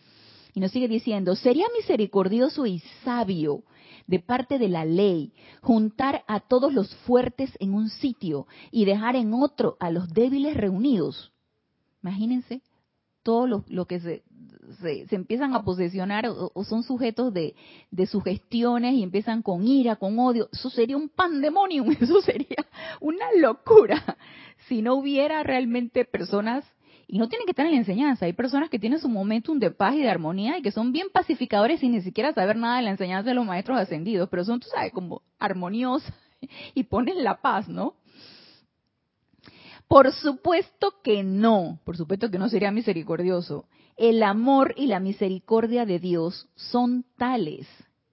Y 0.54 0.60
nos 0.60 0.70
sigue 0.70 0.88
diciendo, 0.88 1.36
sería 1.36 1.66
misericordioso 1.76 2.64
y 2.64 2.78
sabio 3.04 3.62
de 4.06 4.20
parte 4.20 4.58
de 4.58 4.70
la 4.70 4.86
ley, 4.86 5.34
juntar 5.60 6.24
a 6.28 6.40
todos 6.40 6.72
los 6.72 6.96
fuertes 7.04 7.50
en 7.60 7.74
un 7.74 7.90
sitio 7.90 8.46
y 8.70 8.86
dejar 8.86 9.16
en 9.16 9.34
otro 9.34 9.76
a 9.80 9.90
los 9.90 10.08
débiles 10.14 10.56
reunidos. 10.56 11.30
Imagínense 12.02 12.62
todo 13.26 13.64
lo, 13.66 13.86
que 13.86 13.98
se, 13.98 14.22
se, 14.80 15.06
empiezan 15.10 15.54
a 15.54 15.62
posesionar 15.62 16.26
o, 16.28 16.64
son 16.64 16.82
sujetos 16.82 17.32
de, 17.32 17.54
de, 17.90 18.06
sugestiones 18.06 18.94
y 18.94 19.02
empiezan 19.02 19.42
con 19.42 19.66
ira, 19.66 19.96
con 19.96 20.18
odio. 20.18 20.48
Eso 20.52 20.70
sería 20.70 20.96
un 20.96 21.08
pandemonium, 21.08 21.90
eso 22.00 22.20
sería 22.20 22.64
una 23.00 23.26
locura 23.36 24.16
si 24.68 24.82
no 24.82 24.94
hubiera 24.94 25.42
realmente 25.42 26.04
personas 26.04 26.64
y 27.08 27.18
no 27.18 27.28
tienen 27.28 27.46
que 27.46 27.52
estar 27.52 27.66
en 27.66 27.72
la 27.72 27.78
enseñanza. 27.78 28.26
Hay 28.26 28.32
personas 28.32 28.68
que 28.68 28.78
tienen 28.78 28.98
su 28.98 29.08
momentum 29.08 29.58
de 29.58 29.70
paz 29.70 29.94
y 29.94 30.02
de 30.02 30.10
armonía 30.10 30.58
y 30.58 30.62
que 30.62 30.72
son 30.72 30.92
bien 30.92 31.08
pacificadores 31.12 31.80
sin 31.80 31.92
ni 31.92 32.02
siquiera 32.02 32.32
saber 32.32 32.56
nada 32.56 32.78
de 32.78 32.82
la 32.82 32.90
enseñanza 32.90 33.28
de 33.28 33.34
los 33.34 33.46
maestros 33.46 33.78
ascendidos, 33.78 34.28
pero 34.28 34.44
son, 34.44 34.60
tú 34.60 34.68
sabes, 34.74 34.92
como 34.92 35.22
armoniosas 35.38 36.12
y 36.74 36.84
ponen 36.84 37.22
la 37.22 37.40
paz, 37.40 37.68
¿no? 37.68 37.94
Por 39.88 40.10
supuesto 40.12 40.94
que 41.04 41.22
no, 41.22 41.78
por 41.84 41.96
supuesto 41.96 42.28
que 42.28 42.38
no 42.38 42.48
sería 42.48 42.72
misericordioso. 42.72 43.66
El 43.96 44.22
amor 44.22 44.74
y 44.76 44.88
la 44.88 45.00
misericordia 45.00 45.86
de 45.86 45.98
Dios 45.98 46.48
son 46.54 47.06
tales 47.16 47.66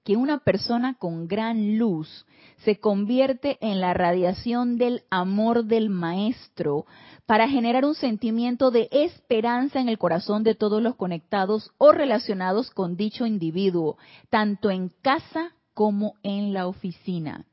que 0.06 0.16
una 0.16 0.40
persona 0.40 0.96
con 0.98 1.28
gran 1.28 1.78
luz 1.78 2.26
se 2.64 2.80
convierte 2.80 3.58
en 3.60 3.82
la 3.82 3.94
radiación 3.94 4.78
del 4.78 5.04
amor 5.10 5.66
del 5.66 5.90
Maestro 5.90 6.86
para 7.26 7.50
generar 7.50 7.84
un 7.84 7.96
sentimiento 7.96 8.72
de 8.72 8.88
esperanza 8.92 9.82
en 9.82 9.90
el 9.90 9.98
corazón 9.98 10.44
de 10.44 10.56
todos 10.56 10.82
los 10.82 10.96
conectados 10.96 11.72
o 11.78 11.92
relacionados 11.92 12.72
con 12.72 12.96
dicho 12.96 13.26
individuo, 13.26 13.98
tanto 14.30 14.72
en 14.72 14.90
casa 15.02 15.52
como 15.74 16.16
en 16.24 16.54
la 16.54 16.68
oficina. 16.68 17.46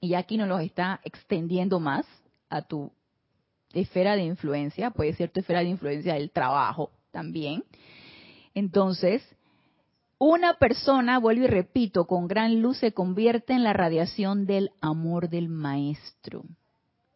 Y 0.00 0.12
aquí 0.12 0.36
nos 0.36 0.48
lo 0.48 0.58
está 0.58 1.00
extendiendo 1.04 1.80
más 1.80 2.04
a 2.50 2.60
tu 2.60 2.92
esfera 3.72 4.14
de 4.14 4.24
influencia, 4.24 4.90
puede 4.90 5.14
ser 5.14 5.30
tu 5.30 5.40
esfera 5.40 5.60
de 5.60 5.68
influencia 5.68 6.14
del 6.14 6.30
trabajo 6.30 6.90
también. 7.10 7.64
Entonces, 8.54 9.22
una 10.18 10.54
persona, 10.54 11.18
vuelvo 11.18 11.44
y 11.44 11.46
repito, 11.46 12.06
con 12.06 12.26
gran 12.26 12.60
luz 12.60 12.78
se 12.78 12.92
convierte 12.92 13.52
en 13.52 13.62
la 13.62 13.72
radiación 13.72 14.46
del 14.46 14.70
amor 14.80 15.28
del 15.28 15.48
maestro. 15.48 16.44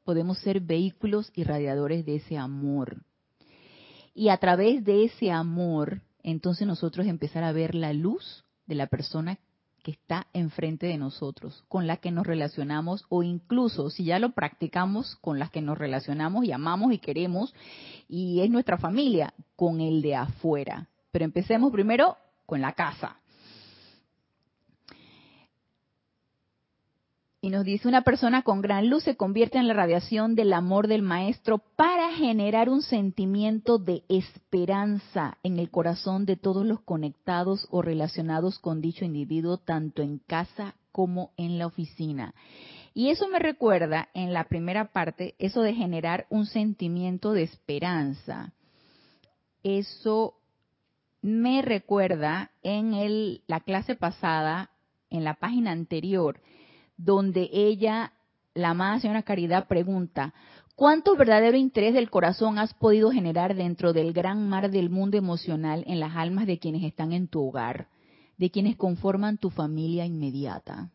Podemos 0.05 0.39
ser 0.39 0.61
vehículos 0.61 1.33
y 1.35 1.45
radiadores 1.45 2.07
de 2.07 2.17
ese 2.17 2.39
amor. 2.39 3.03
Y 4.15 4.29
a 4.29 4.37
través 4.37 4.85
de 4.85 5.05
ese 5.05 5.33
amor, 5.33 6.03
entonces 6.23 6.67
nosotros 6.67 7.07
empezar 7.07 7.43
a 7.43 7.53
ver 7.53 7.75
la 7.75 7.93
luz 7.93 8.45
de 8.67 8.75
la 8.77 8.87
persona 8.87 9.39
que 9.83 9.93
está 9.93 10.27
enfrente 10.33 10.87
de 10.87 10.97
nosotros, 10.97 11.65
con 11.69 11.87
la 11.87 11.97
que 11.97 12.11
nos 12.11 12.27
relacionamos 12.27 13.05
o 13.09 13.23
incluso 13.23 13.91
si 13.91 14.05
ya 14.05 14.19
lo 14.19 14.31
practicamos 14.31 15.17
con 15.17 15.39
las 15.39 15.51
que 15.51 15.61
nos 15.61 15.79
relacionamos 15.79 16.45
y 16.45 16.53
amamos 16.53 16.93
y 16.93 16.99
queremos 16.99 17.55
y 18.09 18.41
es 18.41 18.51
nuestra 18.51 18.79
familia, 18.79 19.35
con 19.57 19.81
el 19.81 20.03
de 20.03 20.17
afuera. 20.17 20.89
Pero 21.11 21.25
empecemos 21.25 21.73
primero 21.73 22.17
con 22.47 22.61
la 22.61 22.73
casa. 22.73 23.22
Y 27.45 27.51
nos 27.51 27.65
dice, 27.65 27.89
una 27.89 28.03
persona 28.03 28.43
con 28.43 28.63
gran 28.63 28.89
luz 28.89 29.03
se 29.03 29.17
convierte 29.17 29.59
en 29.59 29.67
la 29.67 29.75
radiación 29.75 30.37
del 30.37 30.53
amor 30.53 30.87
del 30.87 31.03
maestro 31.03 31.59
para 31.59 32.13
generar 32.13 32.69
un 32.69 32.83
sentimiento 32.83 33.79
de 33.79 34.05
esperanza 34.09 35.39
en 35.43 35.59
el 35.59 35.69
corazón 35.69 36.25
de 36.25 36.37
todos 36.37 36.65
los 36.65 36.83
conectados 36.83 37.67
o 37.73 37.83
relacionados 37.83 38.61
con 38.61 38.81
dicho 38.81 39.05
individuo, 39.05 39.59
tanto 39.59 40.03
en 40.03 40.19
casa 40.19 40.77
como 40.93 41.33
en 41.37 41.59
la 41.59 41.67
oficina. 41.67 42.33
Y 42.95 43.09
eso 43.09 43.27
me 43.27 43.41
recuerda 43.41 44.09
en 44.15 44.33
la 44.33 44.45
primera 44.45 44.93
parte, 44.93 45.35
eso 45.41 45.63
de 45.63 45.75
generar 45.75 46.27
un 46.31 46.47
sentimiento 46.47 47.33
de 47.33 47.43
esperanza. 47.43 48.53
Eso 49.65 50.35
me 51.23 51.61
recuerda 51.61 52.53
en 52.63 52.95
el, 52.95 53.43
la 53.49 53.59
clase 53.59 53.97
pasada, 53.97 54.71
en 55.11 55.25
la 55.25 55.35
página 55.35 55.73
anterior, 55.73 56.39
donde 57.05 57.49
ella, 57.53 58.13
la 58.55 58.71
amada 58.71 59.01
señora 59.01 59.23
Caridad, 59.23 59.67
pregunta, 59.67 60.35
¿cuánto 60.77 61.17
verdadero 61.17 61.57
interés 61.57 61.95
del 61.95 62.11
corazón 62.11 62.59
has 62.59 62.75
podido 62.75 63.11
generar 63.11 63.55
dentro 63.55 63.93
del 63.93 64.13
gran 64.13 64.49
mar 64.49 64.71
del 64.71 64.89
mundo 64.89 65.17
emocional 65.17 65.85
en 65.87 66.01
las 66.01 66.17
almas 66.17 66.47
de 66.47 66.59
quienes 66.59 66.85
están 66.85 67.13
en 67.13 67.29
tu 67.29 67.43
hogar, 67.49 67.89
de 68.39 68.51
quienes 68.51 68.77
conforman 68.77 69.39
tu 69.39 69.51
familia 69.51 70.07
inmediata? 70.07 70.91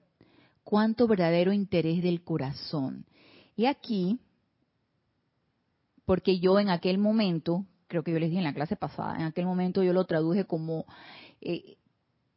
¿Cuánto 0.64 1.08
verdadero 1.08 1.54
interés 1.54 2.02
del 2.02 2.24
corazón? 2.24 3.06
Y 3.56 3.66
aquí, 3.66 4.20
porque 6.06 6.40
yo 6.40 6.60
en 6.60 6.70
aquel 6.70 6.98
momento, 6.98 7.66
creo 7.88 8.04
que 8.04 8.12
yo 8.12 8.20
les 8.20 8.30
dije 8.30 8.40
en 8.40 8.46
la 8.46 8.54
clase 8.54 8.76
pasada, 8.76 9.16
en 9.18 9.24
aquel 9.24 9.46
momento 9.46 9.84
yo 9.84 9.94
lo 9.94 10.06
traduje 10.06 10.46
como, 10.46 10.86
eh, 11.42 11.78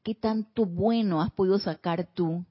¿qué 0.02 0.14
tanto 0.14 0.64
bueno 0.64 1.20
has 1.20 1.30
podido 1.30 1.58
sacar 1.58 2.08
tú? 2.14 2.44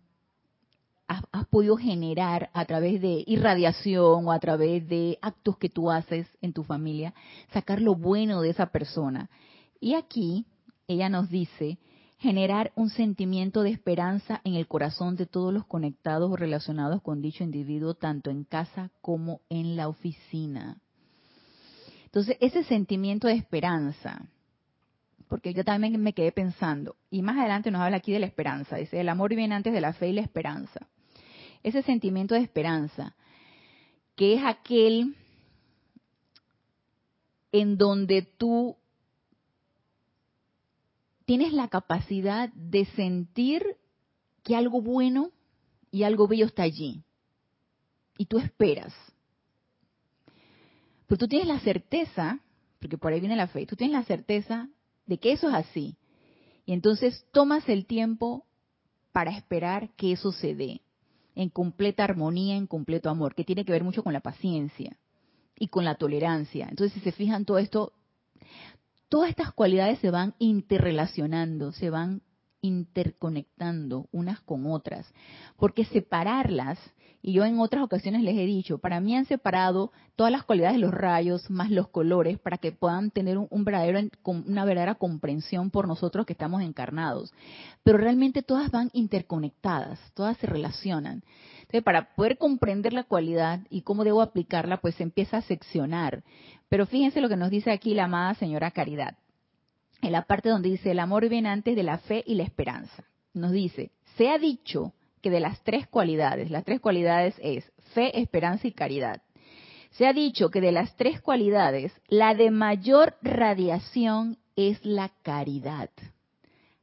Has, 1.09 1.47
podido 1.47 1.75
generar 1.75 2.51
a 2.53 2.65
través 2.65 3.01
de 3.01 3.23
irradiación 3.25 4.27
o 4.27 4.31
a 4.31 4.39
través 4.39 4.87
de 4.87 5.17
actos 5.23 5.57
que 5.57 5.67
tú 5.67 5.89
haces 5.89 6.27
en 6.39 6.53
tu 6.53 6.63
familia, 6.63 7.15
sacar 7.51 7.81
lo 7.81 7.95
bueno 7.95 8.41
de 8.41 8.51
esa 8.51 8.67
persona. 8.67 9.27
Y 9.79 9.95
aquí 9.95 10.45
ella 10.87 11.09
nos 11.09 11.27
dice, 11.31 11.79
generar 12.19 12.71
un 12.75 12.91
sentimiento 12.91 13.63
de 13.63 13.71
esperanza 13.71 14.39
en 14.43 14.53
el 14.53 14.67
corazón 14.67 15.15
de 15.15 15.25
todos 15.25 15.51
los 15.51 15.65
conectados 15.65 16.29
o 16.29 16.35
relacionados 16.35 17.01
con 17.01 17.23
dicho 17.23 17.43
individuo, 17.43 17.95
tanto 17.95 18.29
en 18.29 18.43
casa 18.43 18.91
como 19.01 19.41
en 19.49 19.75
la 19.75 19.87
oficina. 19.87 20.77
Entonces, 22.05 22.37
ese 22.39 22.63
sentimiento 22.63 23.27
de 23.27 23.33
esperanza, 23.33 24.27
porque 25.27 25.53
yo 25.53 25.63
también 25.63 25.99
me 26.01 26.13
quedé 26.13 26.31
pensando, 26.31 26.95
y 27.09 27.21
más 27.23 27.37
adelante 27.37 27.71
nos 27.71 27.81
habla 27.81 27.97
aquí 27.97 28.11
de 28.11 28.19
la 28.19 28.25
esperanza, 28.27 28.75
dice, 28.75 28.99
el 28.99 29.09
amor 29.09 29.33
viene 29.33 29.55
antes 29.55 29.73
de 29.73 29.81
la 29.81 29.93
fe 29.93 30.09
y 30.09 30.13
la 30.13 30.21
esperanza. 30.21 30.87
Ese 31.63 31.81
sentimiento 31.83 32.35
de 32.35 32.41
esperanza, 32.41 33.15
que 34.15 34.35
es 34.35 34.43
aquel 34.43 35.15
en 37.51 37.77
donde 37.77 38.21
tú 38.21 38.77
tienes 41.25 41.53
la 41.53 41.67
capacidad 41.67 42.49
de 42.53 42.85
sentir 42.85 43.77
que 44.43 44.55
algo 44.55 44.81
bueno 44.81 45.31
y 45.91 46.03
algo 46.03 46.27
bello 46.27 46.45
está 46.45 46.63
allí. 46.63 47.03
Y 48.17 48.25
tú 48.25 48.39
esperas. 48.39 48.93
Pero 51.07 51.17
tú 51.17 51.27
tienes 51.27 51.47
la 51.47 51.59
certeza, 51.59 52.39
porque 52.79 52.97
por 52.97 53.11
ahí 53.11 53.19
viene 53.19 53.35
la 53.35 53.47
fe, 53.47 53.65
tú 53.65 53.75
tienes 53.75 53.93
la 53.93 54.03
certeza 54.03 54.69
de 55.05 55.17
que 55.17 55.31
eso 55.31 55.49
es 55.49 55.55
así. 55.55 55.97
Y 56.65 56.73
entonces 56.73 57.25
tomas 57.31 57.67
el 57.67 57.85
tiempo 57.85 58.45
para 59.11 59.31
esperar 59.31 59.89
que 59.95 60.11
eso 60.11 60.31
se 60.31 60.55
dé 60.55 60.81
en 61.35 61.49
completa 61.49 62.03
armonía, 62.03 62.55
en 62.55 62.67
completo 62.67 63.09
amor, 63.09 63.35
que 63.35 63.43
tiene 63.43 63.65
que 63.65 63.71
ver 63.71 63.83
mucho 63.83 64.03
con 64.03 64.13
la 64.13 64.19
paciencia 64.19 64.97
y 65.57 65.67
con 65.67 65.85
la 65.85 65.95
tolerancia. 65.95 66.67
Entonces, 66.69 66.93
si 66.93 66.99
se 67.01 67.11
fijan, 67.11 67.45
todo 67.45 67.57
esto 67.57 67.93
todas 69.09 69.29
estas 69.31 69.51
cualidades 69.51 69.99
se 69.99 70.11
van 70.11 70.35
interrelacionando, 70.37 71.71
se 71.71 71.89
van 71.89 72.21
interconectando 72.61 74.07
unas 74.11 74.39
con 74.41 74.67
otras, 74.67 75.11
porque 75.57 75.85
separarlas, 75.85 76.77
y 77.21 77.33
yo 77.33 77.43
en 77.43 77.59
otras 77.59 77.83
ocasiones 77.83 78.23
les 78.23 78.37
he 78.37 78.45
dicho, 78.45 78.77
para 78.77 79.01
mí 79.01 79.15
han 79.15 79.25
separado 79.25 79.91
todas 80.15 80.31
las 80.31 80.43
cualidades 80.43 80.75
de 80.77 80.81
los 80.81 80.93
rayos 80.93 81.49
más 81.49 81.69
los 81.69 81.89
colores 81.89 82.39
para 82.39 82.57
que 82.57 82.71
puedan 82.71 83.11
tener 83.11 83.37
una 83.37 84.65
verdadera 84.65 84.95
comprensión 84.95 85.69
por 85.69 85.87
nosotros 85.87 86.25
que 86.25 86.33
estamos 86.33 86.61
encarnados. 86.61 87.33
Pero 87.83 87.97
realmente 87.97 88.41
todas 88.41 88.71
van 88.71 88.89
interconectadas, 88.93 89.99
todas 90.13 90.37
se 90.37 90.47
relacionan. 90.47 91.23
Entonces, 91.59 91.83
para 91.83 92.15
poder 92.15 92.37
comprender 92.37 92.93
la 92.93 93.03
cualidad 93.03 93.59
y 93.69 93.81
cómo 93.81 94.05
debo 94.05 94.21
aplicarla, 94.21 94.77
pues 94.77 94.95
se 94.95 95.03
empieza 95.03 95.37
a 95.37 95.41
seccionar. 95.41 96.23
Pero 96.69 96.85
fíjense 96.85 97.19
lo 97.19 97.27
que 97.27 97.37
nos 97.37 97.49
dice 97.49 97.71
aquí 97.71 97.93
la 97.93 98.05
amada 98.05 98.33
señora 98.35 98.71
Caridad. 98.71 99.17
En 100.01 100.13
la 100.13 100.21
parte 100.21 100.47
donde 100.47 100.69
dice 100.69 100.91
el 100.91 100.99
amor 100.99 101.27
viene 101.27 101.49
antes 101.49 101.75
de 101.75 101.83
la 101.83 101.97
fe 101.97 102.23
y 102.25 102.35
la 102.35 102.43
esperanza. 102.43 103.03
Nos 103.33 103.51
dice, 103.51 103.91
se 104.15 104.29
ha 104.29 104.37
dicho 104.37 104.93
que 105.21 105.29
de 105.29 105.39
las 105.39 105.61
tres 105.63 105.87
cualidades, 105.87 106.49
las 106.49 106.63
tres 106.63 106.79
cualidades 106.79 107.35
es 107.41 107.71
fe, 107.93 108.19
esperanza 108.19 108.67
y 108.67 108.71
caridad. 108.71 109.21
Se 109.91 110.07
ha 110.07 110.13
dicho 110.13 110.49
que 110.49 110.61
de 110.61 110.71
las 110.71 110.95
tres 110.95 111.21
cualidades, 111.21 111.91
la 112.07 112.35
de 112.35 112.51
mayor 112.51 113.15
radiación 113.21 114.37
es 114.55 114.83
la 114.85 115.09
caridad. 115.23 115.89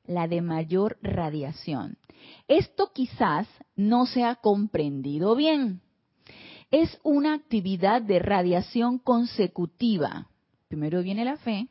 La 0.04 0.28
de 0.28 0.40
mayor 0.40 0.98
radiación. 1.02 1.98
Esto 2.48 2.90
quizás 2.92 3.48
no 3.76 4.06
se 4.06 4.24
ha 4.24 4.36
comprendido 4.36 5.36
bien 5.36 5.80
es 6.70 6.98
una 7.02 7.34
actividad 7.34 8.02
de 8.02 8.18
radiación 8.18 8.98
consecutiva. 8.98 10.28
Primero 10.68 11.02
viene 11.02 11.24
la 11.24 11.36
fe, 11.36 11.68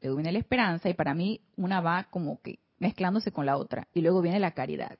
luego 0.00 0.16
viene 0.16 0.32
la 0.32 0.38
esperanza 0.38 0.88
y 0.88 0.94
para 0.94 1.14
mí 1.14 1.40
una 1.56 1.80
va 1.80 2.04
como 2.04 2.40
que 2.40 2.60
mezclándose 2.78 3.32
con 3.32 3.46
la 3.46 3.56
otra 3.56 3.88
y 3.92 4.00
luego 4.00 4.22
viene 4.22 4.38
la 4.38 4.52
caridad. 4.52 4.98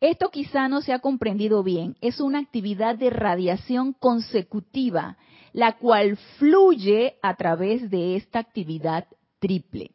Esto 0.00 0.30
quizá 0.30 0.68
no 0.68 0.80
se 0.80 0.94
ha 0.94 1.00
comprendido 1.00 1.62
bien, 1.62 1.96
es 2.00 2.20
una 2.20 2.38
actividad 2.38 2.96
de 2.96 3.10
radiación 3.10 3.92
consecutiva, 3.92 5.18
la 5.52 5.76
cual 5.76 6.16
fluye 6.38 7.18
a 7.20 7.36
través 7.36 7.90
de 7.90 8.16
esta 8.16 8.38
actividad 8.38 9.06
triple. 9.40 9.90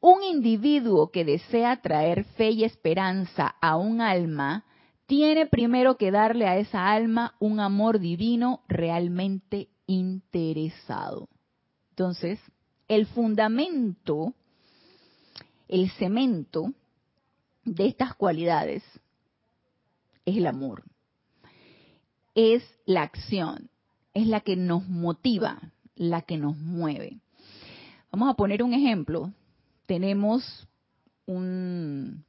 Un 0.00 0.22
individuo 0.22 1.10
que 1.10 1.24
desea 1.24 1.80
traer 1.80 2.24
fe 2.36 2.50
y 2.50 2.62
esperanza 2.62 3.56
a 3.60 3.76
un 3.76 4.00
alma 4.00 4.64
tiene 5.06 5.46
primero 5.46 5.96
que 5.96 6.12
darle 6.12 6.46
a 6.46 6.58
esa 6.58 6.92
alma 6.92 7.34
un 7.40 7.58
amor 7.58 7.98
divino 7.98 8.60
realmente 8.68 9.68
interesado. 9.86 11.28
Entonces, 11.90 12.38
el 12.86 13.06
fundamento, 13.06 14.32
el 15.66 15.90
cemento 15.90 16.72
de 17.64 17.86
estas 17.86 18.14
cualidades 18.14 18.82
es 20.24 20.36
el 20.36 20.46
amor. 20.46 20.84
Es 22.34 22.64
la 22.84 23.02
acción, 23.02 23.70
es 24.12 24.26
la 24.26 24.40
que 24.40 24.56
nos 24.56 24.88
motiva, 24.88 25.72
la 25.94 26.22
que 26.22 26.36
nos 26.36 26.56
mueve. 26.56 27.20
Vamos 28.10 28.30
a 28.30 28.34
poner 28.34 28.62
un 28.62 28.74
ejemplo. 28.74 29.32
Tenemos 29.86 30.66
un, 31.26 32.24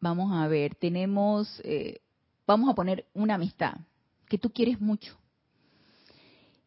vamos 0.00 0.32
a 0.32 0.46
ver, 0.48 0.74
tenemos, 0.74 1.60
eh, 1.64 2.00
vamos 2.46 2.70
a 2.70 2.74
poner 2.74 3.06
una 3.14 3.34
amistad 3.34 3.74
que 4.28 4.38
tú 4.38 4.50
quieres 4.50 4.80
mucho. 4.80 5.16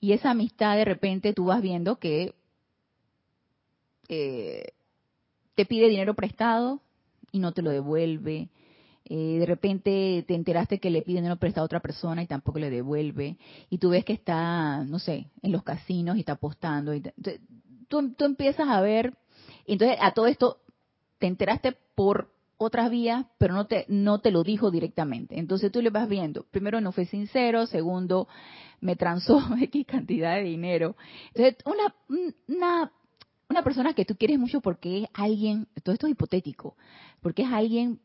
Y 0.02 0.14
esa 0.14 0.32
amistad 0.32 0.76
de 0.76 0.86
repente 0.86 1.34
tú 1.34 1.46
vas 1.46 1.62
viendo 1.62 1.98
que 1.98 2.34
eh, 4.08 4.74
te 5.56 5.66
pide 5.66 5.90
dinero 5.90 6.14
prestado 6.16 6.82
y 7.32 7.40
no 7.40 7.52
te 7.52 7.62
lo 7.62 7.70
devuelve. 7.70 8.50
Eh, 9.12 9.38
de 9.40 9.46
repente 9.48 10.24
te 10.28 10.36
enteraste 10.36 10.80
que 10.80 10.92
le 10.92 11.02
pide 11.02 11.18
dinero 11.18 11.38
prestado 11.38 11.64
a 11.64 11.66
otra 11.66 11.80
persona 11.80 12.22
y 12.22 12.28
tampoco 12.28 12.60
le 12.60 12.70
devuelve. 12.70 13.38
Y 13.70 13.80
tú 13.80 13.90
ves 13.90 14.06
que 14.06 14.14
está, 14.14 14.84
no 14.84 15.00
sé, 15.00 15.28
en 15.42 15.52
los 15.52 15.64
casinos 15.64 16.16
y 16.16 16.20
está 16.20 16.34
apostando. 16.34 16.94
Y 16.94 17.02
tú, 17.88 18.14
tú 18.14 18.26
empiezas 18.26 18.70
a 18.70 18.82
ver, 18.82 19.18
entonces 19.66 19.98
a 20.00 20.14
todo 20.14 20.28
esto 20.28 20.62
te 21.18 21.28
enteraste 21.28 21.76
por 21.96 22.32
otras 22.58 22.92
vías, 22.92 23.26
pero 23.38 23.54
no 23.54 23.66
te, 23.66 23.86
no 23.88 24.20
te 24.20 24.32
lo 24.32 24.44
dijo 24.44 24.70
directamente. 24.70 25.40
Entonces 25.40 25.72
tú 25.72 25.82
le 25.82 25.90
vas 25.90 26.08
viendo, 26.08 26.44
primero 26.52 26.80
no 26.80 26.92
fue 26.92 27.06
sincero, 27.06 27.66
segundo 27.66 28.28
me 28.82 28.96
transó 28.96 29.42
X 29.62 29.86
cantidad 29.88 30.36
de 30.36 30.44
dinero. 30.44 30.96
Entonces, 31.34 31.58
una, 31.66 31.96
una, 32.48 32.92
una 33.50 33.64
persona 33.64 33.94
que 33.94 34.06
tú 34.06 34.16
quieres 34.16 34.38
mucho 34.38 34.62
porque 34.62 35.04
es 35.04 35.10
alguien, 35.14 35.68
todo 35.84 35.94
esto 35.94 36.06
es 36.06 36.12
hipotético, 36.12 36.76
porque 37.22 37.42
es 37.44 37.50
alguien 37.52 38.00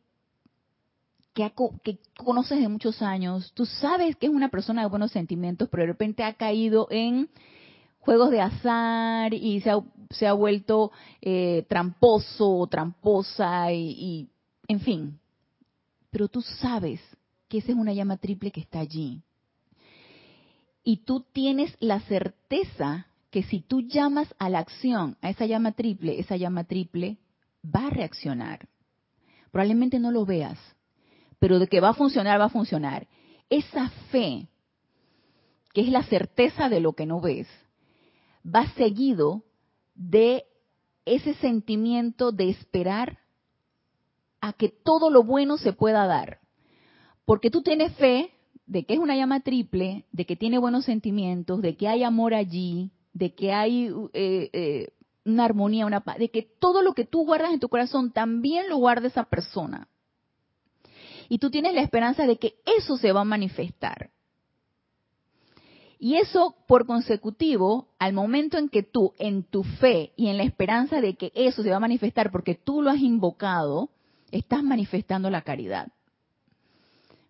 que, 1.34 1.52
que 1.82 1.98
conoces 2.16 2.60
de 2.60 2.68
muchos 2.68 3.02
años, 3.02 3.52
tú 3.54 3.66
sabes 3.66 4.16
que 4.16 4.26
es 4.26 4.32
una 4.32 4.48
persona 4.48 4.82
de 4.82 4.88
buenos 4.88 5.12
sentimientos, 5.12 5.68
pero 5.68 5.82
de 5.82 5.88
repente 5.88 6.22
ha 6.24 6.34
caído 6.34 6.86
en 6.90 7.28
juegos 7.98 8.30
de 8.30 8.40
azar 8.40 9.34
y 9.34 9.60
se 9.60 9.70
ha, 9.70 9.80
se 10.10 10.26
ha 10.26 10.32
vuelto 10.32 10.92
eh, 11.20 11.66
tramposo 11.68 12.50
o 12.50 12.66
tramposa 12.66 13.72
y 13.72 14.28
en 14.68 14.80
fin, 14.80 15.18
pero 16.10 16.28
tú 16.28 16.42
sabes 16.42 17.00
que 17.48 17.58
esa 17.58 17.72
es 17.72 17.78
una 17.78 17.92
llama 17.92 18.16
triple 18.16 18.50
que 18.50 18.60
está 18.60 18.80
allí. 18.80 19.22
Y 20.82 20.98
tú 20.98 21.24
tienes 21.32 21.76
la 21.80 22.00
certeza 22.00 23.06
que 23.30 23.42
si 23.42 23.60
tú 23.60 23.80
llamas 23.80 24.32
a 24.38 24.48
la 24.48 24.60
acción, 24.60 25.16
a 25.22 25.30
esa 25.30 25.46
llama 25.46 25.72
triple, 25.72 26.20
esa 26.20 26.36
llama 26.36 26.64
triple 26.64 27.18
va 27.64 27.86
a 27.86 27.90
reaccionar. 27.90 28.68
Probablemente 29.50 29.98
no 29.98 30.10
lo 30.10 30.24
veas, 30.24 30.58
pero 31.38 31.58
de 31.58 31.66
que 31.66 31.80
va 31.80 31.90
a 31.90 31.94
funcionar, 31.94 32.40
va 32.40 32.46
a 32.46 32.50
funcionar. 32.50 33.06
Esa 33.50 33.90
fe, 34.10 34.48
que 35.72 35.82
es 35.82 35.88
la 35.88 36.02
certeza 36.04 36.68
de 36.68 36.80
lo 36.80 36.94
que 36.94 37.06
no 37.06 37.20
ves, 37.20 37.48
va 38.44 38.66
seguido 38.74 39.44
de 39.94 40.44
ese 41.04 41.34
sentimiento 41.34 42.32
de 42.32 42.50
esperar 42.50 43.18
a 44.40 44.52
que 44.52 44.68
todo 44.68 45.10
lo 45.10 45.22
bueno 45.22 45.56
se 45.56 45.72
pueda 45.72 46.06
dar. 46.06 46.40
Porque 47.24 47.50
tú 47.50 47.62
tienes 47.62 47.94
fe 47.94 48.30
de 48.66 48.84
que 48.84 48.94
es 48.94 49.00
una 49.00 49.16
llama 49.16 49.40
triple, 49.40 50.04
de 50.12 50.26
que 50.26 50.36
tiene 50.36 50.58
buenos 50.58 50.84
sentimientos, 50.84 51.62
de 51.62 51.76
que 51.76 51.88
hay 51.88 52.02
amor 52.02 52.34
allí, 52.34 52.90
de 53.12 53.34
que 53.34 53.52
hay 53.52 53.90
eh, 54.12 54.50
eh, 54.52 54.88
una 55.24 55.44
armonía, 55.44 55.86
una 55.86 56.00
paz, 56.00 56.18
de 56.18 56.30
que 56.30 56.42
todo 56.42 56.82
lo 56.82 56.94
que 56.94 57.04
tú 57.04 57.24
guardas 57.24 57.52
en 57.52 57.60
tu 57.60 57.68
corazón 57.68 58.12
también 58.12 58.68
lo 58.68 58.76
guarda 58.76 59.06
esa 59.06 59.24
persona. 59.24 59.88
Y 61.28 61.38
tú 61.38 61.50
tienes 61.50 61.74
la 61.74 61.82
esperanza 61.82 62.26
de 62.26 62.36
que 62.36 62.56
eso 62.78 62.96
se 62.96 63.12
va 63.12 63.22
a 63.22 63.24
manifestar. 63.24 64.10
Y 65.98 66.16
eso 66.16 66.54
por 66.66 66.86
consecutivo, 66.86 67.88
al 67.98 68.12
momento 68.12 68.58
en 68.58 68.68
que 68.68 68.82
tú, 68.82 69.14
en 69.18 69.42
tu 69.44 69.62
fe 69.62 70.12
y 70.16 70.28
en 70.28 70.36
la 70.36 70.42
esperanza 70.42 71.00
de 71.00 71.14
que 71.14 71.32
eso 71.34 71.62
se 71.62 71.70
va 71.70 71.76
a 71.76 71.80
manifestar 71.80 72.30
porque 72.30 72.54
tú 72.54 72.82
lo 72.82 72.90
has 72.90 72.98
invocado, 72.98 73.90
estás 74.30 74.62
manifestando 74.62 75.30
la 75.30 75.42
caridad. 75.42 75.88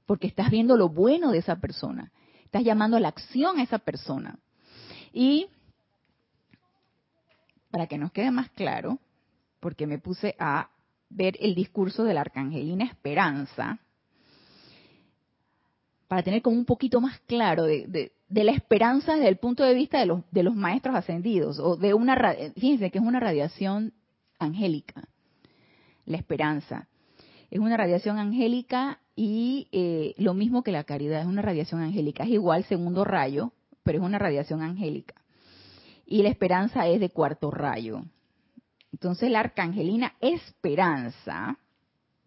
Porque 0.07 0.26
estás 0.26 0.51
viendo 0.51 0.76
lo 0.76 0.88
bueno 0.88 1.30
de 1.30 1.38
esa 1.38 1.57
persona. 1.61 2.11
Estás 2.45 2.64
llamando 2.64 2.97
a 2.97 3.01
la 3.01 3.09
acción 3.09 3.59
a 3.59 3.62
esa 3.62 3.78
persona. 3.78 4.38
Y 5.12 5.47
para 7.70 7.86
que 7.86 7.99
nos 7.99 8.12
quede 8.12 8.30
más 8.30 8.51
claro, 8.51 8.99
porque 9.61 9.86
me 9.86 9.99
puse 9.99 10.34
a 10.38 10.70
ver 11.11 11.36
el 11.40 11.55
discurso 11.55 12.05
de 12.05 12.14
la 12.14 12.22
Arcangelina 12.22 12.84
Esperanza, 12.84 13.80
para 16.14 16.22
tener 16.22 16.42
como 16.42 16.56
un 16.56 16.64
poquito 16.64 17.00
más 17.00 17.18
claro 17.26 17.64
de, 17.64 18.12
la 18.28 18.52
esperanza 18.52 19.16
desde 19.16 19.26
el 19.26 19.36
punto 19.36 19.64
de 19.64 19.74
vista 19.74 19.98
de 19.98 20.06
los, 20.06 20.20
de 20.30 20.44
los 20.44 20.54
maestros 20.54 20.94
ascendidos, 20.94 21.58
o 21.58 21.74
de 21.74 21.92
una, 21.92 22.36
fíjense 22.56 22.92
que 22.92 22.98
es 22.98 23.04
una 23.04 23.18
radiación 23.18 23.92
angélica, 24.38 25.08
la 26.06 26.16
esperanza. 26.16 26.86
Es 27.50 27.58
una 27.58 27.76
radiación 27.76 28.18
angélica 28.18 29.00
y 29.16 29.66
eh, 29.72 30.14
lo 30.16 30.34
mismo 30.34 30.62
que 30.62 30.70
la 30.70 30.84
caridad, 30.84 31.20
es 31.20 31.26
una 31.26 31.42
radiación 31.42 31.80
angélica, 31.80 32.22
es 32.22 32.30
igual 32.30 32.62
segundo 32.62 33.02
rayo, 33.02 33.52
pero 33.82 33.98
es 33.98 34.04
una 34.04 34.20
radiación 34.20 34.62
angélica. 34.62 35.16
Y 36.06 36.22
la 36.22 36.28
esperanza 36.28 36.86
es 36.86 37.00
de 37.00 37.10
cuarto 37.10 37.50
rayo. 37.50 38.04
Entonces 38.92 39.32
la 39.32 39.40
arcangelina 39.40 40.14
esperanza, 40.20 41.58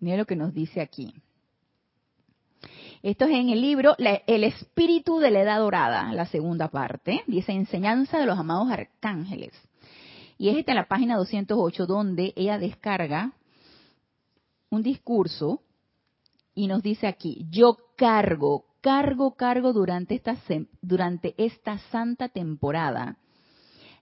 mira 0.01 0.17
lo 0.17 0.25
que 0.25 0.35
nos 0.35 0.53
dice 0.53 0.81
aquí. 0.81 1.13
Esto 3.03 3.25
es 3.25 3.31
en 3.31 3.49
el 3.49 3.61
libro 3.61 3.95
El 3.97 4.43
espíritu 4.43 5.19
de 5.19 5.31
la 5.31 5.41
edad 5.41 5.59
dorada, 5.59 6.11
la 6.13 6.25
segunda 6.25 6.69
parte, 6.69 7.23
dice 7.27 7.51
enseñanza 7.51 8.17
de 8.17 8.25
los 8.25 8.37
amados 8.37 8.69
arcángeles. 8.71 9.53
Y 10.37 10.49
es 10.49 10.57
esta 10.57 10.73
la 10.73 10.87
página 10.87 11.15
208 11.17 11.85
donde 11.85 12.33
ella 12.35 12.57
descarga 12.57 13.33
un 14.69 14.83
discurso 14.83 15.61
y 16.53 16.67
nos 16.67 16.81
dice 16.81 17.07
aquí, 17.07 17.45
yo 17.49 17.77
cargo, 17.95 18.65
cargo, 18.81 19.35
cargo 19.35 19.73
durante 19.73 20.15
esta, 20.15 20.35
durante 20.81 21.35
esta 21.37 21.77
santa 21.91 22.29
temporada 22.29 23.17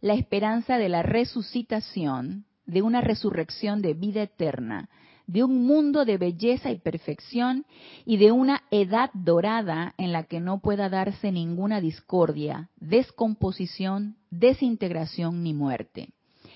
la 0.01 0.13
esperanza 0.13 0.77
de 0.77 0.87
la 0.87 1.01
resucitación, 1.03 2.45
de 2.65 2.81
una 2.81 3.01
resurrección 3.01 3.81
de 3.81 3.93
vida 3.93 4.21
eterna, 4.21 4.89
de 5.27 5.43
un 5.43 5.65
mundo 5.65 6.05
de 6.05 6.17
belleza 6.17 6.71
y 6.71 6.77
perfección 6.77 7.65
y 8.05 8.17
de 8.17 8.31
una 8.31 8.63
edad 8.71 9.09
dorada 9.13 9.93
en 9.97 10.11
la 10.11 10.23
que 10.23 10.39
no 10.39 10.59
pueda 10.59 10.89
darse 10.89 11.31
ninguna 11.31 11.81
discordia, 11.81 12.69
descomposición, 12.77 14.17
desintegración 14.29 15.43
ni 15.43 15.53
muerte. 15.53 16.09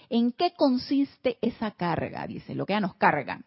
¿En 0.10 0.32
qué 0.32 0.54
consiste 0.56 1.38
esa 1.42 1.72
carga? 1.72 2.26
Dice, 2.28 2.56
lo 2.56 2.66
que 2.66 2.74
ya 2.74 2.80
nos 2.80 2.96
carga. 2.96 3.42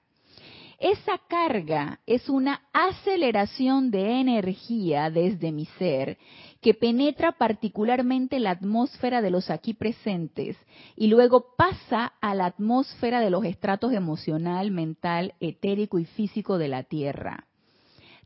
Esa 0.83 1.17
carga 1.29 2.01
es 2.07 2.29
una 2.29 2.61
aceleración 2.73 3.93
de 3.93 4.19
energía 4.21 5.11
desde 5.11 5.53
mi 5.53 5.67
ser 5.79 6.19
que 6.61 6.75
penetra 6.75 7.31
particularmente 7.31 8.41
la 8.41 8.51
atmósfera 8.51 9.23
de 9.23 9.31
los 9.31 9.49
aquí 9.49 9.75
presentes 9.75 10.57
y 10.97 11.07
luego 11.07 11.55
pasa 11.57 12.15
a 12.21 12.35
la 12.35 12.47
atmósfera 12.47 13.21
de 13.21 13.31
los 13.31 13.45
estratos 13.45 13.93
emocional, 13.93 14.73
mental, 14.73 15.35
etérico 15.39 16.01
y 16.01 16.05
físico 16.05 16.59
de 16.59 16.67
la 16.67 16.83
Tierra, 16.83 17.47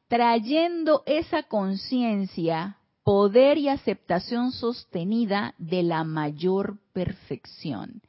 trayendo 0.08 1.02
esa 1.04 1.42
conciencia, 1.42 2.78
poder 3.04 3.58
y 3.58 3.68
aceptación 3.68 4.52
sostenida 4.52 5.54
de 5.58 5.82
la 5.82 6.04
mayor 6.04 6.78
perfección. 6.94 8.00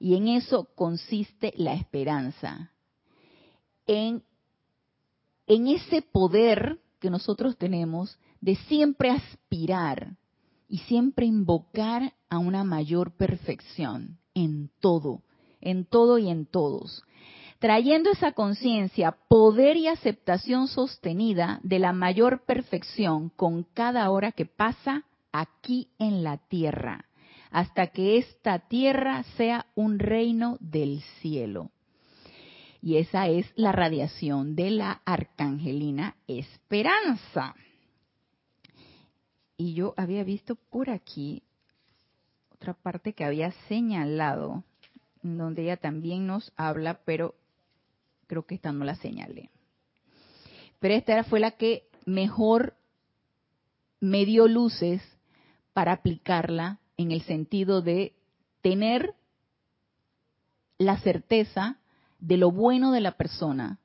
Y 0.00 0.16
en 0.16 0.26
eso 0.26 0.70
consiste 0.74 1.54
la 1.56 1.74
esperanza, 1.74 2.72
en, 3.86 4.22
ese 5.46 6.02
poder 6.02 6.80
que 7.00 7.10
nosotros 7.10 7.56
tenemos 7.56 8.18
de 8.40 8.56
siempre 8.56 9.10
aspirar 9.10 10.16
y 10.68 10.78
siempre 10.78 11.26
invocar 11.26 12.14
a 12.28 12.38
una 12.38 12.64
mayor 12.64 13.12
perfección 13.12 14.18
en 14.34 14.70
todo, 14.80 15.22
en 15.60 15.84
todo 15.84 16.18
y 16.18 16.28
en 16.28 16.46
todos, 16.46 17.04
trayendo 17.58 18.10
esa 18.10 18.32
conciencia, 18.32 19.16
poder 19.28 19.76
y 19.76 19.86
aceptación 19.86 20.68
sostenida 20.68 21.60
de 21.62 21.78
la 21.78 21.92
mayor 21.92 22.44
perfección 22.44 23.30
con 23.30 23.62
cada 23.62 24.10
hora 24.10 24.32
que 24.32 24.46
pasa 24.46 25.04
aquí 25.32 25.88
en 25.98 26.24
la 26.24 26.38
tierra, 26.38 27.04
hasta 27.50 27.86
que 27.88 28.18
esta 28.18 28.58
tierra 28.58 29.22
sea 29.36 29.66
un 29.74 29.98
reino 29.98 30.56
del 30.60 31.00
cielo. 31.20 31.70
Y 32.82 32.96
esa 32.96 33.28
es 33.28 33.46
la 33.56 33.72
radiación 33.72 34.54
de 34.54 34.70
la 34.70 35.02
arcangelina 35.04 36.16
esperanza. 36.26 37.54
Y 39.56 39.74
yo 39.74 39.94
había 39.96 40.24
visto 40.24 40.56
por 40.56 40.90
aquí 40.90 41.42
otra 42.50 42.74
parte 42.74 43.12
que 43.12 43.24
había 43.24 43.52
señalado, 43.68 44.64
donde 45.22 45.62
ella 45.62 45.76
también 45.76 46.26
nos 46.26 46.52
habla, 46.56 47.00
pero 47.04 47.34
creo 48.26 48.46
que 48.46 48.56
esta 48.56 48.72
no 48.72 48.84
la 48.84 48.96
señalé. 48.96 49.50
Pero 50.78 50.94
esta 50.94 51.24
fue 51.24 51.40
la 51.40 51.52
que 51.52 51.88
mejor 52.04 52.76
me 54.00 54.24
dio 54.24 54.46
luces 54.46 55.02
para 55.72 55.92
aplicarla 55.92 56.80
en 56.96 57.12
el 57.12 57.22
sentido 57.22 57.82
de 57.82 58.14
tener 58.62 59.14
la 60.78 60.98
certeza 61.00 61.78
de 62.26 62.36
lo 62.36 62.50
bueno 62.50 62.90
de 62.90 63.00
la 63.00 63.12
persona, 63.12 63.78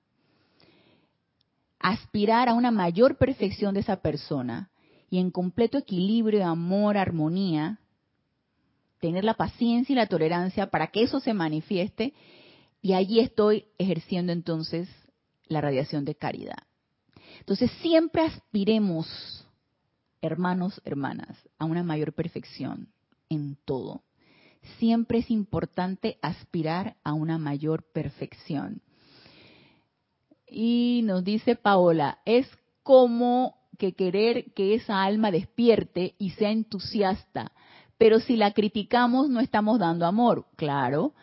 aspirar 1.79 2.49
a 2.49 2.55
una 2.55 2.71
mayor 2.71 3.17
perfección 3.17 3.75
de 3.75 3.81
esa 3.81 3.97
persona 3.97 4.71
y 5.11 5.19
en 5.19 5.29
completo 5.29 5.77
equilibrio, 5.77 6.43
amor, 6.45 6.97
armonía, 6.97 7.79
tener 8.99 9.23
la 9.23 9.35
paciencia 9.35 9.93
y 9.93 9.95
la 9.95 10.07
tolerancia 10.07 10.71
para 10.71 10.87
que 10.87 11.03
eso 11.03 11.19
se 11.19 11.35
manifieste 11.35 12.13
y 12.81 12.93
allí 12.93 13.19
estoy 13.19 13.65
ejerciendo 13.77 14.31
entonces 14.31 14.89
la 15.47 15.61
radiación 15.61 16.03
de 16.03 16.15
caridad. 16.15 16.63
Entonces 17.39 17.69
siempre 17.81 18.23
aspiremos, 18.23 19.45
hermanos, 20.21 20.81
hermanas, 20.83 21.37
a 21.59 21.65
una 21.65 21.83
mayor 21.83 22.13
perfección 22.13 22.87
en 23.29 23.55
todo 23.65 24.01
siempre 24.77 25.19
es 25.19 25.31
importante 25.31 26.17
aspirar 26.21 26.95
a 27.03 27.13
una 27.13 27.37
mayor 27.37 27.83
perfección. 27.91 28.81
Y 30.47 31.01
nos 31.05 31.23
dice 31.23 31.55
Paola, 31.55 32.19
es 32.25 32.47
como 32.83 33.55
que 33.77 33.93
querer 33.93 34.51
que 34.53 34.75
esa 34.75 35.03
alma 35.03 35.31
despierte 35.31 36.15
y 36.17 36.31
sea 36.31 36.51
entusiasta, 36.51 37.51
pero 37.97 38.19
si 38.19 38.35
la 38.35 38.51
criticamos 38.51 39.29
no 39.29 39.39
estamos 39.39 39.79
dando 39.79 40.05
amor, 40.05 40.45
claro. 40.55 41.13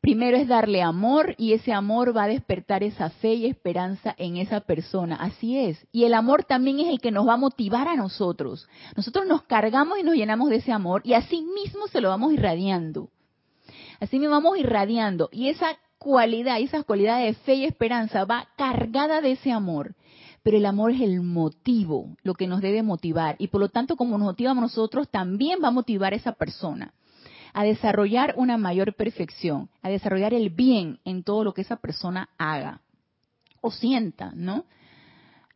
Primero 0.00 0.36
es 0.36 0.46
darle 0.46 0.80
amor 0.80 1.34
y 1.38 1.54
ese 1.54 1.72
amor 1.72 2.16
va 2.16 2.24
a 2.24 2.28
despertar 2.28 2.84
esa 2.84 3.10
fe 3.10 3.34
y 3.34 3.46
esperanza 3.46 4.14
en 4.16 4.36
esa 4.36 4.60
persona. 4.60 5.16
Así 5.16 5.58
es. 5.58 5.86
Y 5.90 6.04
el 6.04 6.14
amor 6.14 6.44
también 6.44 6.78
es 6.78 6.88
el 6.88 7.00
que 7.00 7.10
nos 7.10 7.26
va 7.26 7.34
a 7.34 7.38
motivar 7.38 7.88
a 7.88 7.96
nosotros. 7.96 8.68
Nosotros 8.96 9.26
nos 9.26 9.42
cargamos 9.42 9.98
y 9.98 10.04
nos 10.04 10.14
llenamos 10.14 10.50
de 10.50 10.56
ese 10.56 10.72
amor 10.72 11.02
y 11.04 11.14
así 11.14 11.42
mismo 11.42 11.88
se 11.88 12.00
lo 12.00 12.10
vamos 12.10 12.32
irradiando. 12.32 13.10
Así 13.98 14.20
mismo 14.20 14.36
vamos 14.36 14.56
irradiando. 14.56 15.30
Y 15.32 15.48
esa 15.48 15.76
cualidad, 15.98 16.60
esas 16.60 16.84
cualidades 16.84 17.36
de 17.36 17.42
fe 17.42 17.54
y 17.54 17.64
esperanza 17.64 18.24
va 18.24 18.48
cargada 18.56 19.20
de 19.20 19.32
ese 19.32 19.50
amor. 19.50 19.96
Pero 20.44 20.58
el 20.58 20.66
amor 20.66 20.92
es 20.92 21.00
el 21.00 21.20
motivo, 21.22 22.16
lo 22.22 22.34
que 22.34 22.46
nos 22.46 22.60
debe 22.60 22.84
motivar. 22.84 23.34
Y 23.40 23.48
por 23.48 23.60
lo 23.60 23.68
tanto, 23.68 23.96
como 23.96 24.16
nos 24.16 24.26
motiva 24.26 24.52
a 24.52 24.54
nosotros, 24.54 25.08
también 25.08 25.58
va 25.62 25.68
a 25.68 25.72
motivar 25.72 26.12
a 26.12 26.16
esa 26.16 26.32
persona 26.32 26.94
a 27.52 27.64
desarrollar 27.64 28.34
una 28.36 28.56
mayor 28.56 28.94
perfección, 28.94 29.68
a 29.82 29.88
desarrollar 29.88 30.34
el 30.34 30.50
bien 30.50 30.98
en 31.04 31.22
todo 31.22 31.44
lo 31.44 31.54
que 31.54 31.62
esa 31.62 31.76
persona 31.76 32.28
haga 32.38 32.80
o 33.60 33.70
sienta, 33.70 34.32
¿no? 34.34 34.64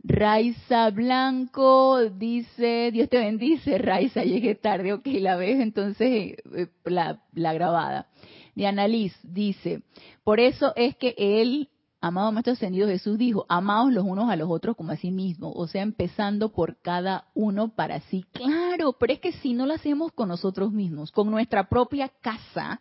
Raiza 0.05 0.91
Blanco 0.91 2.11
dice, 2.11 2.91
Dios 2.93 3.09
te 3.09 3.19
bendice, 3.19 3.79
Raiza, 3.79 4.25
llegué 4.25 4.57
tarde, 4.57 4.93
ok, 4.93 5.07
la 5.21 5.37
ves 5.37 5.61
entonces 5.61 6.37
eh, 6.55 6.67
la, 6.85 7.23
la 7.33 7.53
grabada. 7.53 8.09
Diana 8.55 8.89
Liz 8.89 9.15
dice, 9.23 9.83
por 10.25 10.41
eso 10.41 10.73
es 10.77 10.97
que 10.97 11.15
él 11.17 11.69
amado 12.03 12.33
Maestro 12.33 12.55
Ascendido 12.55 12.89
Jesús 12.89 13.17
dijo, 13.17 13.47
amaos 13.49 13.93
los 13.93 14.05
unos 14.05 14.29
a 14.29 14.35
los 14.35 14.51
otros 14.51 14.77
como 14.77 14.91
a 14.91 14.97
sí 14.97 15.13
mismos, 15.13 15.53
o 15.55 15.69
sea, 15.69 15.83
empezando 15.83 16.53
por 16.53 16.77
cada 16.83 17.29
uno 17.33 17.75
para 17.75 18.01
sí. 18.01 18.27
Claro, 18.33 18.95
pero 18.99 19.13
es 19.13 19.21
que 19.21 19.33
si 19.35 19.55
no 19.55 19.67
lo 19.67 19.75
hacemos 19.75 20.11
con 20.13 20.29
nosotros 20.29 20.73
mismos, 20.73 21.13
con 21.13 21.31
nuestra 21.31 21.69
propia 21.69 22.09
casa, 22.09 22.81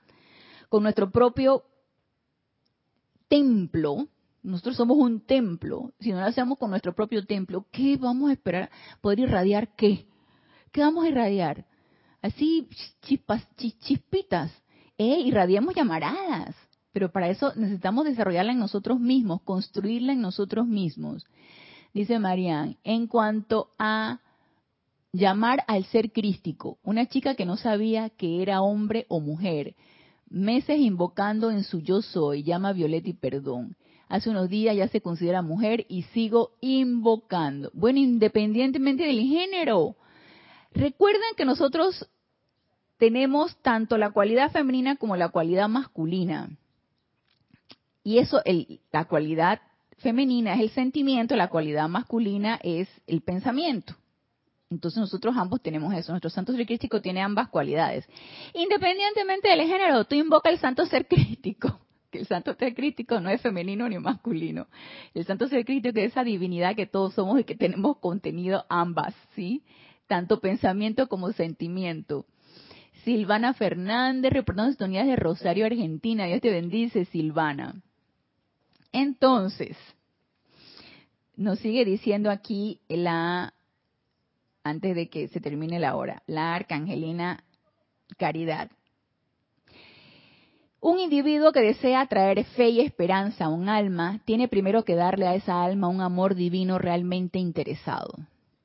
con 0.69 0.81
nuestro 0.81 1.11
propio 1.11 1.63
templo, 3.27 4.07
nosotros 4.41 4.75
somos 4.75 4.97
un 4.97 5.21
templo, 5.21 5.91
si 5.99 6.11
no 6.11 6.19
lo 6.19 6.25
hacemos 6.25 6.57
con 6.57 6.71
nuestro 6.71 6.95
propio 6.95 7.23
templo, 7.23 7.67
¿qué 7.71 7.97
vamos 7.97 8.31
a 8.31 8.33
esperar? 8.33 8.71
¿Poder 9.01 9.19
irradiar 9.19 9.75
qué? 9.75 10.07
¿Qué 10.71 10.81
vamos 10.81 11.05
a 11.05 11.09
irradiar? 11.09 11.67
Así 12.23 12.67
chispas, 13.01 13.47
chispitas, 13.55 14.51
eh, 14.97 15.21
irradiamos 15.25 15.75
llamaradas 15.75 16.55
pero 16.93 17.11
para 17.11 17.29
eso 17.29 17.53
necesitamos 17.55 18.05
desarrollarla 18.05 18.51
en 18.51 18.59
nosotros 18.59 18.99
mismos, 18.99 19.41
construirla 19.41 20.13
en 20.13 20.21
nosotros 20.21 20.67
mismos. 20.67 21.25
Dice 21.93 22.19
Marianne, 22.19 22.77
en 22.83 23.07
cuanto 23.07 23.69
a 23.77 24.19
llamar 25.13 25.63
al 25.67 25.85
ser 25.85 26.11
crístico, 26.11 26.77
una 26.83 27.07
chica 27.07 27.35
que 27.35 27.45
no 27.45 27.57
sabía 27.57 28.09
que 28.09 28.41
era 28.41 28.61
hombre 28.61 29.05
o 29.09 29.19
mujer, 29.19 29.75
meses 30.29 30.79
invocando 30.79 31.51
en 31.51 31.63
su 31.63 31.81
yo 31.81 32.01
soy, 32.01 32.43
llama 32.43 32.73
Violeta 32.73 33.09
y 33.09 33.13
perdón. 33.13 33.75
Hace 34.07 34.29
unos 34.29 34.49
días 34.49 34.75
ya 34.75 34.87
se 34.89 35.01
considera 35.01 35.41
mujer 35.41 35.85
y 35.87 36.03
sigo 36.03 36.51
invocando. 36.59 37.71
Bueno, 37.73 37.99
independientemente 37.99 39.03
del 39.03 39.21
género. 39.21 39.95
Recuerden 40.73 41.21
que 41.37 41.45
nosotros 41.45 42.09
tenemos 42.97 43.55
tanto 43.61 43.97
la 43.97 44.11
cualidad 44.11 44.51
femenina 44.51 44.97
como 44.97 45.15
la 45.15 45.29
cualidad 45.29 45.69
masculina. 45.69 46.49
Y 48.03 48.17
eso, 48.17 48.41
la 48.91 49.05
cualidad 49.05 49.61
femenina 49.97 50.55
es 50.55 50.61
el 50.61 50.69
sentimiento, 50.71 51.35
la 51.35 51.49
cualidad 51.49 51.87
masculina 51.87 52.59
es 52.63 52.89
el 53.07 53.21
pensamiento. 53.21 53.95
Entonces 54.71 54.99
nosotros 54.99 55.35
ambos 55.37 55.61
tenemos 55.61 55.93
eso. 55.93 56.11
Nuestro 56.13 56.29
santo 56.29 56.53
ser 56.53 56.65
crístico 56.65 57.01
tiene 57.01 57.21
ambas 57.21 57.49
cualidades. 57.49 58.07
Independientemente 58.53 59.49
del 59.49 59.67
género, 59.67 60.05
tú 60.05 60.15
invoca 60.15 60.49
el 60.49 60.59
santo 60.59 60.85
ser 60.85 61.07
crístico. 61.07 61.79
Que 62.11 62.19
el 62.19 62.27
santo 62.27 62.53
ser 62.55 62.75
crístico 62.75 63.21
no 63.21 63.29
es 63.29 63.39
femenino 63.41 63.87
ni 63.87 63.97
masculino. 63.97 64.67
El 65.13 65.23
santo 65.23 65.47
ser 65.47 65.63
crístico 65.63 65.97
es 65.97 66.11
esa 66.11 66.25
divinidad 66.25 66.75
que 66.75 66.85
todos 66.85 67.13
somos 67.13 67.39
y 67.39 67.45
que 67.45 67.55
tenemos 67.55 67.99
contenido 67.99 68.65
ambas, 68.67 69.15
¿sí? 69.33 69.63
Tanto 70.07 70.41
pensamiento 70.41 71.07
como 71.07 71.31
sentimiento. 71.31 72.25
Silvana 73.05 73.53
Fernández, 73.53 74.33
reportando 74.33 74.75
de 74.75 75.15
Rosario, 75.15 75.65
Argentina. 75.65 76.25
Dios 76.25 76.41
te 76.41 76.51
bendice, 76.51 77.05
Silvana. 77.05 77.81
Entonces, 78.91 79.77
nos 81.35 81.59
sigue 81.59 81.85
diciendo 81.85 82.29
aquí 82.29 82.79
la 82.87 83.53
antes 84.63 84.95
de 84.95 85.09
que 85.09 85.27
se 85.29 85.39
termine 85.39 85.79
la 85.79 85.95
hora, 85.95 86.21
la 86.27 86.53
arcangelina 86.55 87.43
Caridad. 88.17 88.69
Un 90.79 90.99
individuo 90.99 91.51
que 91.51 91.61
desea 91.61 92.05
traer 92.07 92.43
fe 92.43 92.69
y 92.69 92.81
esperanza 92.81 93.45
a 93.45 93.49
un 93.49 93.69
alma 93.69 94.19
tiene 94.25 94.47
primero 94.47 94.83
que 94.83 94.95
darle 94.95 95.27
a 95.27 95.35
esa 95.35 95.63
alma 95.63 95.87
un 95.87 96.01
amor 96.01 96.35
divino 96.35 96.79
realmente 96.79 97.39
interesado. 97.39 98.15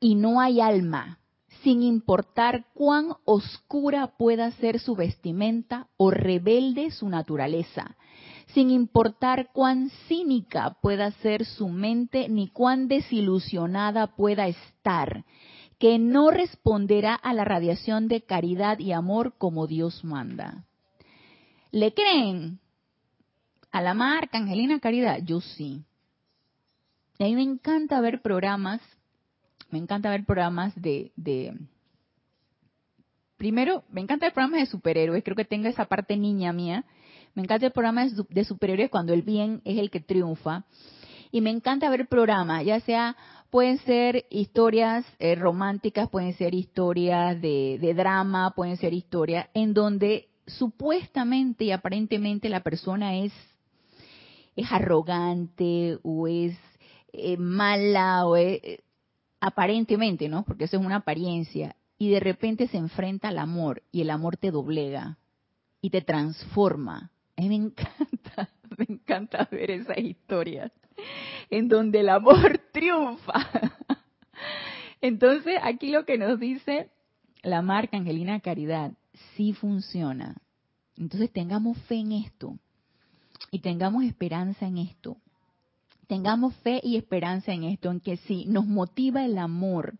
Y 0.01 0.14
no 0.14 0.41
hay 0.41 0.61
alma, 0.61 1.18
sin 1.62 1.83
importar 1.83 2.64
cuán 2.74 3.09
oscura 3.24 4.16
pueda 4.16 4.51
ser 4.53 4.81
su 4.81 4.97
vestimenta 4.97 5.89
o 5.97 6.11
rebelde 6.11 6.91
su 6.91 7.09
naturaleza, 7.09 7.97
sin 8.55 8.71
importar 8.71 9.51
cuán 9.53 9.91
cínica 10.09 10.77
pueda 10.81 11.11
ser 11.13 11.45
su 11.45 11.69
mente 11.69 12.29
ni 12.29 12.49
cuán 12.49 12.89
desilusionada 12.89 14.09
pueda 14.17 14.47
estar, 14.47 15.25
que 15.79 15.99
no 15.99 16.31
responderá 16.31 17.15
a 17.15 17.35
la 17.35 17.45
radiación 17.45 18.09
de 18.09 18.23
caridad 18.23 18.79
y 18.79 18.93
amor 18.93 19.35
como 19.37 19.67
Dios 19.67 20.05
manda. 20.05 20.65
¿Le 21.71 21.93
creen 21.93 22.61
a 23.71 23.83
la 23.83 23.93
marca 23.93 24.39
Angelina 24.39 24.81
Caridad? 24.81 25.19
Yo 25.23 25.41
sí. 25.41 25.85
Y 27.19 27.25
a 27.25 27.27
mí 27.27 27.35
me 27.35 27.43
encanta 27.43 28.01
ver 28.01 28.23
programas, 28.23 28.81
me 29.71 29.79
encanta 29.79 30.09
ver 30.09 30.25
programas 30.25 30.75
de, 30.81 31.13
de 31.17 31.59
primero, 33.37 33.85
me 33.91 34.01
encanta 34.01 34.27
ver 34.27 34.33
programas 34.33 34.61
de 34.61 34.67
superhéroes, 34.67 35.25
creo 35.25 35.37
que 35.37 35.45
tengo 35.45 35.69
esa 35.69 35.87
parte 35.87 36.17
niña 36.17 36.53
mía. 36.53 36.85
Me 37.37 37.43
encanta 37.43 37.66
el 37.66 37.72
programa 37.72 38.05
de 38.07 38.45
superhéroes 38.45 38.91
cuando 38.91 39.12
el 39.12 39.22
bien 39.22 39.62
es 39.64 39.78
el 39.78 39.91
que 39.91 40.01
triunfa. 40.01 40.64
Y 41.30 41.41
me 41.41 41.51
encanta 41.51 41.91
ver 41.91 42.09
programas, 42.09 42.64
ya 42.64 42.80
sea 42.80 43.16
Pueden 43.51 43.78
ser 43.78 44.26
historias 44.28 45.07
eh, 45.18 45.34
románticas, 45.37 46.11
pueden 46.11 46.34
ser 46.34 46.55
historias 46.55 47.41
de, 47.41 47.95
drama, 47.97 48.53
pueden 48.55 48.76
ser 48.76 48.93
historias 48.93 49.49
en 49.55 49.72
donde 49.72 50.28
supuestamente 50.47 51.64
y 51.64 51.70
aparentemente 51.70 52.49
la 52.49 52.61
persona 52.61 53.16
es, 53.16 53.32
es 54.57 54.70
arrogante 54.70 55.99
o 56.03 56.26
es 56.26 56.55
eh, 57.12 57.37
mala 57.37 58.26
o 58.26 58.37
eh, 58.37 58.80
aparentemente, 59.41 60.28
¿no? 60.28 60.45
Porque 60.45 60.64
eso 60.64 60.76
es 60.76 60.84
una 60.84 60.97
apariencia. 60.97 61.76
Y 61.99 62.11
de 62.11 62.20
repente 62.20 62.66
se 62.66 62.76
enfrenta 62.76 63.28
al 63.28 63.39
amor 63.39 63.82
y 63.93 64.03
el 64.03 64.11
amor 64.11 64.37
te 64.37 64.51
doblega 64.51 65.18
y 65.80 65.91
te 65.91 66.03
transforma. 66.03 67.11
A 67.37 67.43
me 67.43 67.55
encanta, 67.55 68.49
me 68.78 68.87
encanta 68.89 69.49
ver 69.51 69.70
esas 69.70 69.99
historias 69.99 70.72
en 71.51 71.68
donde 71.68 72.01
el 72.01 72.09
amor 72.09 72.59
triunfa. 72.72 73.49
Entonces, 75.01 75.59
aquí 75.62 75.91
lo 75.91 76.05
que 76.05 76.18
nos 76.18 76.41
dice 76.41 76.91
la 77.43 77.62
marca 77.62 77.97
Angelina 77.97 78.41
Caridad, 78.41 78.93
sí 79.37 79.53
funciona. 79.53 80.37
Entonces, 80.97 81.30
tengamos 81.30 81.78
fe 81.82 81.97
en 81.97 82.12
esto 82.12 82.59
y 83.51 83.61
tengamos 83.61 84.05
esperanza 84.05 84.66
en 84.66 84.78
esto. 84.78 85.18
Tengamos 86.07 86.55
fe 86.57 86.80
y 86.82 86.97
esperanza 86.97 87.53
en 87.53 87.64
esto, 87.64 87.91
en 87.91 88.01
que 88.01 88.16
sí, 88.16 88.47
nos 88.47 88.66
motiva 88.66 89.24
el 89.24 89.39
amor, 89.39 89.95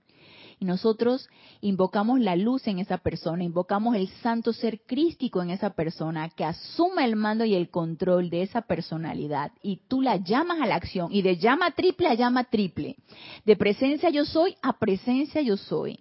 y 0.59 0.65
nosotros 0.65 1.29
invocamos 1.61 2.19
la 2.21 2.35
luz 2.35 2.67
en 2.67 2.79
esa 2.79 2.99
persona, 2.99 3.45
invocamos 3.45 3.95
el 3.95 4.09
santo 4.23 4.53
ser 4.53 4.81
crístico 4.81 5.43
en 5.43 5.51
esa 5.51 5.71
persona 5.71 6.31
que 6.31 6.45
asuma 6.45 7.05
el 7.05 7.17
mando 7.17 7.45
y 7.45 7.55
el 7.55 7.69
control 7.69 8.31
de 8.31 8.43
esa 8.43 8.63
personalidad 8.63 9.53
y 9.63 9.81
tú 9.89 10.01
la 10.01 10.17
llamas 10.17 10.61
a 10.63 10.67
la 10.67 10.77
acción 10.77 11.09
y 11.13 11.23
de 11.23 11.37
llama 11.37 11.73
triple 11.73 12.09
a 12.09 12.15
llama 12.15 12.45
triple, 12.45 12.97
de 13.45 13.57
presencia 13.57 14.09
yo 14.09 14.25
soy 14.25 14.57
a 14.63 14.79
presencia 14.79 15.43
yo 15.43 15.57
soy. 15.57 16.01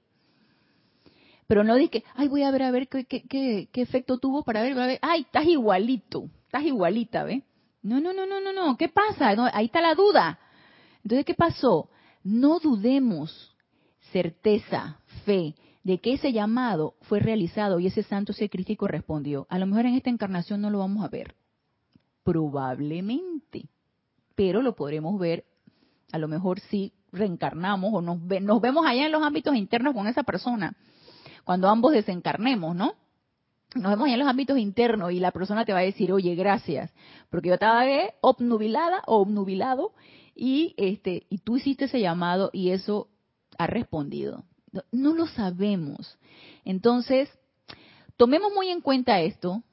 Pero 1.48 1.64
no 1.64 1.76
di 1.76 1.90
que, 1.90 2.04
ay, 2.16 2.28
voy 2.28 2.42
a 2.42 2.50
ver 2.50 2.64
a 2.64 2.72
ver 2.72 2.88
qué, 2.88 3.06
qué, 3.06 3.70
qué, 3.72 3.82
efecto 3.82 4.18
tuvo 4.18 4.44
para 4.44 4.64
ver, 4.64 4.74
para 4.74 4.88
ver, 4.88 5.00
ay, 5.02 5.22
estás 5.22 5.46
igualito, 5.46 6.28
estás 6.46 6.64
igualita, 6.64 7.24
¿ves? 7.24 7.44
No, 7.84 8.00
no, 8.00 8.14
no, 8.14 8.26
no, 8.26 8.42
no, 8.42 8.52
no, 8.52 8.78
¿qué 8.78 8.90
pasa? 8.90 9.36
ahí 9.54 9.66
está 9.66 9.80
la 9.80 9.94
duda. 9.94 10.40
Entonces, 11.04 11.24
¿qué 11.24 11.36
pasó? 11.36 11.90
No 12.24 12.58
dudemos 12.58 13.55
certeza, 14.16 15.02
fe, 15.26 15.56
de 15.84 16.00
que 16.00 16.14
ese 16.14 16.32
llamado 16.32 16.96
fue 17.02 17.20
realizado 17.20 17.82
y 17.82 17.88
ese 17.88 18.02
santo 18.02 18.32
crítico 18.50 18.88
respondió. 18.88 19.46
A 19.50 19.60
lo 19.60 19.66
mejor 19.66 19.88
en 19.88 19.96
esta 19.96 20.10
encarnación 20.10 20.62
no 20.62 20.70
lo 20.70 20.80
vamos 20.80 21.04
a 21.04 21.10
ver. 21.10 21.36
Probablemente. 22.24 23.68
Pero 24.36 24.62
lo 24.62 24.74
podremos 24.74 25.20
ver, 25.20 25.44
a 26.14 26.18
lo 26.18 26.30
mejor 26.30 26.62
si 26.62 26.94
reencarnamos 27.12 27.94
o 27.94 28.02
nos, 28.02 28.22
nos 28.22 28.62
vemos 28.62 28.86
allá 28.86 29.06
en 29.06 29.12
los 29.12 29.22
ámbitos 29.22 29.54
internos 29.54 29.94
con 29.94 30.08
esa 30.08 30.24
persona. 30.24 30.78
Cuando 31.44 31.68
ambos 31.68 31.92
desencarnemos, 31.92 32.74
¿no? 32.74 32.94
Nos 33.76 33.92
vemos 33.92 34.06
allá 34.06 34.14
en 34.14 34.20
los 34.20 34.30
ámbitos 34.30 34.58
internos 34.58 35.12
y 35.12 35.20
la 35.20 35.32
persona 35.32 35.66
te 35.66 35.74
va 35.74 35.80
a 35.80 35.84
decir, 35.84 36.14
oye, 36.14 36.36
gracias, 36.36 36.94
porque 37.30 37.50
yo 37.50 37.56
estaba 37.56 37.84
obnubilada 38.22 39.04
o 39.08 39.18
obnubilado 39.18 39.92
y, 40.34 40.74
este, 40.78 41.26
y 41.30 41.40
tú 41.40 41.58
hiciste 41.58 41.86
ese 41.86 42.00
llamado 42.00 42.50
y 42.54 42.70
eso 42.70 43.10
ha 43.58 43.68
respondido. 43.68 44.44
No 44.92 45.14
lo 45.14 45.28
sabemos. 45.28 46.18
Entonces, 46.64 47.30
tomemos 48.18 48.54
muy 48.54 48.70
en 48.70 48.82
cuenta 48.82 49.22
esto, 49.22 49.64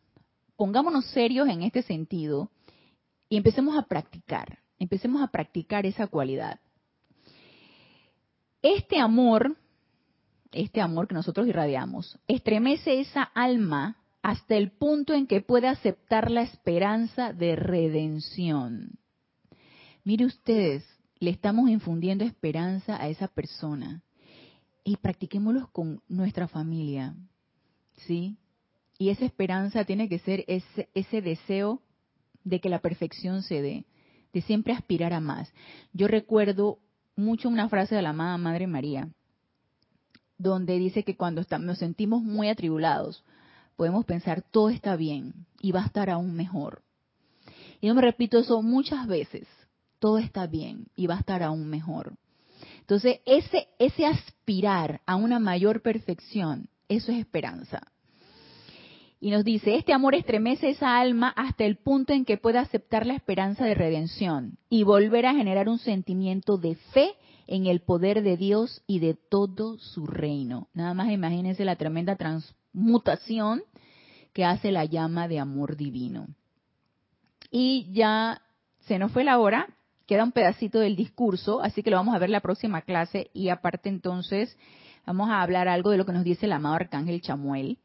pongámonos 0.56 1.06
serios 1.06 1.48
en 1.48 1.62
este 1.62 1.82
sentido 1.82 2.50
y 3.28 3.36
empecemos 3.36 3.76
a 3.76 3.82
practicar, 3.82 4.58
empecemos 4.78 5.22
a 5.22 5.28
practicar 5.28 5.86
esa 5.86 6.06
cualidad. 6.06 6.60
Este 8.62 9.00
amor, 9.00 9.56
este 10.52 10.80
amor 10.80 11.08
que 11.08 11.14
nosotros 11.14 11.48
irradiamos, 11.48 12.18
estremece 12.28 13.00
esa 13.00 13.22
alma 13.22 13.96
hasta 14.22 14.54
el 14.54 14.70
punto 14.70 15.14
en 15.14 15.26
que 15.26 15.40
puede 15.40 15.66
aceptar 15.66 16.30
la 16.30 16.42
esperanza 16.42 17.32
de 17.32 17.56
redención. 17.56 18.98
Mire 20.04 20.26
ustedes, 20.26 20.84
le 21.22 21.30
estamos 21.30 21.70
infundiendo 21.70 22.24
esperanza 22.24 23.00
a 23.00 23.08
esa 23.08 23.28
persona. 23.28 24.02
Y 24.82 24.96
practiquémoslo 24.96 25.68
con 25.70 26.02
nuestra 26.08 26.48
familia, 26.48 27.14
¿sí? 28.08 28.36
Y 28.98 29.10
esa 29.10 29.24
esperanza 29.24 29.84
tiene 29.84 30.08
que 30.08 30.18
ser 30.18 30.44
ese, 30.48 30.88
ese 30.94 31.22
deseo 31.22 31.80
de 32.42 32.60
que 32.60 32.68
la 32.68 32.80
perfección 32.80 33.44
se 33.44 33.62
dé, 33.62 33.84
de 34.32 34.40
siempre 34.40 34.72
aspirar 34.72 35.12
a 35.12 35.20
más. 35.20 35.48
Yo 35.92 36.08
recuerdo 36.08 36.80
mucho 37.14 37.48
una 37.48 37.68
frase 37.68 37.94
de 37.94 38.02
la 38.02 38.10
amada 38.10 38.36
Madre 38.36 38.66
María, 38.66 39.08
donde 40.38 40.76
dice 40.76 41.04
que 41.04 41.16
cuando 41.16 41.44
nos 41.60 41.78
sentimos 41.78 42.24
muy 42.24 42.48
atribulados, 42.48 43.22
podemos 43.76 44.04
pensar 44.06 44.42
todo 44.42 44.70
está 44.70 44.96
bien 44.96 45.46
y 45.60 45.70
va 45.70 45.84
a 45.84 45.86
estar 45.86 46.10
aún 46.10 46.34
mejor. 46.34 46.82
Y 47.80 47.86
yo 47.86 47.94
me 47.94 48.02
repito 48.02 48.40
eso 48.40 48.60
muchas 48.60 49.06
veces, 49.06 49.46
todo 50.02 50.18
está 50.18 50.48
bien 50.48 50.88
y 50.96 51.06
va 51.06 51.14
a 51.14 51.20
estar 51.20 51.44
aún 51.44 51.68
mejor. 51.68 52.14
Entonces, 52.80 53.20
ese, 53.24 53.68
ese 53.78 54.04
aspirar 54.04 55.00
a 55.06 55.14
una 55.14 55.38
mayor 55.38 55.80
perfección, 55.80 56.68
eso 56.88 57.12
es 57.12 57.18
esperanza. 57.18 57.80
Y 59.20 59.30
nos 59.30 59.44
dice, 59.44 59.76
este 59.76 59.92
amor 59.92 60.16
estremece 60.16 60.70
esa 60.70 60.98
alma 60.98 61.28
hasta 61.36 61.64
el 61.64 61.76
punto 61.76 62.12
en 62.12 62.24
que 62.24 62.36
puede 62.36 62.58
aceptar 62.58 63.06
la 63.06 63.14
esperanza 63.14 63.64
de 63.64 63.76
redención 63.76 64.58
y 64.68 64.82
volver 64.82 65.24
a 65.24 65.34
generar 65.34 65.68
un 65.68 65.78
sentimiento 65.78 66.56
de 66.56 66.74
fe 66.74 67.12
en 67.46 67.66
el 67.66 67.80
poder 67.80 68.24
de 68.24 68.36
Dios 68.36 68.82
y 68.88 68.98
de 68.98 69.14
todo 69.14 69.78
su 69.78 70.08
reino. 70.08 70.66
Nada 70.74 70.94
más 70.94 71.12
imagínense 71.12 71.64
la 71.64 71.76
tremenda 71.76 72.16
transmutación 72.16 73.62
que 74.32 74.44
hace 74.44 74.72
la 74.72 74.84
llama 74.84 75.28
de 75.28 75.38
amor 75.38 75.76
divino. 75.76 76.26
Y 77.52 77.92
ya 77.92 78.42
se 78.80 78.98
nos 78.98 79.12
fue 79.12 79.22
la 79.22 79.38
hora, 79.38 79.68
queda 80.06 80.24
un 80.24 80.32
pedacito 80.32 80.78
del 80.80 80.96
discurso, 80.96 81.62
así 81.62 81.82
que 81.82 81.90
lo 81.90 81.96
vamos 81.96 82.14
a 82.14 82.18
ver 82.18 82.30
la 82.30 82.40
próxima 82.40 82.82
clase 82.82 83.30
y 83.32 83.48
aparte 83.48 83.88
entonces 83.88 84.56
vamos 85.06 85.30
a 85.30 85.42
hablar 85.42 85.68
algo 85.68 85.90
de 85.90 85.96
lo 85.96 86.06
que 86.06 86.12
nos 86.12 86.24
dice 86.24 86.46
el 86.46 86.52
amado 86.52 86.76
Arcángel 86.76 87.20
Chamuel, 87.20 87.78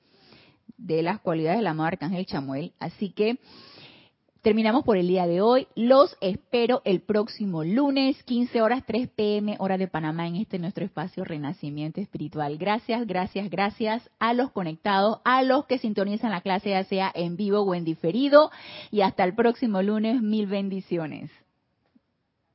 de 0.78 1.01
las 1.01 1.20
cualidades 1.20 1.59
del 1.59 1.68
amado 1.68 1.88
Arcángel 1.88 2.26
Chamuel. 2.26 2.74
Así 2.80 3.09
que 3.09 3.39
terminamos 4.41 4.84
por 4.84 4.97
el 4.97 5.07
día 5.07 5.28
de 5.28 5.41
hoy. 5.41 5.68
Los 5.76 6.15
espero 6.22 6.82
el 6.86 7.01
próximo 7.01 7.63
lunes, 7.63 8.22
15 8.24 8.61
horas 8.61 8.84
3 8.86 9.09
pm, 9.09 9.55
hora 9.59 9.78
de 9.78 9.88
Panamá, 9.88 10.28
en 10.28 10.38
este 10.38 10.59
nuestro 10.59 10.86
espacio 10.86 11.24
Renacimiento 11.24 11.99
Espiritual. 11.99 12.57
Gracias, 12.57 13.05
gracias, 13.07 13.49
gracias 13.49 14.09
a 14.20 14.34
los 14.34 14.51
conectados, 14.51 15.20
a 15.26 15.43
los 15.43 15.65
que 15.65 15.80
sintonizan 15.80 16.32
la 16.32 16.41
clase, 16.41 16.70
ya 16.70 16.84
sea 16.84 17.11
en 17.13 17.36
vivo 17.36 17.61
o 17.61 17.76
en 17.76 17.84
diferido. 17.84 18.51
Y 18.91 19.01
hasta 19.01 19.24
el 19.24 19.34
próximo 19.34 19.82
lunes, 19.82 20.22
mil 20.22 20.47
bendiciones. 20.47 21.32